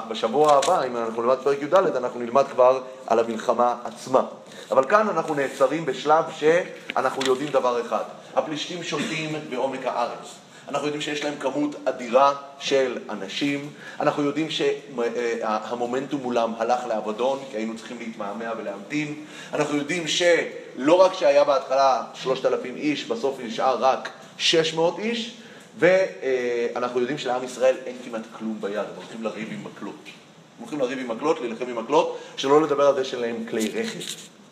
בשבוע 0.09 0.53
הבא, 0.53 0.87
אם 0.87 0.97
אנחנו 0.97 1.23
נלמד 1.23 1.39
פרק 1.45 1.63
י"ד, 1.63 1.75
אנחנו 1.75 2.21
נלמד 2.21 2.45
כבר 2.53 2.83
על 3.07 3.19
המלחמה 3.19 3.75
עצמה. 3.85 4.23
אבל 4.71 4.85
כאן 4.85 5.09
אנחנו 5.09 5.35
נעצרים 5.35 5.87
בשלב 5.87 6.25
שאנחנו 6.39 7.23
יודעים 7.27 7.49
דבר 7.49 7.81
אחד. 7.81 8.03
הפלישתים 8.35 8.83
שולטים 8.83 9.37
בעומק 9.51 9.87
הארץ. 9.87 10.35
אנחנו 10.69 10.87
יודעים 10.87 11.03
שיש 11.03 11.25
להם 11.25 11.35
כמות 11.41 11.77
אדירה 11.85 12.35
של 12.59 12.99
אנשים, 13.11 13.71
אנחנו 14.01 14.23
יודעים 14.23 14.49
שהמומנטום 14.51 16.21
מולם 16.23 16.53
הלך 16.59 16.87
לאבדון, 16.87 17.39
כי 17.51 17.57
היינו 17.57 17.77
צריכים 17.77 17.99
להתמהמה 17.99 18.45
ולהמתין, 18.59 19.25
אנחנו 19.53 19.77
יודעים 19.77 20.09
שלא 20.09 20.95
רק 20.95 21.15
שהיה 21.15 21.45
בהתחלה 21.45 22.03
3,000 22.15 22.77
איש, 22.77 23.05
בסוף 23.05 23.39
נשאר 23.45 23.77
רק 23.81 24.09
600 24.43 24.99
איש, 24.99 25.35
ואנחנו 25.79 27.01
יודעים 27.01 27.19
שלעם 27.19 27.45
ישראל 27.45 27.77
אין 27.87 27.97
כמעט 28.05 28.23
כלום 28.39 28.57
ביד, 28.61 28.79
הם 28.79 28.85
הולכים 28.97 29.23
לריב 29.23 29.49
עם 29.53 29.65
מקלות. 29.65 29.95
הם 30.05 30.61
הולכים 30.61 30.81
לריב 30.81 30.99
עם 30.99 31.09
מקלות, 31.09 31.41
להילחם 31.41 31.69
עם 31.69 31.79
מקלות, 31.79 32.19
שלא 32.37 32.63
לדבר 32.63 32.87
על 32.87 32.95
זה 32.95 33.05
שאין 33.05 33.21
להם 33.21 33.45
כלי 33.51 33.71
רכב, 33.75 33.99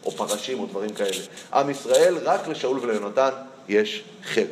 או 0.05 0.11
פרשים, 0.11 0.61
או 0.61 0.67
דברים 0.67 0.91
כאלה. 0.91 1.17
עם 1.53 1.71
ישראל, 1.71 2.19
רק 2.23 2.49
לשאול 2.49 2.79
וליונתן 2.79 3.31
יש 3.69 4.05
חרב. 4.25 4.47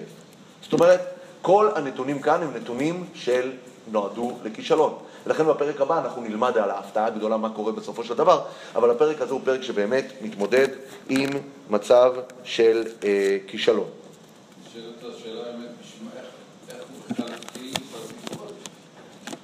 זאת 0.62 0.72
אומרת, 0.72 1.00
כל 1.42 1.70
הנתונים 1.74 2.22
כאן 2.22 2.42
הם 2.42 2.54
נתונים 2.54 3.04
של 3.14 3.52
נועדו 3.90 4.38
לכישלון. 4.44 4.98
ולכן 5.26 5.46
בפרק 5.46 5.80
הבא 5.80 5.98
אנחנו 5.98 6.22
נלמד 6.22 6.58
על 6.58 6.70
ההפתעה 6.70 7.06
הגדולה 7.06 7.36
מה 7.36 7.50
קורה 7.50 7.72
בסופו 7.72 8.04
של 8.04 8.14
דבר, 8.14 8.42
אבל 8.74 8.90
הפרק 8.90 9.20
הזה 9.20 9.32
הוא 9.32 9.40
פרק 9.44 9.62
שבאמת 9.62 10.12
מתמודד 10.20 10.68
עם 11.08 11.30
מצב 11.70 12.12
של 12.44 12.84
אה, 13.04 13.38
כישלון. 13.46 13.86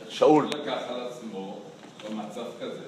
שאול. 0.08 0.48
לקח 0.48 0.78
על 0.88 1.06
עצמו 1.06 1.58
במצב 2.08 2.44
כזה. 2.60 2.84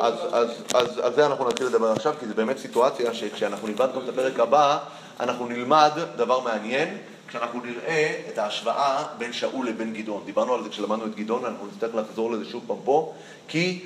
אז, 0.00 0.14
אז, 0.32 0.50
אז 0.74 0.98
על 0.98 1.14
זה 1.14 1.26
אנחנו 1.26 1.48
נתחיל 1.48 1.66
לדבר 1.66 1.92
עכשיו, 1.92 2.14
כי 2.20 2.26
זו 2.26 2.34
באמת 2.34 2.58
סיטואציה 2.58 3.14
שכשאנחנו 3.14 3.68
נלמד 3.68 3.88
גם 3.94 4.00
את 4.04 4.08
הפרק 4.08 4.40
הבא, 4.40 4.78
אנחנו 5.20 5.46
נלמד 5.46 5.90
דבר 6.16 6.40
מעניין, 6.40 6.98
כשאנחנו 7.28 7.60
נראה 7.64 8.20
את 8.28 8.38
ההשוואה 8.38 9.04
בין 9.18 9.32
שאול 9.32 9.68
לבין 9.68 9.94
גדעון. 9.94 10.22
דיברנו 10.24 10.54
על 10.54 10.62
זה 10.62 10.68
כשלמדנו 10.68 11.06
את 11.06 11.14
גדעון, 11.14 11.44
ואנחנו 11.44 11.66
נצטרך 11.66 11.94
לחזור 11.94 12.32
לזה 12.32 12.44
שוב 12.44 12.64
פעם 12.66 12.76
פה, 12.84 13.14
כי 13.48 13.80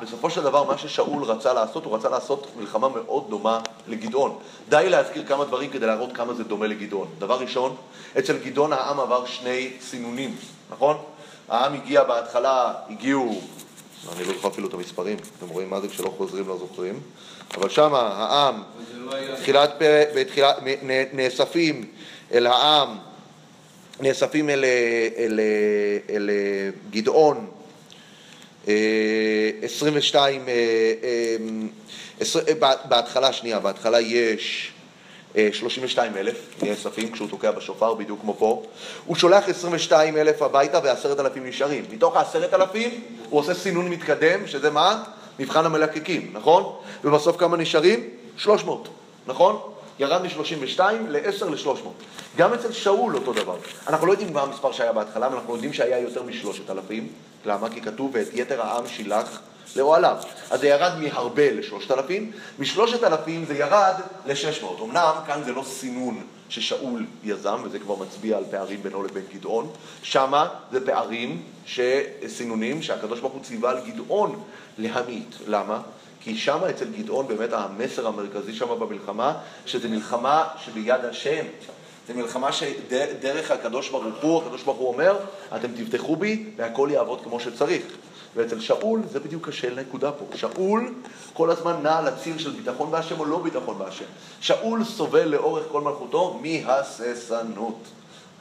בסופו 0.00 0.30
של 0.30 0.42
דבר 0.42 0.64
מה 0.64 0.78
ששאול 0.78 1.24
רצה 1.24 1.52
לעשות, 1.52 1.84
הוא 1.84 1.96
רצה 1.96 2.08
לעשות 2.08 2.46
מלחמה 2.58 2.88
מאוד 2.88 3.26
דומה 3.30 3.60
לגדעון. 3.88 4.38
די 4.68 4.86
להזכיר 4.88 5.24
כמה 5.26 5.44
דברים 5.44 5.70
כדי 5.70 5.86
להראות 5.86 6.12
כמה 6.12 6.34
זה 6.34 6.44
דומה 6.44 6.66
לגדעון. 6.66 7.08
דבר 7.18 7.38
ראשון, 7.40 7.76
אצל 8.18 8.38
גדעון 8.38 8.72
העם 8.72 9.00
עבר 9.00 9.26
שני 9.26 9.70
סינונים, 9.80 10.36
נכון? 10.70 10.96
העם 11.48 11.74
הגיע 11.74 12.04
בהתחלה, 12.04 12.72
הגיעו, 12.90 13.40
אני 14.12 14.24
לא 14.24 14.34
זוכר 14.34 14.48
אפילו 14.48 14.68
את 14.68 14.74
המספרים, 14.74 15.16
אתם 15.38 15.48
רואים 15.48 15.70
מה 15.70 15.80
זה 15.80 15.88
כשלא 15.88 16.12
חוזרים 16.16 16.48
לא 16.48 16.58
זוכרים, 16.58 17.00
אבל 17.54 17.68
שם 17.68 17.94
העם, 17.94 18.62
בתחילת 19.32 19.70
פרק, 19.78 20.08
בתחילת, 20.16 20.56
נאספים 21.12 21.86
אל 22.32 22.46
העם, 22.46 22.88
נאספים 24.00 24.50
אל, 24.50 24.64
אל, 24.64 24.64
אל, 25.16 25.40
אל 26.10 26.30
גדעון, 26.90 27.46
22, 28.66 30.48
אה, 30.48 30.54
אה, 31.02 31.36
אה, 32.48 32.74
בהתחלה, 32.84 33.32
שנייה, 33.32 33.58
בהתחלה 33.58 34.00
יש 34.00 34.72
32 35.52 36.16
אלף 36.16 36.62
נאספים 36.62 37.12
כשהוא 37.12 37.28
תוקע 37.28 37.50
בשופר, 37.50 37.94
בדיוק 37.94 38.20
כמו 38.20 38.34
פה. 38.38 38.62
הוא 39.06 39.16
שולח 39.16 39.48
22 39.48 40.16
אלף 40.16 40.42
הביתה 40.42 40.80
ועשרת 40.84 41.20
אלפים 41.20 41.46
נשארים. 41.46 41.84
מתוך 41.92 42.16
העשרת 42.16 42.54
אלפים 42.54 42.90
הוא 43.30 43.40
עושה 43.40 43.54
סינון 43.54 43.88
מתקדם, 43.88 44.46
שזה 44.46 44.70
מה? 44.70 45.04
מבחן 45.38 45.66
המלקקים, 45.66 46.30
נכון? 46.32 46.72
ובסוף 47.04 47.36
כמה 47.36 47.56
נשארים? 47.56 48.00
300, 48.36 48.88
נכון? 49.26 49.75
ירד 49.98 50.22
מ-32 50.22 50.80
ל-10 51.08 51.44
ל-300. 51.44 51.88
גם 52.36 52.54
אצל 52.54 52.72
שאול 52.72 53.14
אותו 53.14 53.32
דבר. 53.32 53.56
אנחנו 53.86 54.06
לא 54.06 54.12
יודעים 54.12 54.32
מה 54.32 54.42
המספר 54.42 54.72
שהיה 54.72 54.92
בהתחלה, 54.92 55.26
אבל 55.26 55.34
אנחנו 55.36 55.54
יודעים 55.54 55.72
שהיה 55.72 55.98
יותר 55.98 56.22
משלושת 56.22 56.70
אלפים. 56.70 57.08
למה? 57.46 57.70
כי 57.70 57.80
כתוב 57.80 58.10
ואת 58.14 58.28
יתר 58.32 58.62
העם 58.62 58.86
שילח 58.86 59.40
לאוהליו. 59.76 60.16
אז 60.50 60.60
זה 60.60 60.68
ירד 60.68 60.92
מהרבה 60.98 61.52
לשלושת 61.52 61.90
אלפים, 61.90 62.32
משלושת 62.58 63.04
אלפים 63.04 63.44
זה 63.44 63.54
ירד 63.54 63.94
לשש 64.26 64.62
מאות. 64.62 64.80
אמנם 64.80 65.12
כאן 65.26 65.42
זה 65.44 65.52
לא 65.52 65.62
סינון 65.62 66.22
ששאול 66.48 67.06
יזם, 67.24 67.60
וזה 67.64 67.78
כבר 67.78 67.96
מצביע 67.96 68.36
על 68.36 68.44
פערים 68.50 68.82
בינו 68.82 69.02
לבין 69.02 69.22
גדעון, 69.34 69.70
שמה 70.02 70.48
זה 70.72 70.86
פערים, 70.86 71.42
סינונים, 72.26 72.82
שהקדוש 72.82 73.20
ברוך 73.20 73.32
הוא 73.32 73.42
ציווה 73.42 73.70
על 73.70 73.80
גדעון 73.86 74.42
להמית. 74.78 75.36
למה? 75.46 75.80
כי 76.26 76.36
שם 76.36 76.58
אצל 76.70 76.84
גדעון 76.98 77.28
באמת 77.28 77.52
המסר 77.52 78.06
המרכזי 78.06 78.54
שם 78.54 78.66
במלחמה, 78.78 79.34
שזה 79.66 79.88
מלחמה 79.88 80.48
שביד 80.64 81.04
השם. 81.04 81.44
זה 82.06 82.14
מלחמה 82.14 82.52
שדרך 82.52 83.50
הקדוש 83.50 83.90
ברוך 83.90 84.04
הוא, 84.22 84.42
הקדוש 84.42 84.62
ברוך 84.62 84.78
הוא 84.78 84.88
אומר, 84.88 85.16
אתם 85.56 85.68
תבטחו 85.76 86.16
בי 86.16 86.44
והכל 86.56 86.88
יעבוד 86.92 87.20
כמו 87.24 87.40
שצריך. 87.40 87.82
ואצל 88.36 88.60
שאול 88.60 89.02
זה 89.12 89.20
בדיוק 89.20 89.48
השאל 89.48 89.80
נקודה 89.80 90.12
פה. 90.12 90.24
שאול 90.36 90.94
כל 91.32 91.50
הזמן 91.50 91.82
נע 91.82 91.98
על 91.98 92.06
הציר 92.06 92.38
של 92.38 92.50
ביטחון 92.50 92.90
בהשם 92.90 93.20
או 93.20 93.24
לא 93.24 93.42
ביטחון 93.42 93.78
בהשם. 93.78 94.04
שאול 94.40 94.84
סובל 94.84 95.28
לאורך 95.28 95.64
כל 95.72 95.80
מלכותו 95.80 96.40
מהססנות. 96.42 97.78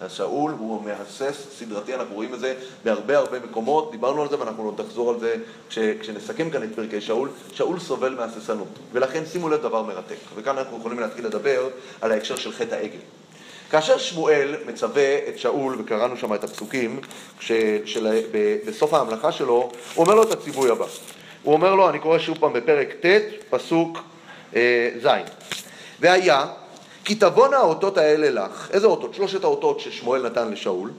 שאול 0.07 0.51
הוא 0.57 0.83
מהסס 0.83 1.47
סדרתי, 1.59 1.95
אנחנו 1.95 2.15
רואים 2.15 2.33
את 2.33 2.39
זה 2.39 2.53
בהרבה 2.83 3.17
הרבה 3.17 3.39
מקומות, 3.39 3.91
דיברנו 3.91 4.21
על 4.21 4.29
זה 4.29 4.39
ואנחנו 4.39 4.63
עוד 4.63 4.81
נחזור 4.81 5.09
על 5.09 5.19
זה 5.19 5.35
כש, 5.69 5.79
כשנסכם 5.79 6.49
כאן 6.49 6.63
את 6.63 6.69
פרקי 6.75 7.01
שאול, 7.01 7.29
שאול 7.53 7.79
סובל 7.79 8.15
מהססנות, 8.15 8.67
ולכן 8.93 9.23
שימו 9.31 9.49
לב 9.49 9.61
דבר 9.61 9.83
מרתק, 9.83 10.15
וכאן 10.35 10.57
אנחנו 10.57 10.77
יכולים 10.77 10.99
להתחיל 10.99 11.25
לדבר 11.25 11.69
על 12.01 12.11
ההקשר 12.11 12.35
של 12.35 12.51
חטא 12.51 12.75
העגל. 12.75 12.99
כאשר 13.71 13.97
שמואל 13.97 14.55
מצווה 14.65 15.17
את 15.29 15.39
שאול, 15.39 15.75
וקראנו 15.79 16.17
שם 16.17 16.33
את 16.33 16.43
הפסוקים, 16.43 16.99
של, 17.39 18.21
בסוף 18.67 18.93
ההמלכה 18.93 19.31
שלו, 19.31 19.71
הוא 19.95 20.05
אומר 20.05 20.15
לו 20.15 20.23
את 20.23 20.31
הציווי 20.31 20.71
הבא. 20.71 20.85
הוא 21.43 21.53
אומר 21.53 21.75
לו, 21.75 21.89
אני 21.89 21.99
קורא 21.99 22.19
שוב 22.19 22.37
פעם 22.37 22.53
בפרק 22.53 22.95
ט', 23.05 23.05
פסוק 23.49 23.99
אה, 24.55 24.89
ז', 25.03 25.07
והיה 25.99 26.45
כי 27.06 27.16
תבואנה 27.16 27.58
האותות 27.58 27.97
האלה 27.97 28.30
לך, 28.30 28.70
איזה 28.72 28.88
אותות? 28.88 29.14
שלושת 29.14 29.43
האותות 29.43 29.80
ששמואל 29.80 30.22
נתן 30.22 30.51
לשאול, 30.51 30.91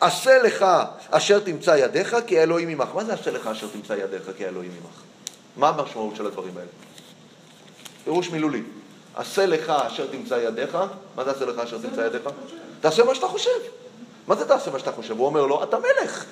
עשה 0.00 0.42
לך 0.42 0.66
אשר 1.10 1.40
תמצא 1.40 1.76
ידיך 1.78 2.16
כי 2.26 2.38
האלוהים 2.38 2.68
עמך. 2.68 2.88
מה 2.94 3.04
זה 3.04 3.14
עשה 3.14 3.30
לך 3.30 3.46
אשר 3.46 3.66
תמצא 3.72 3.92
ידיך 3.92 4.22
כי 4.36 4.44
האלוהים 4.44 4.70
עמך? 4.70 5.00
מה 5.56 5.68
המשמעות 5.68 6.16
של 6.16 6.26
הדברים 6.26 6.56
האלה? 6.56 6.68
פירוש 8.04 8.30
מילולי. 8.30 8.62
עשה 9.14 9.46
לך 9.46 9.70
אשר 9.70 10.06
תמצא 10.06 10.34
ידיך, 10.34 10.78
מה 11.16 11.24
זה 11.24 11.30
עשה 11.30 11.44
לך 11.44 11.58
אשר 11.58 11.78
תמצא 11.78 12.00
ידיך? 12.00 12.22
תעשה 12.80 13.04
מה 13.04 13.14
שאתה 13.14 13.26
חושב. 13.26 13.50
מה 14.26 14.34
זה 14.34 14.48
תעשה 14.48 14.70
מה 14.70 14.78
שאתה 14.78 14.92
חושב? 14.92 15.18
הוא 15.18 15.26
אומר 15.26 15.46
לו, 15.46 15.62
אתה 15.62 15.76
מלך. 15.78 16.24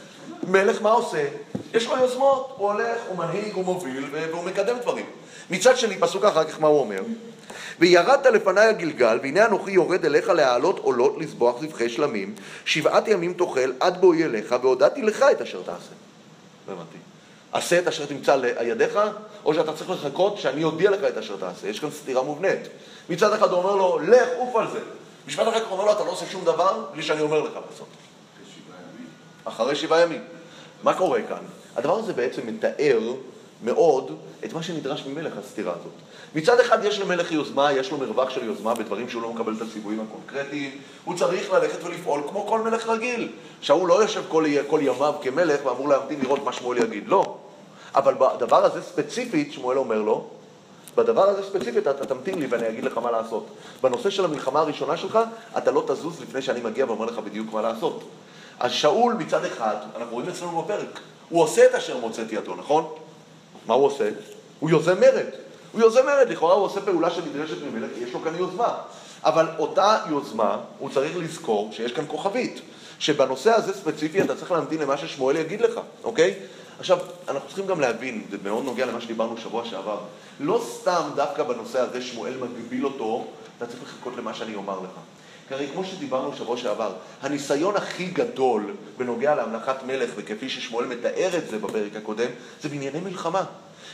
מלך 0.49 0.83
מה 0.83 0.91
עושה? 0.91 1.29
יש 1.75 1.87
לו 1.87 1.97
יוזמות, 1.97 2.55
הוא 2.57 2.73
הולך, 2.73 2.99
הוא 3.09 3.19
מנהיג, 3.19 3.55
הוא 3.55 3.65
מוביל, 3.65 4.05
והוא 4.13 4.45
מקדם 4.45 4.79
דברים. 4.79 5.07
מצד 5.51 5.77
שני, 5.77 5.99
פסוק 5.99 6.25
אחר 6.25 6.45
כך 6.45 6.61
מה 6.61 6.69
הוא 6.69 6.81
אומר? 6.81 7.01
וירדת 7.81 8.27
לפניי 8.27 8.67
הגלגל, 8.67 9.19
והנה 9.23 9.47
אנוכי 9.47 9.71
יורד 9.71 10.05
אליך 10.05 10.29
להעלות 10.29 10.79
עולות 10.79 11.17
לזבוח 11.19 11.61
זבחי 11.61 11.89
שלמים, 11.89 12.35
שבעת 12.65 13.09
ימים 13.09 13.33
תאכל 13.33 13.73
עד 13.81 14.01
בואי 14.01 14.25
אליך, 14.25 14.55
והודעתי 14.63 15.03
לך 15.03 15.25
את 15.33 15.41
אשר 15.41 15.63
תעשה. 15.63 15.93
לא 16.69 16.73
הבנתי. 16.73 16.99
עשה 17.53 17.79
את 17.79 17.89
אשר 17.89 18.07
תמצא 18.07 18.37
לידיך, 18.37 18.99
או 19.45 19.55
שאתה 19.55 19.73
צריך 19.73 19.91
לחכות 19.91 20.39
שאני 20.39 20.65
אודיע 20.65 20.91
לך 20.91 21.01
את 21.09 21.17
אשר 21.17 21.37
תעשה. 21.37 21.69
יש 21.69 21.81
כאן 21.81 21.91
סתירה 21.91 22.23
מובנית. 22.23 22.61
מצד 23.11 23.33
אחד 23.33 23.51
הוא 23.51 23.59
אומר 23.59 23.77
לו, 23.77 23.99
לך, 23.99 24.29
עוף 24.37 24.57
על 24.57 24.67
זה. 24.73 24.79
משפט 25.27 25.49
אחר 25.49 25.61
כך 25.61 25.71
אומר 25.71 25.85
לו, 25.85 25.93
אתה 25.93 26.05
לא 26.05 26.11
עושה 26.11 26.27
שום 26.27 26.45
דבר 26.45 26.85
בלי 26.93 27.03
שאני 27.03 27.21
אומר 27.21 27.41
לך 27.41 27.53
לעשות. 27.71 27.89
אחרי 29.45 29.77
שבעה 29.77 30.01
ימים. 30.01 30.21
מה 30.83 30.95
קורה 30.95 31.21
כאן? 31.29 31.43
הדבר 31.77 31.99
הזה 31.99 32.13
בעצם 32.13 32.43
מתאר 32.47 33.01
מאוד 33.63 34.13
את 34.45 34.53
מה 34.53 34.63
שנדרש 34.63 35.07
ממלך, 35.07 35.33
הסתירה 35.39 35.73
הזאת. 35.73 35.93
מצד 36.35 36.61
אחד 36.61 36.85
יש 36.85 37.01
למלך 37.01 37.33
יוזמה, 37.33 37.73
יש 37.73 37.91
לו 37.91 37.99
מרווח 37.99 38.31
של 38.31 38.45
יוזמה 38.45 38.75
בדברים 38.75 39.09
שהוא 39.09 39.23
לא 39.23 39.33
מקבל 39.33 39.55
את 39.57 39.63
הציוויים 39.63 40.01
הקונקרטיים, 40.01 40.71
הוא 41.05 41.17
צריך 41.17 41.53
ללכת 41.53 41.85
ולפעול 41.85 42.23
כמו 42.29 42.47
כל 42.47 42.61
מלך 42.61 42.89
רגיל. 42.89 43.33
שאול 43.61 43.89
לא 43.89 44.03
יושב 44.03 44.23
כל, 44.29 44.45
כל 44.67 44.81
ימיו 44.83 45.15
כמלך 45.23 45.67
ואמור 45.67 45.89
להמתין 45.89 46.21
לראות 46.21 46.45
מה 46.45 46.53
שמואל 46.53 46.79
יגיד, 46.79 47.09
לא. 47.09 47.37
אבל 47.95 48.15
בדבר 48.15 48.65
הזה 48.65 48.83
ספציפית, 48.83 49.53
שמואל 49.53 49.79
אומר 49.79 50.03
לו, 50.03 50.27
בדבר 50.97 51.29
הזה 51.29 51.43
ספציפית 51.43 51.87
אתה 51.89 52.07
תמתין 52.07 52.39
לי 52.39 52.47
ואני 52.47 52.69
אגיד 52.69 52.85
לך 52.85 52.99
מה 52.99 53.11
לעשות. 53.11 53.47
בנושא 53.83 54.11
של 54.11 54.25
המלחמה 54.25 54.61
הראשונה 54.61 54.97
שלך, 54.97 55.19
אתה 55.59 55.71
לא 55.71 55.85
תזוז 55.89 56.21
לפני 56.21 56.43
שאני 56.43 56.61
מגיע 56.61 56.87
ואומר 56.87 57.07
לך 57.07 57.19
בדיוק 57.19 57.53
מה 57.53 57.63
לעשות. 57.63 58.03
אז 58.61 58.73
שאול 58.73 59.15
מצד 59.15 59.45
אחד, 59.45 59.77
אנחנו 59.97 60.15
רואים 60.15 60.29
אצלנו 60.29 60.63
בפרק, 60.63 61.01
הוא 61.29 61.43
עושה 61.43 61.67
את 61.67 61.75
אשר 61.75 61.97
מוצאת 61.97 62.33
ידו, 62.33 62.55
נכון? 62.55 62.95
מה 63.67 63.75
הוא 63.75 63.87
עושה? 63.87 64.11
הוא 64.61 64.71
יוזם 64.71 65.01
מרד. 65.01 65.27
הוא 65.73 65.81
יוזם 65.81 66.07
מרד, 66.07 66.29
לכאורה 66.29 66.55
הוא 66.55 66.65
עושה 66.65 66.81
פעולה 66.81 67.11
שנדרשת 67.11 67.57
ממלך, 67.63 67.91
כי 67.95 68.05
יש 68.05 68.13
לו 68.13 68.21
כאן 68.21 68.35
יוזמה. 68.39 68.75
אבל 69.25 69.47
אותה 69.59 69.99
יוזמה, 70.11 70.59
הוא 70.79 70.91
צריך 70.91 71.17
לזכור 71.17 71.71
שיש 71.73 71.93
כאן 71.93 72.05
כוכבית, 72.09 72.61
שבנושא 72.99 73.51
הזה 73.51 73.75
ספציפי 73.75 74.23
אתה 74.23 74.37
צריך 74.37 74.53
להמתין 74.53 74.81
למה 74.81 74.97
ששמואל 74.97 75.37
יגיד 75.37 75.61
לך, 75.61 75.81
אוקיי? 76.05 76.35
עכשיו, 76.79 76.99
אנחנו 77.29 77.49
צריכים 77.49 77.67
גם 77.67 77.81
להבין, 77.81 78.25
זה 78.31 78.37
מאוד 78.45 78.65
נוגע 78.65 78.87
למה 78.87 79.01
שדיברנו 79.01 79.39
שבוע 79.39 79.65
שעבר, 79.65 79.99
לא 80.41 80.65
סתם 80.71 81.03
דווקא 81.15 81.43
בנושא 81.43 81.81
הזה 81.81 82.03
שמואל 82.03 82.33
מגביל 82.41 82.85
אותו, 82.85 83.27
אתה 83.59 83.67
צריך 83.67 83.83
לחכות 83.83 84.13
למה 84.17 84.35
שאני 84.35 84.55
אומר 84.55 84.81
לך. 84.81 84.99
כי 85.53 85.57
הרי 85.57 85.69
כמו 85.73 85.85
שדיברנו 85.85 86.37
שבוע 86.37 86.57
שעבר, 86.57 86.93
הניסיון 87.23 87.77
הכי 87.77 88.07
גדול 88.07 88.75
בנוגע 88.99 89.35
להמלכת 89.35 89.83
מלך, 89.87 90.11
וכפי 90.17 90.49
ששמואל 90.49 90.87
מתאר 90.87 91.31
את 91.39 91.49
זה 91.49 91.59
בפרק 91.59 91.97
הקודם, 91.97 92.29
זה 92.63 92.69
בענייני 92.69 93.01
מלחמה. 93.01 93.45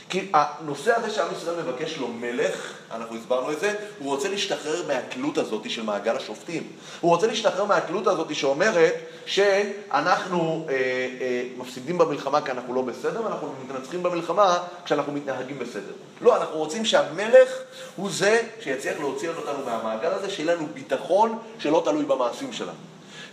כי 0.09 0.31
הנושא 0.33 0.95
הזה 0.95 1.09
שעם 1.09 1.27
ישראל 1.37 1.55
מבקש 1.61 1.97
לו 1.97 2.07
מלך, 2.07 2.73
אנחנו 2.91 3.15
הסברנו 3.15 3.51
את 3.51 3.59
זה, 3.59 3.73
הוא 3.99 4.09
רוצה 4.09 4.29
להשתחרר 4.29 4.87
מהתלות 4.87 5.37
הזאת 5.37 5.69
של 5.69 5.83
מעגל 5.83 6.15
השופטים. 6.15 6.63
הוא 7.01 7.11
רוצה 7.11 7.27
להשתחרר 7.27 7.65
מהתלות 7.65 8.07
הזאת 8.07 8.35
שאומרת 8.35 8.93
שאנחנו 9.25 10.65
אה, 10.69 10.75
אה, 11.21 11.43
מפסידים 11.57 11.97
במלחמה 11.97 12.41
כי 12.41 12.51
אנחנו 12.51 12.73
לא 12.73 12.81
בסדר, 12.81 13.25
ואנחנו 13.25 13.53
מתנצחים 13.65 14.03
במלחמה 14.03 14.57
כשאנחנו 14.85 15.13
מתנהגים 15.13 15.59
בסדר. 15.59 15.93
לא, 16.21 16.37
אנחנו 16.37 16.57
רוצים 16.57 16.85
שהמלך 16.85 17.49
הוא 17.95 18.09
זה 18.11 18.41
שיצליח 18.59 18.99
להוציא 18.99 19.29
אותנו 19.29 19.65
מהמעגל 19.65 20.09
הזה, 20.11 20.29
שיהיה 20.29 20.55
לנו 20.55 20.67
ביטחון 20.73 21.39
שלא 21.59 21.81
תלוי 21.85 22.05
במעשים 22.05 22.53
שלנו. 22.53 22.71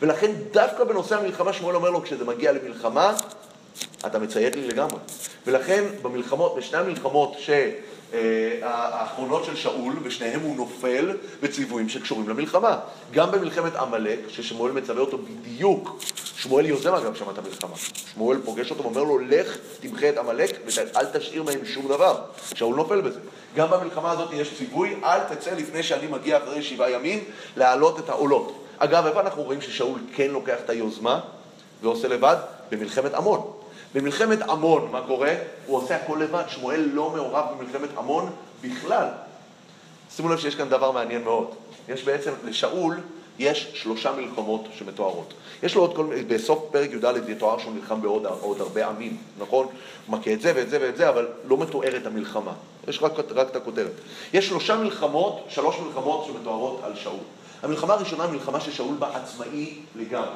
ולכן 0.03 0.31
דווקא 0.51 0.85
בנושא 0.85 1.17
המלחמה 1.17 1.53
שמואל 1.53 1.77
אומר 1.77 1.91
לו, 1.91 2.03
כשזה 2.03 2.25
מגיע 2.25 2.53
למלחמה, 2.53 3.15
אתה 4.07 4.19
מציית 4.19 4.57
לי 4.57 4.69
לגמרי. 4.69 4.99
ולכן 5.47 5.85
במלחמות, 6.03 6.57
בשני 6.57 6.79
המלחמות 6.79 7.35
ש... 7.39 7.51
האחרונות 8.63 9.45
של 9.45 9.57
שאול, 9.57 9.95
ושניהם 10.03 10.41
הוא 10.41 10.57
נופל 10.57 11.17
בציוויים 11.43 11.89
שקשורים 11.89 12.29
למלחמה. 12.29 12.79
גם 13.13 13.31
במלחמת 13.31 13.77
עמלק, 13.77 14.19
ששמואל 14.29 14.73
מצווה 14.73 15.01
אותו 15.01 15.19
בדיוק, 15.19 15.99
שמואל 16.37 16.67
יוזם 16.67 16.95
אגב 16.95 17.15
שם 17.15 17.31
את 17.31 17.39
המלחמה. 17.39 17.77
שמואל 18.15 18.39
פוגש 18.45 18.71
אותו 18.71 18.83
ואומר 18.83 19.03
לו, 19.03 19.19
לך 19.19 19.57
תמחה 19.81 20.09
את 20.09 20.19
עמלק 20.19 20.61
ואל 20.67 21.07
תשאיר 21.13 21.43
מהם 21.43 21.65
שום 21.65 21.89
דבר. 21.89 22.21
שאול 22.55 22.77
נופל 22.77 23.01
בזה. 23.01 23.21
גם 23.57 23.71
במלחמה 23.71 24.11
הזאת 24.11 24.29
יש 24.33 24.55
ציווי, 24.59 24.97
אל 25.05 25.21
תצא 25.35 25.51
לפני 25.51 25.83
שאני 25.83 26.07
מגיע 26.07 26.39
אחרי 26.39 26.63
שבעה 26.63 26.91
ימים 26.91 27.25
להעלות 27.57 27.99
את 27.99 28.09
העולות. 28.09 28.65
אגב, 28.79 29.07
איפה 29.07 29.21
אנחנו 29.21 29.43
רואים 29.43 29.61
ששאול 29.61 30.01
כן 30.15 30.31
לוקח 30.31 30.57
את 30.65 30.71
היוזמה 30.71 31.21
ועושה 31.83 32.09
לבד? 32.09 32.37
במלחמת 32.71 33.15
עמון. 33.15 33.56
במלחמת 33.97 34.43
עמון, 34.43 34.89
מה 34.93 35.01
קורה? 35.07 35.35
הוא 35.67 35.77
עושה 35.77 35.97
הכל 35.97 36.19
לבד, 36.21 36.43
שמואל 36.49 36.89
לא 36.93 37.11
מעורב 37.11 37.45
במלחמת 37.59 37.89
עמון 37.99 38.31
בכלל. 38.63 39.07
שימו 40.11 40.29
לב 40.29 40.39
שיש 40.39 40.55
כאן 40.55 40.69
דבר 40.69 40.91
מעניין 40.91 41.25
מאוד. 41.25 41.55
יש 41.89 42.05
בעצם, 42.05 42.31
לשאול 42.45 42.97
יש 43.39 43.71
שלושה 43.75 44.13
מלחמות 44.13 44.69
שמתוארות. 44.79 45.35
יש 45.63 45.75
לו 45.75 45.81
עוד 45.81 45.97
כל 45.97 46.05
מיני, 46.05 46.23
בסוף 46.23 46.65
פרק 46.71 46.91
י"ד 46.93 47.29
יתואר 47.29 47.59
שהוא 47.59 47.75
נלחם 47.75 48.03
בעוד 48.03 48.27
עוד 48.27 48.61
הרבה 48.61 48.87
עמים, 48.87 49.17
נכון? 49.39 49.67
הוא 50.07 50.19
מכה 50.19 50.33
את 50.33 50.41
זה 50.41 50.53
ואת 50.57 50.71
זה 50.71 50.79
ואת 50.81 50.97
זה, 50.97 51.09
אבל 51.09 51.29
לא 51.47 51.57
מתוארת 51.57 52.07
המלחמה. 52.07 52.53
יש 52.89 53.03
רק, 53.03 53.13
רק 53.35 53.51
את 53.51 53.57
הכותרת. 53.57 53.93
יש 54.33 54.49
שלושה 54.49 54.77
מלחמות, 54.77 55.45
שלוש 55.49 55.77
מלחמות 55.79 56.25
שמתוארות 56.27 56.81
על 56.85 56.97
שאול. 56.97 57.21
המלחמה 57.63 57.95
הראשונה 57.95 58.25
היא 58.25 58.33
מלחמה 58.33 58.61
ששאול 58.61 58.95
בה 58.99 59.17
עצמאי 59.17 59.75
לגמרי. 59.95 60.29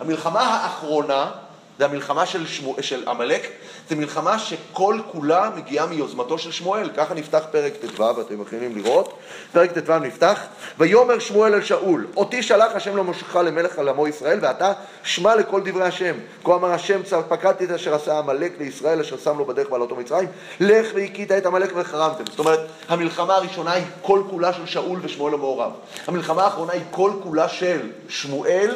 המלחמה 0.00 0.40
האחרונה 0.40 1.30
זה 1.78 1.84
המלחמה 1.84 2.26
של, 2.26 2.46
שמו, 2.46 2.76
של 2.80 3.08
עמלק, 3.08 3.50
זה 3.88 3.96
מלחמה 3.96 4.38
שכל 4.38 4.98
כולה 5.12 5.50
מגיעה 5.56 5.86
מיוזמתו 5.86 6.38
של 6.38 6.52
שמואל. 6.52 6.90
ככה 6.96 7.14
נפתח 7.14 7.44
פרק 7.50 7.72
ט"ו, 7.72 8.20
אתם 8.20 8.42
יכולים 8.42 8.76
לראות. 8.76 9.18
פרק 9.52 9.78
ט"ו 9.78 9.98
נפתח, 9.98 10.40
ויאמר 10.78 11.18
שמואל 11.18 11.54
אל 11.54 11.62
שאול, 11.62 12.06
אותי 12.16 12.42
שלח 12.42 12.72
השם 12.74 12.96
למושך 12.96 13.36
למלך 13.36 13.78
על 13.78 13.88
עמו 13.88 14.08
ישראל, 14.08 14.38
ואתה 14.42 14.72
שמע 15.02 15.36
לכל 15.36 15.60
דברי 15.64 15.84
השם. 15.84 16.14
כה 16.44 16.54
אמר 16.54 16.70
השם, 16.70 17.00
פקדתי 17.28 17.64
את 17.64 17.70
אשר 17.70 17.94
עשה 17.94 18.18
עמלק 18.18 18.52
לישראל, 18.58 19.00
אשר 19.00 19.18
שם 19.18 19.38
לו 19.38 19.44
בדרך 19.44 19.70
בעלותו 19.70 19.96
מצרים, 19.96 20.28
לך 20.60 20.86
והכית 20.94 21.32
את 21.32 21.46
עמלק 21.46 21.72
וחרמתם. 21.76 22.24
זאת 22.30 22.38
אומרת, 22.38 22.60
המלחמה 22.88 23.34
הראשונה 23.34 23.72
היא 23.72 23.84
כל 24.02 24.22
כולה 24.30 24.52
של 24.52 24.66
שאול 24.66 24.98
ושמואל 25.02 25.34
המעורב. 25.34 25.72
המלחמה 26.06 26.44
האחרונה 26.44 26.72
היא 26.72 26.82
כל 26.90 27.10
כולה 27.22 27.48
של 27.48 27.90
שמואל 28.08 28.74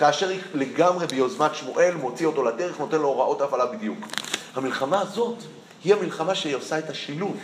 כאשר 0.00 0.28
היא 0.28 0.40
לגמרי 0.54 1.06
ביוזמת 1.06 1.54
שמואל, 1.54 1.94
מוציא 1.94 2.26
אותו 2.26 2.44
לדרך, 2.44 2.80
נותן 2.80 2.98
לו 2.98 3.08
הוראות 3.08 3.40
הפעלה 3.40 3.66
בדיוק. 3.66 3.98
המלחמה 4.54 5.00
הזאת 5.00 5.36
היא 5.84 5.94
המלחמה 5.94 6.34
שהיא 6.34 6.56
עושה 6.56 6.78
את 6.78 6.90
השילוב. 6.90 7.36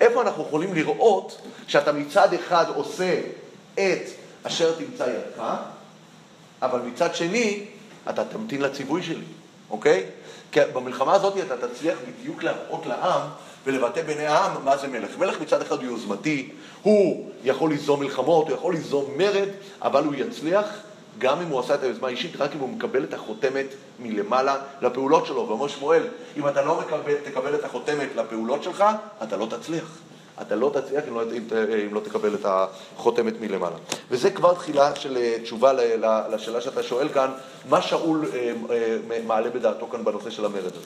איפה 0.00 0.22
אנחנו 0.22 0.42
יכולים 0.42 0.74
לראות 0.74 1.40
שאתה 1.66 1.92
מצד 1.92 2.34
אחד 2.34 2.64
עושה 2.74 3.20
את 3.74 4.02
אשר 4.42 4.74
תמצא 4.74 5.02
ידך, 5.02 5.44
אבל 6.62 6.80
מצד 6.80 7.14
שני 7.14 7.64
אתה 8.10 8.24
תמתין 8.24 8.62
לציווי 8.62 9.02
שלי, 9.02 9.24
אוקיי? 9.70 10.06
כי 10.52 10.60
במלחמה 10.72 11.14
הזאת 11.14 11.34
אתה 11.46 11.68
תצליח 11.68 11.98
בדיוק 12.08 12.42
להראות 12.42 12.86
לעם 12.86 13.20
ולבטא 13.64 14.02
בעיני 14.02 14.26
העם 14.26 14.64
מה 14.64 14.76
זה 14.76 14.88
מלך. 14.88 15.18
מלך 15.18 15.40
מצד 15.40 15.62
אחד 15.62 15.76
הוא 15.76 15.84
יוזמתי, 15.84 16.50
הוא 16.82 17.30
יכול 17.44 17.70
ליזום 17.70 18.00
מלחמות, 18.00 18.48
הוא 18.48 18.56
יכול 18.56 18.74
ליזום 18.74 19.04
מרד, 19.16 19.48
אבל 19.82 20.04
הוא 20.04 20.14
יצליח 20.14 20.66
גם 21.18 21.40
אם 21.40 21.48
הוא 21.48 21.60
עשה 21.60 21.74
את 21.74 21.82
היוזמה 21.82 22.08
האישית, 22.08 22.36
רק 22.36 22.50
אם 22.54 22.60
הוא 22.60 22.68
מקבל 22.68 23.04
את 23.04 23.14
החותמת 23.14 23.66
מלמעלה 23.98 24.56
לפעולות 24.82 25.26
שלו. 25.26 25.48
ואומר 25.48 25.68
שמואל, 25.68 26.02
אם 26.36 26.48
אתה 26.48 26.62
לא 26.62 26.80
מקבל, 26.80 27.14
תקבל 27.24 27.54
את 27.54 27.64
החותמת 27.64 28.08
לפעולות 28.16 28.62
שלך, 28.62 28.84
אתה 29.22 29.36
לא 29.36 29.46
תצליח. 29.50 29.98
אתה 30.42 30.56
לא 30.56 30.70
תצליח 30.74 31.04
אם 31.08 31.14
לא, 31.14 31.22
אם, 31.22 31.42
אם 31.88 31.94
לא 31.94 32.00
תקבל 32.00 32.34
את 32.34 32.46
החותמת 32.46 33.34
מלמעלה. 33.40 33.76
וזה 34.10 34.30
כבר 34.30 34.54
תחילה 34.54 34.96
של 34.96 35.16
אה, 35.16 35.36
תשובה 35.42 35.72
לשאלה 36.30 36.60
שאתה 36.60 36.82
שואל 36.82 37.08
כאן, 37.08 37.30
מה 37.68 37.82
שאול 37.82 38.24
אה, 38.34 38.52
אה, 38.70 39.18
מעלה 39.26 39.50
בדעתו 39.50 39.86
כאן 39.86 40.04
בנושא 40.04 40.30
של 40.30 40.44
המרד 40.44 40.64
הזה. 40.64 40.80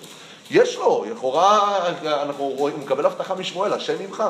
יש 0.50 0.76
לו, 0.76 1.04
לכאורה 1.10 1.78
אנחנו 2.04 2.44
רואים, 2.44 2.76
הוא 2.76 2.84
מקבל 2.84 3.06
הבטחה 3.06 3.34
משמואל, 3.34 3.72
השם 3.72 3.96
עמך. 4.00 4.24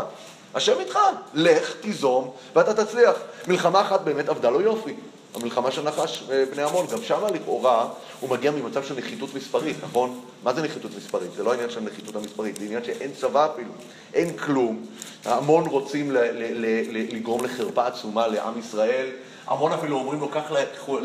השם 0.55 0.80
איתך, 0.80 0.98
לך, 1.34 1.74
תיזום, 1.80 2.30
ואתה 2.55 2.84
תצליח. 2.84 3.16
מלחמה 3.48 3.80
אחת 3.80 4.00
באמת 4.00 4.28
עבדה 4.28 4.50
לו 4.50 4.61
יופי. 4.61 4.94
המלחמה 5.35 5.70
של 5.70 5.83
נחש 5.83 6.22
אה, 6.30 6.45
בני 6.55 6.62
עמון, 6.62 6.87
גם 6.87 7.03
שמה 7.03 7.30
לכאורה 7.30 7.89
הוא 8.20 8.30
מגיע 8.30 8.51
ממצב 8.51 8.85
של 8.85 8.95
נחיתות 8.99 9.35
מספרית, 9.35 9.76
נכון? 9.85 10.20
מה 10.43 10.55
זה 10.55 10.62
נחיתות 10.62 10.91
מספרית? 10.97 11.33
זה 11.33 11.43
לא 11.43 11.53
עניין 11.53 11.70
של 11.70 11.80
נחיתות 11.80 12.16
המספרית, 12.16 12.57
זה 12.57 12.64
עניין 12.64 12.85
שאין 12.85 13.11
צבא 13.20 13.47
אפילו, 13.55 13.70
אין 14.14 14.37
כלום. 14.37 14.87
המון 15.24 15.66
רוצים 15.66 16.11
ל- 16.11 16.18
ל- 16.18 16.66
ל- 16.66 17.14
לגרום 17.16 17.45
לחרפה 17.45 17.87
עצומה 17.87 18.26
לעם 18.26 18.59
ישראל. 18.59 19.07
המון 19.47 19.72
אפילו 19.72 19.97
אומרים 19.99 20.20
לו, 20.20 20.30
כך 20.30 20.53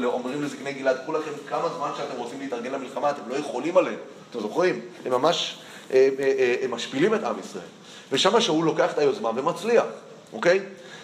אומרים 0.03 0.43
לזקני 0.43 0.73
גלעד, 0.73 0.97
קחו 1.03 1.13
לכם 1.13 1.32
כמה 1.49 1.69
זמן 1.78 1.89
שאתם 1.97 2.17
רוצים 2.17 2.39
להתארגן 2.39 2.71
למלחמה, 2.71 3.09
אתם 3.09 3.30
לא 3.30 3.36
יכולים 3.36 3.78
עליהם. 3.78 3.97
אתם 4.32 4.39
זוכרים? 4.39 4.82
הם 5.05 5.11
ממש, 5.11 5.57
אה, 5.93 6.09
אה, 6.19 6.55
הם 6.61 6.71
משפילים 6.71 7.13
את 7.13 7.23
עם 7.23 7.36
ישראל. 7.39 7.63
ושם 8.11 8.41
שאול 8.41 8.65
לוקח 8.65 8.93
את 8.93 8.97
היוזמה 8.97 9.30
ומצליח, 9.36 9.86
אוקיי? 10.34 10.59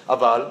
אבל 0.10 0.46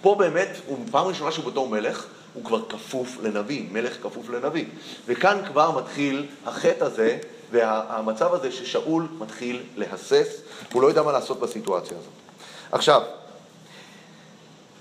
פה 0.00 0.14
באמת, 0.18 0.48
הוא 0.66 0.78
פעם 0.90 1.06
ראשונה 1.06 1.32
שהוא 1.32 1.44
בתור 1.44 1.68
מלך, 1.68 2.06
הוא 2.34 2.44
כבר 2.44 2.68
כפוף 2.68 3.16
לנביא, 3.22 3.64
מלך 3.72 4.02
כפוף 4.02 4.28
לנביא. 4.28 4.64
וכאן 5.06 5.40
כבר 5.46 5.78
מתחיל 5.78 6.26
החטא 6.46 6.84
הזה 6.84 7.18
והמצב 7.50 8.34
הזה 8.34 8.52
ששאול 8.52 9.08
מתחיל 9.18 9.62
להסס, 9.76 10.40
הוא 10.72 10.82
לא 10.82 10.86
יודע 10.86 11.02
מה 11.02 11.12
לעשות 11.12 11.40
בסיטואציה 11.40 11.96
הזאת. 11.98 12.12
עכשיו, 12.72 13.02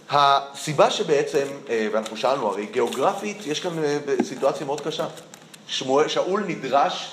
הסיבה 0.09 0.89
שבעצם, 0.89 1.47
אה, 1.70 1.88
ואנחנו 1.91 2.17
שאלנו, 2.17 2.47
הרי 2.47 2.65
גיאוגרפית 2.65 3.47
יש 3.47 3.59
כאן 3.59 3.84
אה, 3.84 3.97
סיטואציה 4.24 4.65
מאוד 4.65 4.82
קשה. 4.82 5.07
שמואל, 5.67 6.07
שאול 6.07 6.43
נדרש 6.47 7.11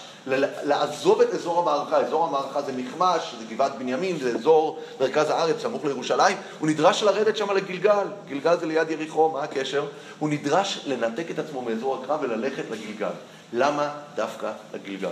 לעזוב 0.65 1.21
את 1.21 1.35
אזור 1.35 1.61
המערכה, 1.61 1.97
אזור 1.97 2.25
המערכה 2.25 2.63
זה 2.63 2.73
מכמש, 2.73 3.35
זה 3.39 3.45
גבעת 3.55 3.79
בנימין, 3.79 4.19
זה 4.19 4.35
אזור 4.35 4.79
מרכז 5.01 5.31
הארץ, 5.31 5.63
סמוך 5.63 5.85
לירושלים, 5.85 6.37
הוא 6.59 6.69
נדרש 6.69 7.03
לרדת 7.03 7.37
שם 7.37 7.51
לגלגל, 7.51 8.07
גלגל 8.29 8.59
זה 8.59 8.67
ליד 8.67 8.91
יריחו, 8.91 9.31
מה 9.31 9.43
הקשר? 9.43 9.87
הוא 10.19 10.29
נדרש 10.29 10.81
לנתק 10.87 11.31
את 11.31 11.39
עצמו 11.39 11.63
מאזור 11.63 12.03
הקרב 12.03 12.21
וללכת 12.23 12.65
לגלגל. 12.71 13.11
למה 13.53 13.91
דווקא 14.15 14.53
לגלגל? 14.75 15.09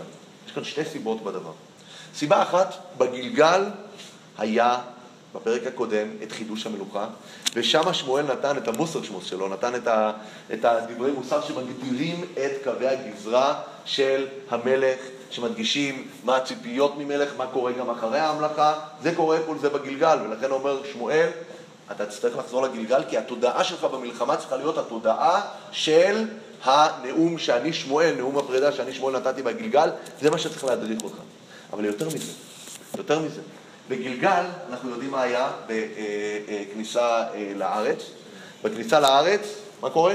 יש 0.47 0.53
כאן 0.53 0.65
שתי 0.65 0.85
סיבות 0.85 1.25
בדבר. 1.25 1.53
סיבה 2.15 2.43
אחת, 2.43 2.75
בגלגל 2.99 3.65
היה 4.39 4.79
בפרק 5.35 5.67
הקודם 5.67 6.09
את 6.23 6.33
חידוש 6.33 6.67
המלוכה, 6.67 7.07
ושם 7.55 7.93
שמואל 7.93 8.25
נתן 8.33 8.57
את 8.57 8.69
המוסר 8.69 9.03
שמוס 9.03 9.25
שלו, 9.27 9.49
נתן 9.49 9.75
את, 9.75 9.87
ה, 9.87 10.13
את 10.53 10.65
הדברי 10.65 11.11
מוסר 11.13 11.41
שמגדירים 11.41 12.25
את 12.33 12.65
קווי 12.65 12.89
הגזרה 12.89 13.61
של 13.85 14.27
המלך, 14.51 14.99
שמדגישים 15.31 16.09
מה 16.25 16.37
הציפיות 16.37 16.95
ממלך, 16.99 17.31
מה 17.37 17.47
קורה 17.47 17.73
גם 17.73 17.91
אחרי 17.91 18.19
ההמלכה, 18.19 18.75
זה 19.03 19.15
קורה 19.15 19.39
כל 19.47 19.59
זה 19.59 19.69
בגלגל, 19.69 20.19
ולכן 20.25 20.51
אומר 20.51 20.81
שמואל, 20.93 21.29
אתה 21.93 22.07
תצטרך 22.07 22.37
לחזור 22.39 22.63
לגלגל, 22.63 23.03
כי 23.09 23.19
התודעה 23.19 23.65
שלך 23.65 23.85
במלחמה 23.85 24.37
צריכה 24.37 24.57
להיות 24.57 24.79
התודעה 24.79 25.41
של 25.73 26.25
הנאום 26.65 27.39
שאני 27.39 27.73
שמואל, 27.73 28.15
נאום 28.19 28.39
הפרידה 28.39 28.73
שאני 28.73 28.95
שמואל 28.95 29.17
נתתי 29.17 29.43
בגלגל, 29.43 29.89
זה 30.21 30.31
מה 30.31 30.39
שצריך 30.39 30.65
להדריך 30.65 31.03
אותך. 31.05 31.17
אבל 31.73 31.85
יותר 31.85 32.07
מזה, 32.07 32.33
יותר 32.97 33.19
מזה, 33.19 33.41
בגלגל, 33.89 34.45
אנחנו 34.71 34.91
יודעים 34.91 35.11
מה 35.11 35.23
היה 35.23 35.51
בכניסה 35.67 37.01
אה, 37.01 37.35
אה, 37.35 37.53
לארץ. 37.57 38.11
בכניסה 38.63 39.01
לארץ, 39.01 39.41
מה 39.81 39.91
קורה? 39.91 40.15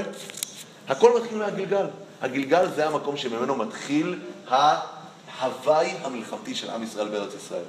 הכל 0.88 1.20
מתחיל 1.20 1.38
מהגלגל. 1.38 1.86
הגלגל 2.20 2.66
זה 2.74 2.86
המקום 2.86 3.16
שממנו 3.16 3.56
מתחיל 3.56 4.18
ההוואי 4.48 5.90
המלחמתי 6.02 6.54
של 6.54 6.70
עם 6.70 6.82
ישראל 6.82 7.08
בארץ 7.08 7.34
ישראל. 7.34 7.62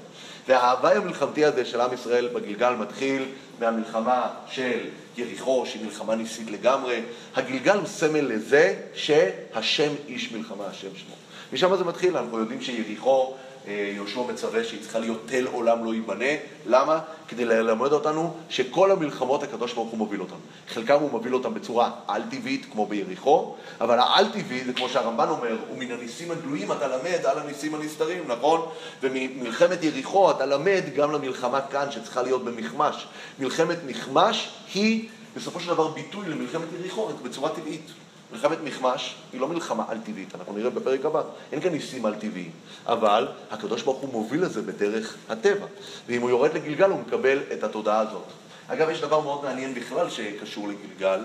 וההוואי 0.48 0.98
המלחמתי 0.98 1.46
הזה 1.46 1.66
של 1.66 1.82
עם 1.82 1.94
ישראל 1.94 2.28
בגלגל 2.28 2.74
מתחיל 2.76 3.26
מהמלחמה 3.60 4.30
של 4.48 4.80
יריחו, 5.18 5.66
שהיא 5.66 5.86
מלחמה 5.86 6.16
ניסית 6.16 6.52
לגמרי. 6.52 7.02
הגלגל 7.36 7.78
הוא 7.78 7.88
סמל 7.88 8.22
לזה 8.22 8.76
שהשם 8.94 9.92
איש 10.08 10.32
מלחמה, 10.32 10.66
השם 10.66 10.96
שמו. 10.96 11.16
משם 11.54 11.76
זה 11.76 11.84
מתחיל, 11.84 12.18
אנחנו 12.18 12.40
יודעים 12.40 12.62
שיריחו 12.62 13.34
אה, 13.34 13.51
יהושע 13.68 14.22
מצווה 14.22 14.64
שהיא 14.64 14.82
צריכה 14.82 15.00
להיות 15.00 15.22
תל 15.26 15.48
עולם 15.52 15.86
לא 15.86 15.94
ייבנה. 15.94 16.26
למה? 16.66 17.00
כדי 17.28 17.46
ללמד 17.46 17.92
אותנו 17.92 18.34
שכל 18.50 18.92
המלחמות 18.92 19.44
הקדוש 19.44 19.74
ברוך 19.74 19.90
הוא 19.90 19.98
מוביל 19.98 20.22
אותן. 20.22 20.36
חלקם 20.68 20.94
הוא 20.94 21.12
מוביל 21.12 21.34
אותן 21.34 21.54
בצורה 21.54 21.92
על-טבעית, 22.08 22.66
כמו 22.72 22.86
ביריחו, 22.86 23.56
אבל 23.82 24.00
העל-טבעי 24.00 24.64
זה 24.66 24.74
כמו 24.74 24.90
שהרמב"ן 24.90 25.30
אומר, 25.30 25.58
ומן 25.74 25.92
הניסים 25.92 26.32
הגלויים 26.32 26.72
אתה 26.72 26.88
למד 26.88 27.26
על 27.26 27.40
הניסים 27.40 27.76
הנסתרים, 27.76 28.24
נכון? 28.28 28.70
וממלחמת 29.02 29.84
יריחו 29.84 30.32
אתה 30.32 30.46
למד 30.46 30.84
גם 30.96 31.12
למלחמה 31.12 31.62
כאן 31.62 31.92
שצריכה 31.92 32.22
להיות 32.22 32.46
במכמש. 32.46 33.08
מלחמת 33.40 33.78
מכמש 33.88 34.50
היא 34.74 35.10
בסופו 35.36 35.60
של 35.60 35.68
דבר 35.68 35.88
ביטוי 35.88 36.30
למלחמת 36.30 36.68
יריחו 36.80 37.10
בצורה 37.24 37.50
טבעית. 37.50 37.92
מלחמת 38.32 38.58
מכמש 38.64 39.16
היא 39.34 39.42
לא 39.42 39.48
מלחמה 39.48 39.84
על-טבעית, 39.88 40.36
אנחנו 40.36 40.54
נראה 40.54 40.70
בפרק 40.70 41.06
הבא. 41.06 41.22
אין 41.52 41.62
כאן 41.62 41.72
ניסים 41.72 42.06
על-טבעיים, 42.06 42.52
אבל 42.86 43.28
הקדוש 43.52 43.82
ברוך 43.82 44.00
הוא 44.00 44.10
מוביל 44.12 44.46
את 44.46 44.52
זה 44.52 44.62
בדרך 44.62 45.16
הטבע. 45.30 45.66
ואם 46.08 46.22
הוא 46.22 46.30
יורד 46.30 46.54
לגלגל 46.54 46.90
הוא 46.90 47.00
מקבל 47.00 47.40
את 47.54 47.64
התודעה 47.64 48.00
הזאת. 48.00 48.26
אגב, 48.68 48.90
יש 48.90 49.02
דבר 49.02 49.20
מאוד 49.20 49.44
מעניין 49.44 49.74
בכלל 49.74 50.10
שקשור 50.10 50.68
לגלגל. 50.68 51.20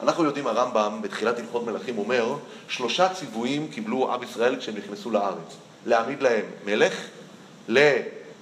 אנחנו 0.00 0.24
יודעים, 0.24 0.46
הרמב"ם 0.46 0.98
בתחילת 1.02 1.38
הלכות 1.38 1.66
מלכים 1.66 1.98
אומר, 1.98 2.34
שלושה 2.68 3.08
ציוויים 3.08 3.68
קיבלו 3.68 4.14
עם 4.14 4.22
ישראל 4.22 4.56
כשהם 4.56 4.76
נכנסו 4.76 5.10
לארץ. 5.10 5.56
להעמיד 5.86 6.22
להם 6.22 6.44
מלך, 6.64 6.94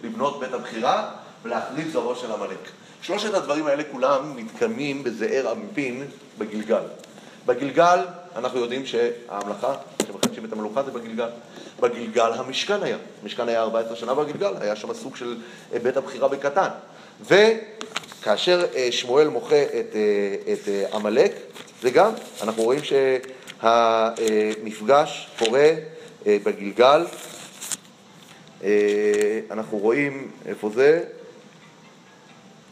לבנות 0.03 0.41
בית 0.41 0.53
הבחירה 0.53 1.11
ולהחליף 1.43 1.89
זרעו 1.93 2.17
של 2.17 2.33
עמלק. 2.33 2.71
שלושת 3.03 3.35
הדברים 3.35 3.67
האלה 3.67 3.83
כולם 3.93 4.37
מתקיימים 4.37 5.05
בזעיר 5.05 5.53
אנפין 5.53 6.05
בגלגל. 6.39 6.83
בגלגל 7.49 7.99
אנחנו 8.37 8.61
יודעים 8.61 8.87
שההמלכה, 8.87 9.75
שמחדשים 10.07 10.45
את 10.45 10.53
המלוכה 10.53 10.83
זה 10.83 10.91
בגלגל. 10.91 11.29
בגלגל 11.81 12.33
המשכן 12.33 12.83
היה. 12.83 12.97
המשכן 13.23 13.49
היה 13.49 13.63
14 13.63 13.97
שנה 13.97 14.15
בגלגל, 14.15 14.53
היה 14.61 14.77
שם 14.77 14.95
סוג 14.95 15.17
של 15.17 15.37
אה, 15.73 15.79
בית 15.79 15.97
הבחירה 15.97 16.29
בקטן. 16.29 16.69
וכאשר 17.27 18.67
אה, 18.75 18.93
שמואל 18.93 19.29
מוחה 19.29 19.63
את, 19.63 19.97
אה, 19.97 20.53
את 20.53 20.69
עמלק, 20.95 21.33
זה 21.83 21.91
גם, 21.91 22.13
אנחנו 22.43 22.63
רואים 22.63 22.81
שהמפגש 23.63 25.29
קורה 25.39 25.71
בגלגל. 26.27 27.07
אנחנו 29.51 29.79
רואים, 29.79 30.31
איפה 30.47 30.71
זה? 30.75 31.05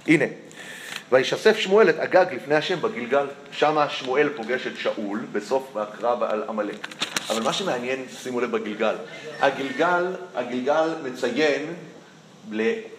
הנה, 0.06 0.24
וישסף 1.12 1.58
שמואל 1.58 1.90
את 1.90 1.98
אגג 1.98 2.26
לפני 2.34 2.54
השם 2.54 2.82
בגלגל. 2.82 3.26
שמה 3.52 3.90
שמואל 3.90 4.28
פוגש 4.36 4.66
את 4.66 4.72
שאול 4.78 5.26
בסוף 5.32 5.76
הקרב 5.76 6.22
על 6.22 6.42
עמלק. 6.48 6.88
אבל 7.30 7.42
מה 7.42 7.52
שמעניין, 7.52 8.04
שימו 8.22 8.40
לב 8.40 8.56
בגלגל, 8.56 8.94
הגלגל, 9.40 10.04
הגלגל 10.34 10.88
מציין 11.02 11.74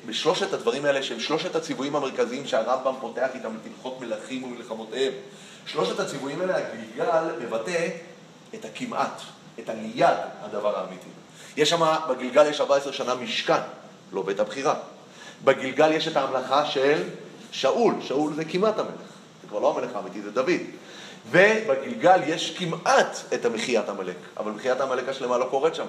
בשלושת 0.06 0.54
הדברים 0.54 0.86
האלה, 0.86 1.04
שהם 1.04 1.20
שלושת 1.20 1.56
הציוויים 1.56 1.96
המרכזיים 1.96 2.48
שהרמב"ם 2.48 2.94
פותח 3.00 3.28
איתם 3.34 3.50
הלכות 3.66 4.02
מלכים 4.02 4.44
ומלחמותיהם. 4.44 5.14
שלושת 5.66 6.00
הציוויים 6.00 6.42
האלה, 6.42 6.58
הגלגל 6.58 7.24
מבטא 7.42 7.88
את 8.56 8.66
הכמעט, 8.66 9.22
את 9.60 9.70
הליד 9.70 10.18
הדבר 10.42 10.80
האמיתי. 10.80 11.10
יש 11.58 11.70
שם, 11.70 11.96
בגלגל 12.10 12.46
יש 12.50 12.62
14 12.62 12.94
שנה 12.94 13.16
משכן, 13.16 13.62
לא 14.14 14.22
בית 14.22 14.40
הבחירה. 14.40 14.76
בגלגל 15.44 15.92
יש 15.92 16.08
את 16.08 16.18
ההמלכה 16.18 16.66
של 16.66 17.04
שאול, 17.58 17.94
שאול 18.02 18.34
זה 18.34 18.46
כמעט 18.46 18.80
המלך, 18.80 18.92
זה 19.42 19.48
כבר 19.50 19.60
לא 19.60 19.78
המלך 19.78 19.96
האמיתי, 19.96 20.22
זה 20.22 20.32
דוד. 20.32 20.52
ובגלגל 21.32 22.20
יש 22.28 22.58
כמעט 22.58 23.20
את 23.34 23.46
המחיית 23.46 23.90
עמלק, 23.90 24.16
אבל 24.38 24.52
מחיית 24.52 24.82
עמלק 24.82 25.10
השלמה 25.10 25.38
לא 25.38 25.46
קורית 25.50 25.76
שם. 25.76 25.86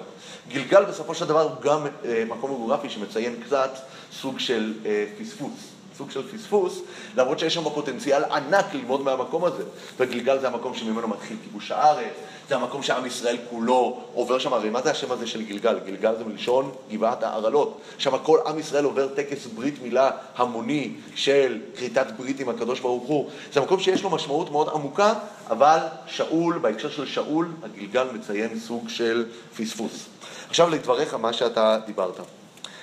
גלגל 0.49 0.85
בסופו 0.85 1.15
של 1.15 1.27
דבר 1.27 1.41
הוא 1.41 1.63
גם 1.63 1.87
אה, 2.05 2.25
מקום 2.29 2.51
גיאוגרפי 2.51 2.91
שמציין 2.91 3.37
קצת 3.47 3.71
סוג 4.13 4.39
של 4.39 4.75
אה, 4.87 5.05
פספוס. 5.21 5.53
סוג 5.99 6.11
של 6.11 6.33
פספוס, 6.33 6.81
למרות 7.17 7.39
שיש 7.39 7.55
שם 7.55 7.65
פוטנציאל 7.75 8.25
ענק 8.25 8.65
ללמוד 8.75 9.01
מהמקום 9.01 9.45
הזה. 9.45 9.63
וגלגל 9.97 10.39
זה 10.39 10.49
המקום 10.49 10.75
שממנו 10.75 11.09
מתחיל 11.09 11.37
כיבוש 11.45 11.71
הארץ, 11.71 12.13
זה 12.49 12.57
המקום 12.57 12.83
שעם 12.83 13.07
ישראל 13.07 13.37
כולו 13.51 14.01
עובר 14.15 14.39
שם, 14.39 14.53
הרי 14.53 14.71
מה 14.71 14.83
זה 14.83 14.91
השם 14.91 15.13
הזה 15.13 15.27
של 15.27 15.43
גלגל? 15.43 15.79
גלגל 15.87 16.15
זה 16.19 16.25
מלשון 16.25 16.73
גבעת 16.91 17.23
ההרעלות. 17.23 17.81
שם 17.99 18.19
כל 18.19 18.39
עם 18.47 18.59
ישראל 18.59 18.85
עובר 18.85 19.09
טקס 19.09 19.47
ברית 19.47 19.83
מילה 19.83 20.11
המוני 20.37 20.93
של 21.15 21.59
כריתת 21.77 22.07
ברית 22.19 22.41
עם 22.41 22.49
הקדוש 22.49 22.81
ברוך 22.81 23.09
הוא. 23.09 23.31
זה 23.53 23.61
מקום 23.61 23.81
שיש 23.81 24.03
לו 24.03 24.11
משמעות 24.11 24.51
מאוד 24.51 24.69
עמוקה, 24.75 25.15
אבל 25.51 25.79
שאול, 26.07 26.59
בהקשר 26.59 26.91
של 26.91 27.07
שאול, 27.07 27.49
הגלגל 27.63 28.07
מציין 28.15 28.59
סוג 28.59 28.89
של 28.89 29.27
פספוס. 29.57 30.07
עכשיו 30.49 30.71
לדבריך, 30.71 31.15
מה 31.15 31.33
שאתה 31.33 31.79
דיברת. 31.87 32.38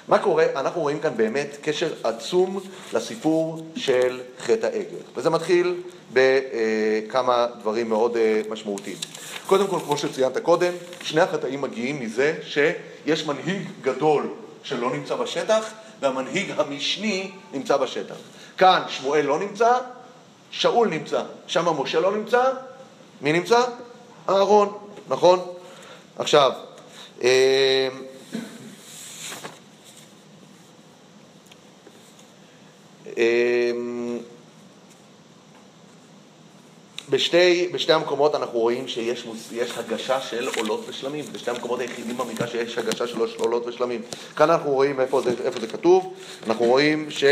מה 0.07 0.19
קורה? 0.19 0.45
אנחנו 0.55 0.81
רואים 0.81 0.99
כאן 0.99 1.17
באמת 1.17 1.57
קשר 1.61 1.93
עצום 2.03 2.59
לסיפור 2.93 3.65
של 3.75 4.21
חטא 4.39 4.65
העגל. 4.65 4.97
וזה 5.15 5.29
מתחיל 5.29 5.75
בכמה 6.13 7.47
דברים 7.59 7.89
מאוד 7.89 8.17
אה, 8.17 8.41
משמעותיים. 8.49 8.97
קודם 9.47 9.67
כל, 9.67 9.79
כמו 9.79 9.97
שציינת 9.97 10.37
קודם, 10.37 10.73
שני 11.01 11.21
החטאים 11.21 11.61
מגיעים 11.61 11.99
מזה 11.99 12.35
שיש 12.43 13.25
מנהיג 13.25 13.67
גדול 13.81 14.33
שלא 14.63 14.93
נמצא 14.93 15.15
בשטח, 15.15 15.73
והמנהיג 16.01 16.51
המשני 16.57 17.31
נמצא 17.53 17.77
בשטח. 17.77 18.15
כאן 18.57 18.81
שמואל 18.87 19.25
לא 19.25 19.39
נמצא, 19.39 19.77
שאול 20.51 20.89
נמצא. 20.89 21.23
שם 21.47 21.81
משה 21.81 21.99
לא 21.99 22.17
נמצא, 22.17 22.51
מי 23.21 23.33
נמצא? 23.33 23.61
אהרון, 24.29 24.77
נכון? 25.07 25.39
עכשיו, 26.17 26.51
אה, 27.23 27.87
אמ, 27.93 28.05
בשתי, 37.09 37.70
בשתי 37.72 37.93
המקומות 37.93 38.36
אנחנו 38.36 38.59
רואים 38.59 38.88
שיש 38.88 39.28
יש 39.51 39.78
הגשה 39.78 40.22
של 40.22 40.47
עולות 40.57 40.86
ושלמים, 40.89 41.26
בשתי 41.32 41.51
המקומות 41.51 41.80
היחידים 41.80 42.18
במקרא 42.18 42.47
שיש 42.47 42.78
הגשה 42.78 43.07
של 43.07 43.20
עולות 43.38 43.68
ושלמים. 43.68 44.01
כאן 44.36 44.49
אנחנו 44.49 44.72
רואים 44.72 44.99
איפה 44.99 45.22
זה, 45.22 45.34
איפה 45.45 45.59
זה 45.59 45.68
כתוב, 45.68 46.13
אנחנו 46.47 46.66
רואים 46.66 47.11
ש... 47.11 47.24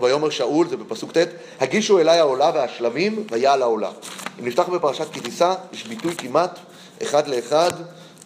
ויאמר 0.00 0.30
שאול, 0.30 0.68
זה 0.68 0.76
בפסוק 0.76 1.18
ט', 1.18 1.26
הגישו 1.60 1.98
אליי 1.98 2.18
העולה 2.18 2.50
והשלמים 2.54 3.24
ויעל 3.30 3.62
העולה. 3.62 3.90
אם 4.40 4.46
נפתח 4.46 4.68
בפרשת 4.68 5.06
כי 5.12 5.20
יש 5.72 5.86
ביטוי 5.86 6.14
כמעט 6.16 6.58
אחד 7.02 7.28
לאחד 7.28 7.70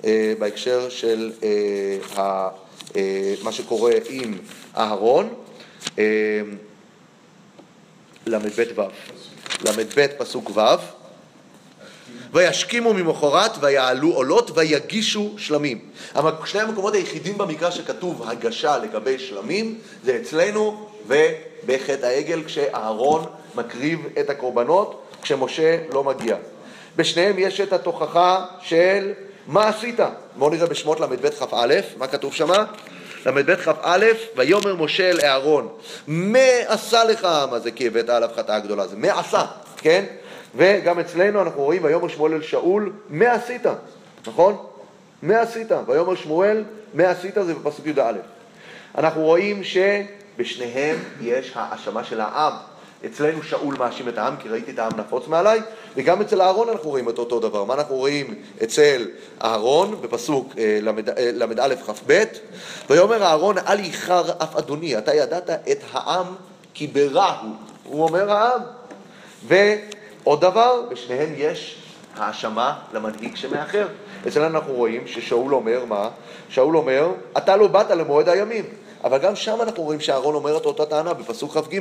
אה, 0.05 0.33
בהקשר 0.39 0.89
של 0.89 1.33
אה, 1.43 2.23
ה, 2.23 2.49
אה, 2.97 3.35
מה 3.43 3.53
שקורה 3.53 3.93
עם 4.09 4.39
אהרון. 4.77 5.35
אה, 5.99 6.05
ל"ב 8.27 8.49
ו', 8.77 8.83
ל"ב 9.65 10.07
פסוק 10.19 10.51
ו', 10.57 10.61
וישכימו 12.33 12.95
ממחרת 12.95 13.51
ויעלו 13.61 14.13
עולות 14.13 14.51
ויגישו 14.55 15.35
שלמים. 15.37 15.79
שני 16.45 16.61
המקומות 16.61 16.95
היחידים 16.95 17.39
במקרא 17.39 17.71
שכתוב 17.71 18.29
הגשה 18.29 18.79
לגבי 18.79 19.19
שלמים 19.19 19.79
זה 20.05 20.19
אצלנו 20.23 20.89
ובחטא 21.07 22.07
העגל 22.07 22.45
כשאהרון 22.45 23.25
מקריב 23.55 24.01
את 24.21 24.31
הקורבנות 24.31 25.03
כשמשה 25.23 25.79
לא 25.93 26.05
מגיע. 26.05 26.37
בשניהם 26.97 27.39
יש 27.39 27.61
את 27.61 27.73
התוכחה 27.73 28.47
של 28.61 29.13
מה 29.47 29.69
עשית. 29.69 30.01
בואו 30.37 30.51
נראה 30.51 30.67
בשמות 30.67 31.01
ל"ב 31.01 31.31
כ"א, 31.31 31.75
מה 31.97 32.07
כתוב 32.07 32.35
שמה? 32.35 32.65
ל"ב 33.27 33.57
כ"א, 33.57 34.07
ויאמר 34.37 34.75
משה 34.77 35.11
אל 35.11 35.21
אהרון, 35.25 35.69
מה 36.07 36.39
עשה 36.67 37.05
לך 37.05 37.25
העם 37.25 37.55
הזה 37.55 37.71
כי 37.71 37.87
הבאת 37.87 38.09
עליו 38.09 38.29
חטאה 38.37 38.59
גדולה? 38.59 38.87
זה 38.87 38.97
מה 38.97 39.21
עשה, 39.21 39.45
כן? 39.77 40.05
וגם 40.57 40.99
אצלנו 40.99 41.43
אנחנו 41.43 41.63
רואים, 41.63 41.85
ויאמר 41.85 42.09
שמואל 42.09 42.35
אל 42.35 42.43
שאול, 42.43 42.93
מה 43.09 43.33
עשית? 43.33 43.63
נכון? 44.27 44.57
מה 45.23 45.41
עשית? 45.41 45.69
ויאמר 45.87 46.15
שמואל, 46.15 46.65
מה 46.95 47.11
עשית? 47.11 47.35
זה 47.35 47.55
בפסוק 47.55 47.87
י"א. 47.87 48.13
אנחנו 48.99 49.23
רואים 49.23 49.63
שבשניהם 49.65 50.97
יש 51.21 51.53
האשמה 51.55 52.05
של 52.05 52.21
העם. 52.21 52.53
אצלנו 53.07 53.43
שאול 53.43 53.75
מאשים 53.79 54.09
את 54.09 54.19
העם, 54.19 54.37
כי 54.37 54.49
ראיתי 54.49 54.71
את 54.71 54.79
העם 54.79 54.93
נפוץ 54.97 55.27
מעליי, 55.29 55.61
וגם 55.97 56.21
אצל 56.21 56.43
אהרון 56.43 56.69
אנחנו 56.69 56.91
רואים 56.91 57.09
את 57.09 57.19
אותו 57.19 57.41
דבר. 57.41 57.65
מה 57.65 57.75
אנחנו 57.75 57.95
רואים 57.95 58.35
אצל 58.63 59.07
אהרון, 59.45 60.01
בפסוק 60.01 60.53
אה, 60.59 60.79
למד- 60.83 61.09
אה, 61.09 61.31
ל"א 61.35 61.75
כ"ב? 61.87 62.25
ויאמר 62.91 63.23
אהרון, 63.23 63.59
אל 63.59 63.81
ייחר 63.81 64.31
אף 64.43 64.57
אדוני, 64.57 64.99
אתה 64.99 65.15
ידעת 65.15 65.51
את 65.51 65.79
העם 65.93 66.27
כי 66.75 66.87
ברע 66.87 67.33
הוא. 67.43 67.55
הוא 67.85 68.03
אומר 68.03 68.31
העם. 68.33 68.61
ועוד 69.47 70.41
דבר, 70.41 70.83
בשניהם 70.91 71.35
יש 71.37 71.79
האשמה 72.17 72.79
למנהיג 72.93 73.37
שמאחר. 73.37 73.87
אצלנו 74.29 74.47
אנחנו 74.47 74.73
רואים 74.73 75.07
ששאול 75.07 75.55
אומר 75.55 75.85
מה? 75.85 76.09
שאול 76.49 76.77
אומר, 76.77 77.09
אתה 77.39 77.57
לא 77.57 77.67
באת 77.67 77.91
למועד 77.91 78.29
הימים. 78.29 78.65
אבל 79.05 79.19
גם 79.19 79.37
שם 79.37 79.59
אנחנו 79.63 79.83
רואים 79.83 80.01
שאהרון 80.01 80.35
אומר 80.35 80.57
את 80.57 80.67
אותה 80.67 80.87
טענה 80.87 81.15
בפסוק 81.15 81.59
כ"ג. 81.59 81.81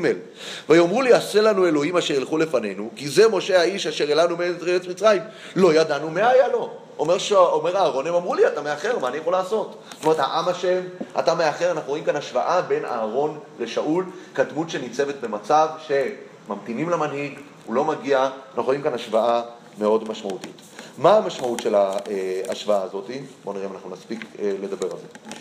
ויאמרו 0.70 1.01
לי, 1.01 1.13
עשה 1.13 1.41
לנו 1.41 1.68
אלוהים 1.68 1.97
אשר 1.97 2.13
ילכו 2.13 2.38
לפנינו, 2.38 2.89
כי 2.95 3.09
זה 3.09 3.28
משה 3.28 3.59
האיש 3.59 3.88
אשר 3.88 4.09
העלנו 4.09 4.38
מארץ 4.38 4.88
מצרים. 4.88 5.22
לא 5.55 5.74
ידענו 5.74 6.09
מה 6.09 6.30
היה 6.30 6.47
לו. 6.47 6.70
אומר, 6.99 7.18
ש... 7.18 7.32
אומר 7.32 7.78
אהרון, 7.78 8.07
הם 8.07 8.13
אמרו 8.13 8.36
לי, 8.36 8.47
אתה 8.47 8.61
מאחר, 8.61 8.99
מה 8.99 9.07
אני 9.07 9.18
יכול 9.18 9.34
לעשות? 9.34 9.78
זאת 9.91 10.03
אומרת, 10.03 10.20
העם 10.20 10.49
אשם, 10.49 10.82
אתה 11.20 11.36
מאחר, 11.36 11.72
אנחנו 11.72 11.89
רואים 11.89 12.03
כאן 12.03 12.15
השוואה 12.15 12.61
בין 12.61 12.86
אהרון 12.86 13.39
לשאול, 13.59 14.05
כדמות 14.36 14.70
שניצבת 14.70 15.15
במצב 15.22 15.68
שממתינים 15.88 16.89
למנהיג, 16.89 17.39
הוא 17.65 17.76
לא 17.76 17.84
מגיע, 17.84 18.30
אנחנו 18.47 18.63
רואים 18.63 18.82
כאן 18.82 18.93
השוואה 18.93 19.41
מאוד 19.80 20.09
משמעותית. 20.09 20.61
מה 20.97 21.18
המשמעות 21.18 21.59
של 21.59 21.76
ההשוואה 21.76 22.82
הזאת? 22.82 23.11
בואו 23.43 23.55
נראה 23.55 23.68
אם 23.68 23.74
אנחנו 23.74 23.89
נספיק 23.89 24.26
אה, 24.39 24.51
לדבר 24.61 24.91
על 24.91 24.97
זה. 24.97 25.38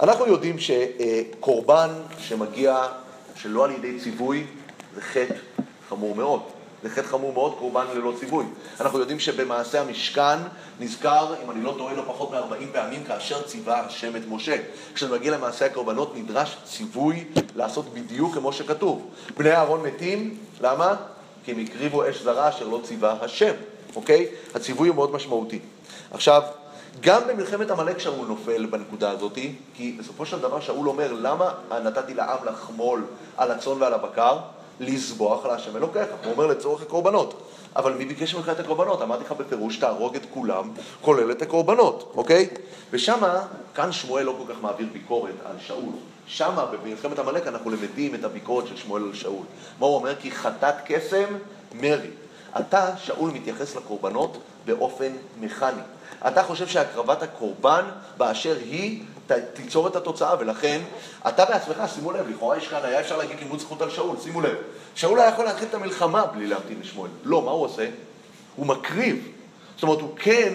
אנחנו 0.00 0.26
יודעים 0.26 0.56
שקורבן 0.58 1.90
שמגיע 2.18 2.86
שלא 3.36 3.64
על 3.64 3.70
ידי 3.70 4.00
ציווי 4.00 4.46
זה 4.94 5.00
חטא 5.00 5.34
חמור 5.88 6.14
מאוד. 6.14 6.40
זה 6.82 6.90
חטא 6.90 7.06
חמור 7.06 7.32
מאוד, 7.32 7.54
קורבן 7.58 7.84
ללא 7.94 8.12
ציווי. 8.20 8.44
אנחנו 8.80 8.98
יודעים 8.98 9.20
שבמעשה 9.20 9.80
המשכן 9.80 10.38
נזכר, 10.80 11.34
אם 11.44 11.50
אני 11.50 11.62
לא 11.62 11.74
טועה, 11.78 11.94
לא 11.94 12.02
פחות 12.06 12.30
מ-40 12.30 12.72
פעמים 12.72 13.04
כאשר 13.04 13.42
ציווה 13.42 13.80
השם 13.80 14.16
את 14.16 14.22
משה. 14.28 14.56
כשזה 14.94 15.12
מגיע 15.12 15.32
למעשה 15.32 15.66
הקורבנות 15.66 16.16
נדרש 16.16 16.56
ציווי 16.64 17.24
לעשות 17.56 17.94
בדיוק 17.94 18.34
כמו 18.34 18.52
שכתוב. 18.52 19.10
בני 19.36 19.52
אהרון 19.52 19.82
מתים, 19.82 20.38
למה? 20.60 20.96
כי 21.44 21.52
הם 21.52 21.58
הקריבו 21.58 22.10
אש 22.10 22.22
זרה 22.22 22.48
אשר 22.48 22.68
לא 22.68 22.80
ציווה 22.84 23.14
השם, 23.20 23.52
אוקיי? 23.96 24.26
הציווי 24.54 24.88
הוא 24.88 24.96
מאוד 24.96 25.12
משמעותי. 25.12 25.58
עכשיו, 26.10 26.42
גם 27.00 27.22
במלחמת 27.28 27.70
עמלק 27.70 27.98
שאול 27.98 28.26
נופל 28.26 28.66
בנקודה 28.66 29.10
הזאת, 29.10 29.38
כי 29.74 29.96
בסופו 29.98 30.26
של 30.26 30.38
דבר 30.38 30.60
שאול 30.60 30.88
אומר, 30.88 31.12
למה 31.12 31.50
נתתי 31.84 32.14
לעם 32.14 32.38
לחמול 32.44 33.04
על 33.36 33.50
הצאן 33.50 33.82
ועל 33.82 33.94
הבקר? 33.94 34.38
לזבוח 34.80 35.46
להשם 35.46 35.76
אלוקיך. 35.76 36.08
הוא 36.24 36.32
אומר 36.32 36.46
לצורך 36.46 36.82
הקורבנות. 36.82 37.42
אבל 37.76 37.92
מי 37.92 38.04
ביקש 38.04 38.34
ממך 38.34 38.48
את 38.48 38.60
הקורבנות? 38.60 39.02
אמרתי 39.02 39.24
לך 39.24 39.32
בפירוש, 39.32 39.76
תהרוג 39.76 40.16
את 40.16 40.22
כולם, 40.34 40.70
כולל 41.02 41.30
את 41.30 41.42
הקורבנות, 41.42 42.12
אוקיי? 42.16 42.48
ושמה, 42.90 43.46
כאן 43.74 43.92
שמואל 43.92 44.24
לא 44.24 44.34
כל 44.38 44.52
כך 44.52 44.62
מעביר 44.62 44.86
ביקורת 44.92 45.34
על 45.44 45.56
שאול. 45.66 45.92
שמה, 46.26 46.66
במלחמת 46.66 47.18
עמלק, 47.18 47.46
אנחנו 47.46 47.70
למדים 47.70 48.14
את 48.14 48.24
הביקורת 48.24 48.66
של 48.66 48.76
שמואל 48.76 49.02
על 49.02 49.14
שאול. 49.14 49.44
מה 49.80 49.86
הוא 49.86 49.94
אומר? 49.94 50.14
כי 50.20 50.30
חטאת 50.30 50.74
קסם 50.84 51.26
מרי. 51.74 52.10
אתה, 52.60 52.90
שאול, 52.96 53.30
מתייחס 53.30 53.76
לקורבנות 53.76 54.38
באופן 54.66 55.12
מכני. 55.40 55.82
אתה 56.28 56.42
חושב 56.42 56.66
שהקרבת 56.66 57.22
הקורבן 57.22 57.84
באשר 58.16 58.56
היא 58.60 59.02
ת, 59.26 59.32
תיצור 59.32 59.88
את 59.88 59.96
התוצאה, 59.96 60.34
ולכן 60.38 60.80
אתה 61.28 61.44
בעצמך, 61.44 61.82
שימו 61.94 62.12
לב, 62.12 62.28
לכאורה 62.28 62.56
יש 62.56 62.68
כאן, 62.68 62.80
היה 62.82 63.00
אפשר 63.00 63.16
להגיד 63.16 63.36
לימוד 63.40 63.60
זכות 63.60 63.82
על 63.82 63.90
שאול, 63.90 64.16
שימו 64.22 64.40
לב. 64.40 64.56
שאול 64.94 65.20
היה 65.20 65.28
יכול 65.28 65.44
להתחיל 65.44 65.68
את 65.68 65.74
המלחמה 65.74 66.26
בלי 66.26 66.46
להמתין 66.46 66.80
לשמואל. 66.80 67.10
לא, 67.24 67.42
מה 67.42 67.50
הוא 67.50 67.64
עושה? 67.64 67.88
הוא 68.56 68.66
מקריב. 68.66 69.28
זאת 69.74 69.82
אומרת, 69.82 70.00
הוא 70.00 70.10
כן 70.16 70.54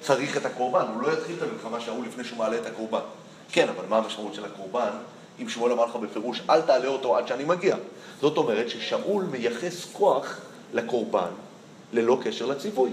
צריך 0.00 0.36
את 0.36 0.46
הקורבן, 0.46 0.84
הוא 0.94 1.02
לא 1.02 1.12
יתחיל 1.12 1.36
את 1.38 1.42
המלחמה 1.42 1.80
שאול 1.80 2.06
לפני 2.06 2.24
שהוא 2.24 2.38
מעלה 2.38 2.56
את 2.56 2.66
הקורבן. 2.66 3.00
כן, 3.52 3.68
אבל 3.68 3.84
מה 3.88 3.96
המשמעות 3.98 4.34
של 4.34 4.44
הקורבן? 4.44 4.90
אם 5.42 5.48
שמואל 5.48 5.72
אמר 5.72 5.84
לך 5.84 5.96
בפירוש, 5.96 6.42
אל 6.50 6.60
תעלה 6.60 6.88
אותו 6.88 7.16
עד 7.16 7.28
שאני 7.28 7.44
מגיע. 7.44 7.76
זאת 8.20 8.36
אומרת 8.36 8.70
ששאול 8.70 9.24
מייחס 9.24 9.84
כוח 9.92 10.40
לקורבן 10.72 11.30
ללא 11.92 12.18
קשר 12.22 12.46
לציווי. 12.46 12.90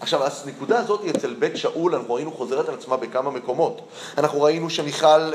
עכשיו, 0.00 0.20
הנקודה 0.44 0.78
הזאת 0.78 1.00
אצל 1.16 1.34
בית 1.34 1.56
שאול, 1.56 1.94
אנחנו 1.94 2.14
ראינו 2.14 2.32
חוזרת 2.32 2.68
על 2.68 2.74
עצמה 2.74 2.96
בכמה 2.96 3.30
מקומות. 3.30 3.80
אנחנו 4.18 4.42
ראינו 4.42 4.70
שמיכל, 4.70 5.06
אה, 5.06 5.30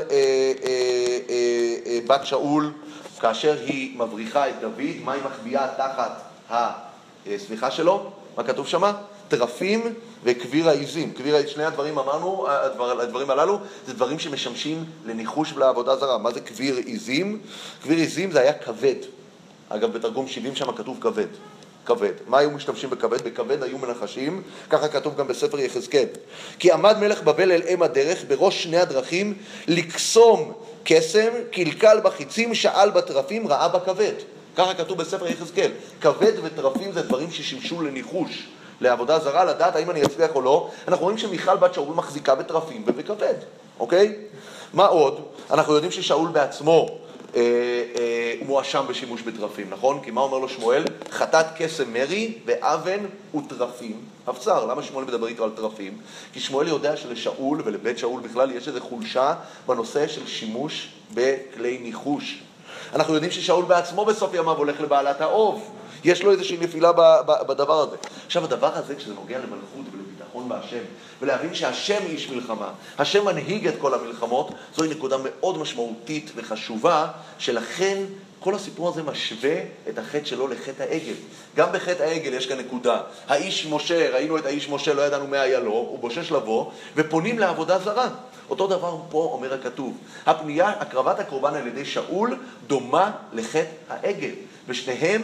אה, 1.28 1.74
אה, 1.86 1.98
בת 2.06 2.26
שאול, 2.26 2.72
כאשר 3.20 3.56
היא 3.66 3.98
מבריחה 3.98 4.48
את 4.48 4.54
דוד, 4.60 4.96
מה 5.04 5.12
היא 5.12 5.22
מחביאה 5.22 5.68
תחת 5.76 6.22
השמיכה 6.50 7.70
שלו? 7.70 8.10
מה 8.36 8.44
כתוב 8.44 8.66
שמה? 8.66 8.92
תרפים 9.28 9.94
וכביר 10.24 10.68
העיזים. 10.68 11.12
כביר 11.12 11.46
שני 11.46 11.64
הדברים 11.64 11.98
אמרנו, 11.98 12.46
הדבר, 12.48 13.00
הדברים 13.00 13.30
הללו, 13.30 13.58
זה 13.86 13.92
דברים 13.92 14.18
שמשמשים 14.18 14.84
לניחוש 15.04 15.52
ולעבודה 15.52 15.96
זרה. 15.96 16.18
מה 16.18 16.32
זה 16.32 16.40
כביר 16.40 16.76
עיזים? 16.76 17.40
כביר 17.82 17.98
עיזים 17.98 18.30
זה 18.30 18.40
היה 18.40 18.52
כבד. 18.52 18.94
אגב, 19.68 19.92
בתרגום 19.92 20.28
70 20.28 20.56
שם 20.56 20.72
כתוב 20.72 20.98
כבד. 21.00 21.26
כבד. 21.86 22.12
מה 22.26 22.38
היו 22.38 22.50
משתמשים 22.50 22.90
בכבד? 22.90 23.22
בכבד 23.22 23.62
היו 23.62 23.78
מנחשים, 23.78 24.42
ככה 24.70 24.88
כתוב 24.88 25.16
גם 25.16 25.28
בספר 25.28 25.60
יחזקאל. 25.60 26.06
כי 26.58 26.72
עמד 26.72 26.98
מלך 26.98 27.22
בבל 27.22 27.52
אל 27.52 27.62
אם 27.68 27.82
הדרך, 27.82 28.24
בראש 28.28 28.62
שני 28.62 28.78
הדרכים, 28.78 29.34
לקסום 29.68 30.52
קסם, 30.84 31.30
קלקל 31.52 32.00
בחיצים, 32.04 32.54
שאל 32.54 32.90
בטרפים, 32.90 33.48
ראה 33.48 33.68
בכבד. 33.68 34.12
ככה 34.56 34.74
כתוב 34.74 34.98
בספר 34.98 35.26
יחזקאל. 35.26 35.70
כבד 36.00 36.32
וטרפים 36.42 36.92
זה 36.92 37.02
דברים 37.02 37.30
ששימשו 37.30 37.82
לניחוש, 37.82 38.48
לעבודה 38.80 39.18
זרה, 39.18 39.44
לדעת 39.44 39.76
האם 39.76 39.90
אני 39.90 40.04
אצליח 40.04 40.30
או 40.34 40.40
לא. 40.40 40.70
אנחנו 40.88 41.04
רואים 41.04 41.18
שמיכל 41.18 41.56
בת 41.56 41.74
שאול 41.74 41.94
מחזיקה 41.94 42.34
בטרפים 42.34 42.82
ובכבד, 42.86 43.34
אוקיי? 43.80 44.16
מה 44.74 44.86
עוד? 44.86 45.20
אנחנו 45.50 45.74
יודעים 45.74 45.92
ששאול 45.92 46.28
בעצמו 46.28 46.98
מואשם 48.46 48.84
בשימוש 48.88 49.22
בטרפים, 49.22 49.70
נכון? 49.70 50.00
כי 50.04 50.10
מה 50.10 50.20
אומר 50.20 50.38
לו 50.38 50.48
שמואל? 50.48 50.84
חטאת 51.10 51.46
קסם 51.58 51.92
מרי 51.92 52.32
באבן 52.44 53.00
וטרפים 53.34 54.00
הבצר. 54.26 54.66
למה 54.66 54.82
שמואל 54.82 55.04
מדבר 55.04 55.26
איתו 55.26 55.44
על 55.44 55.50
טרפים? 55.50 55.98
כי 56.32 56.40
שמואל 56.40 56.68
יודע 56.68 56.96
שלשאול 56.96 57.62
ולבית 57.64 57.98
שאול 57.98 58.20
בכלל 58.20 58.50
יש 58.50 58.68
איזו 58.68 58.80
חולשה 58.80 59.34
בנושא 59.66 60.08
של 60.08 60.26
שימוש 60.26 60.88
בכלי 61.14 61.78
ניחוש. 61.78 62.42
אנחנו 62.94 63.14
יודעים 63.14 63.32
ששאול 63.32 63.64
בעצמו 63.64 64.04
בסוף 64.04 64.34
ימיו 64.34 64.56
הולך 64.56 64.80
לבעלת 64.80 65.20
האוב. 65.20 65.70
יש 66.04 66.22
לו 66.22 66.30
איזושהי 66.30 66.56
נפילה 66.60 66.92
בדבר 67.48 67.80
הזה. 67.80 67.96
עכשיו, 68.26 68.44
הדבר 68.44 68.74
הזה, 68.74 68.94
כשזה 68.94 69.14
נוגע 69.14 69.38
למלכות 69.38 69.84
ולביטחון, 69.92 70.05
הביטחון 70.36 70.48
בהשם, 70.48 70.84
ולהבין 71.22 71.54
שהשם 71.54 72.02
איש 72.06 72.30
מלחמה, 72.30 72.70
השם 72.98 73.24
מנהיג 73.24 73.66
את 73.66 73.74
כל 73.78 73.94
המלחמות, 73.94 74.50
זוהי 74.76 74.90
נקודה 74.90 75.16
מאוד 75.22 75.58
משמעותית 75.58 76.30
וחשובה, 76.36 77.06
שלכן 77.38 78.04
כל 78.40 78.54
הסיפור 78.54 78.88
הזה 78.88 79.02
משווה 79.02 79.56
את 79.88 79.98
החטא 79.98 80.24
שלו 80.24 80.48
לחטא 80.48 80.82
העגל. 80.82 81.14
גם 81.56 81.68
בחטא 81.72 82.02
העגל 82.02 82.34
יש 82.34 82.46
כאן 82.46 82.58
נקודה. 82.58 83.00
האיש 83.28 83.66
משה, 83.70 84.10
ראינו 84.10 84.38
את 84.38 84.46
האיש 84.46 84.68
משה, 84.68 84.94
לא 84.94 85.02
ידענו 85.02 85.26
מה 85.26 85.40
היה 85.40 85.60
לו, 85.60 85.70
הוא 85.72 85.98
בושש 85.98 86.32
לבוא, 86.32 86.70
ופונים 86.96 87.38
לעבודה 87.38 87.78
זרה. 87.78 88.08
אותו 88.50 88.66
דבר 88.66 88.96
פה 89.10 89.30
אומר 89.32 89.54
הכתוב. 89.54 89.98
הפנייה, 90.26 90.68
הקרבת 90.68 91.18
הקורבן 91.18 91.54
על 91.54 91.66
ידי 91.66 91.84
שאול, 91.84 92.38
דומה 92.66 93.10
לחטא 93.32 93.64
העגל. 93.88 94.30
ושניהם, 94.68 95.22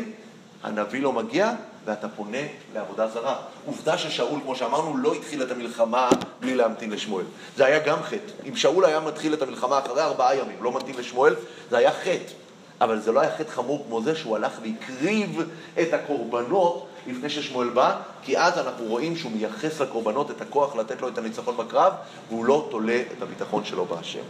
הנביא 0.63 1.03
לא 1.03 1.13
מגיע, 1.13 1.53
ואתה 1.85 2.09
פונה 2.09 2.39
לעבודה 2.75 3.09
זרה. 3.09 3.37
עובדה 3.67 3.99
ששאול, 3.99 4.41
כמו 4.41 4.57
שאמרנו, 4.57 4.97
לא 4.97 5.15
התחיל 5.15 5.43
את 5.43 5.51
המלחמה 5.51 6.09
בלי 6.41 6.55
להמתין 6.55 6.91
לשמואל. 6.91 7.25
זה 7.57 7.67
היה 7.67 7.79
גם 7.79 8.03
חטא. 8.03 8.33
אם 8.49 8.57
שאול 8.57 8.85
היה 8.85 9.01
מתחיל 9.01 9.35
את 9.35 9.43
המלחמה 9.43 9.79
אחרי 9.79 10.03
ארבעה 10.03 10.37
ימים, 10.37 10.57
לא 10.63 10.73
ממתין 10.73 10.95
לשמואל, 10.99 11.35
זה 11.71 11.77
היה 11.77 11.93
חטא. 11.93 12.33
אבל 12.81 13.01
זה 13.01 13.13
לא 13.13 13.21
היה 13.21 13.37
חטא 13.37 13.51
חמור 13.51 13.85
כמו 13.89 14.03
זה 14.03 14.15
שהוא 14.15 14.37
הלך 14.37 14.53
והקריב 14.63 15.43
את 15.81 15.93
הקורבנות 15.93 16.87
לפני 17.07 17.31
ששמואל 17.31 17.69
בא, 17.69 17.97
כי 18.23 18.39
אז 18.39 18.59
אנחנו 18.59 18.85
רואים 18.85 19.17
שהוא 19.17 19.33
מייחס 19.33 19.81
לקורבנות 19.81 20.31
את 20.31 20.41
הכוח 20.41 20.77
לתת 20.77 21.01
לו 21.01 21.09
את 21.09 21.19
הניצחון 21.19 21.57
בקרב, 21.57 21.93
והוא 22.29 22.45
לא 22.45 22.69
תולה 22.71 23.03
את 23.17 23.23
הביטחון 23.23 23.65
שלו 23.65 23.85
בהשם. 23.85 24.23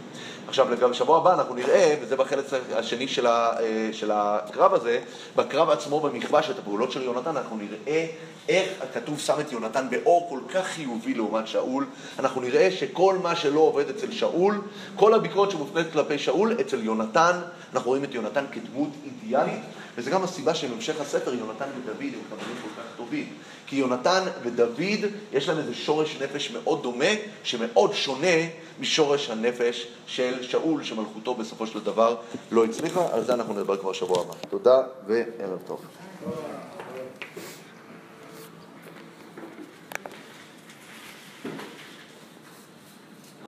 עכשיו, 0.47 0.67
בשבוע 0.89 1.17
הבא 1.17 1.33
אנחנו 1.33 1.55
נראה, 1.55 1.95
וזה 2.01 2.15
בחלק 2.15 2.45
השני 2.73 3.07
של, 3.07 3.27
ה, 3.27 3.59
אה, 3.59 3.89
של 3.91 4.11
הקרב 4.13 4.73
הזה, 4.73 4.99
בקרב 5.35 5.69
עצמו, 5.69 5.99
במכבש, 5.99 6.49
את 6.49 6.59
הפעולות 6.59 6.91
של 6.91 7.01
יונתן, 7.01 7.37
אנחנו 7.37 7.57
נראה 7.57 8.05
איך 8.49 8.69
הכתוב 8.81 9.19
שם 9.19 9.39
את 9.39 9.51
יונתן 9.51 9.87
באור 9.89 10.27
כל 10.29 10.39
כך 10.53 10.65
חיובי 10.65 11.13
לעומת 11.13 11.47
שאול. 11.47 11.85
אנחנו 12.19 12.41
נראה 12.41 12.71
שכל 12.71 13.15
מה 13.23 13.35
שלא 13.35 13.59
עובד 13.59 13.89
אצל 13.89 14.11
שאול, 14.11 14.61
כל 14.95 15.13
הביקורת 15.13 15.51
שמופנית 15.51 15.91
כלפי 15.93 16.17
שאול, 16.17 16.57
אצל 16.61 16.83
יונתן, 16.83 17.39
אנחנו 17.73 17.89
רואים 17.89 18.03
את 18.03 18.13
יונתן 18.13 18.45
כדמות 18.51 18.89
אידיאלית. 19.05 19.61
וזה 19.97 20.09
גם 20.09 20.23
הסיבה 20.23 20.55
שבהמשך 20.55 21.01
הספר 21.01 21.33
יונתן 21.33 21.65
ודוד 21.81 22.01
הם 22.01 22.21
חברים 22.29 22.55
כל 22.61 22.81
כך 22.81 22.87
טובים. 22.97 23.33
כי 23.67 23.75
יונתן 23.75 24.23
ודוד, 24.43 25.11
יש 25.33 25.49
להם 25.49 25.57
איזה 25.57 25.73
שורש 25.73 26.17
נפש 26.21 26.51
מאוד 26.51 26.83
דומה, 26.83 27.05
שמאוד 27.43 27.93
שונה 27.93 28.37
משורש 28.79 29.29
הנפש 29.29 29.87
של 30.07 30.43
שאול, 30.43 30.83
שמלכותו 30.83 31.33
בסופו 31.33 31.67
של 31.67 31.79
דבר 31.79 32.15
לא 32.51 32.65
הצליחה. 32.65 33.07
על 33.11 33.23
זה 33.23 33.33
אנחנו 33.33 33.53
נדבר 33.53 33.77
כבר 33.77 33.93
שבוע 33.93 34.21
הבא. 34.21 34.33
תודה 34.49 34.81
וערב 35.07 35.59
טוב. 35.67 35.79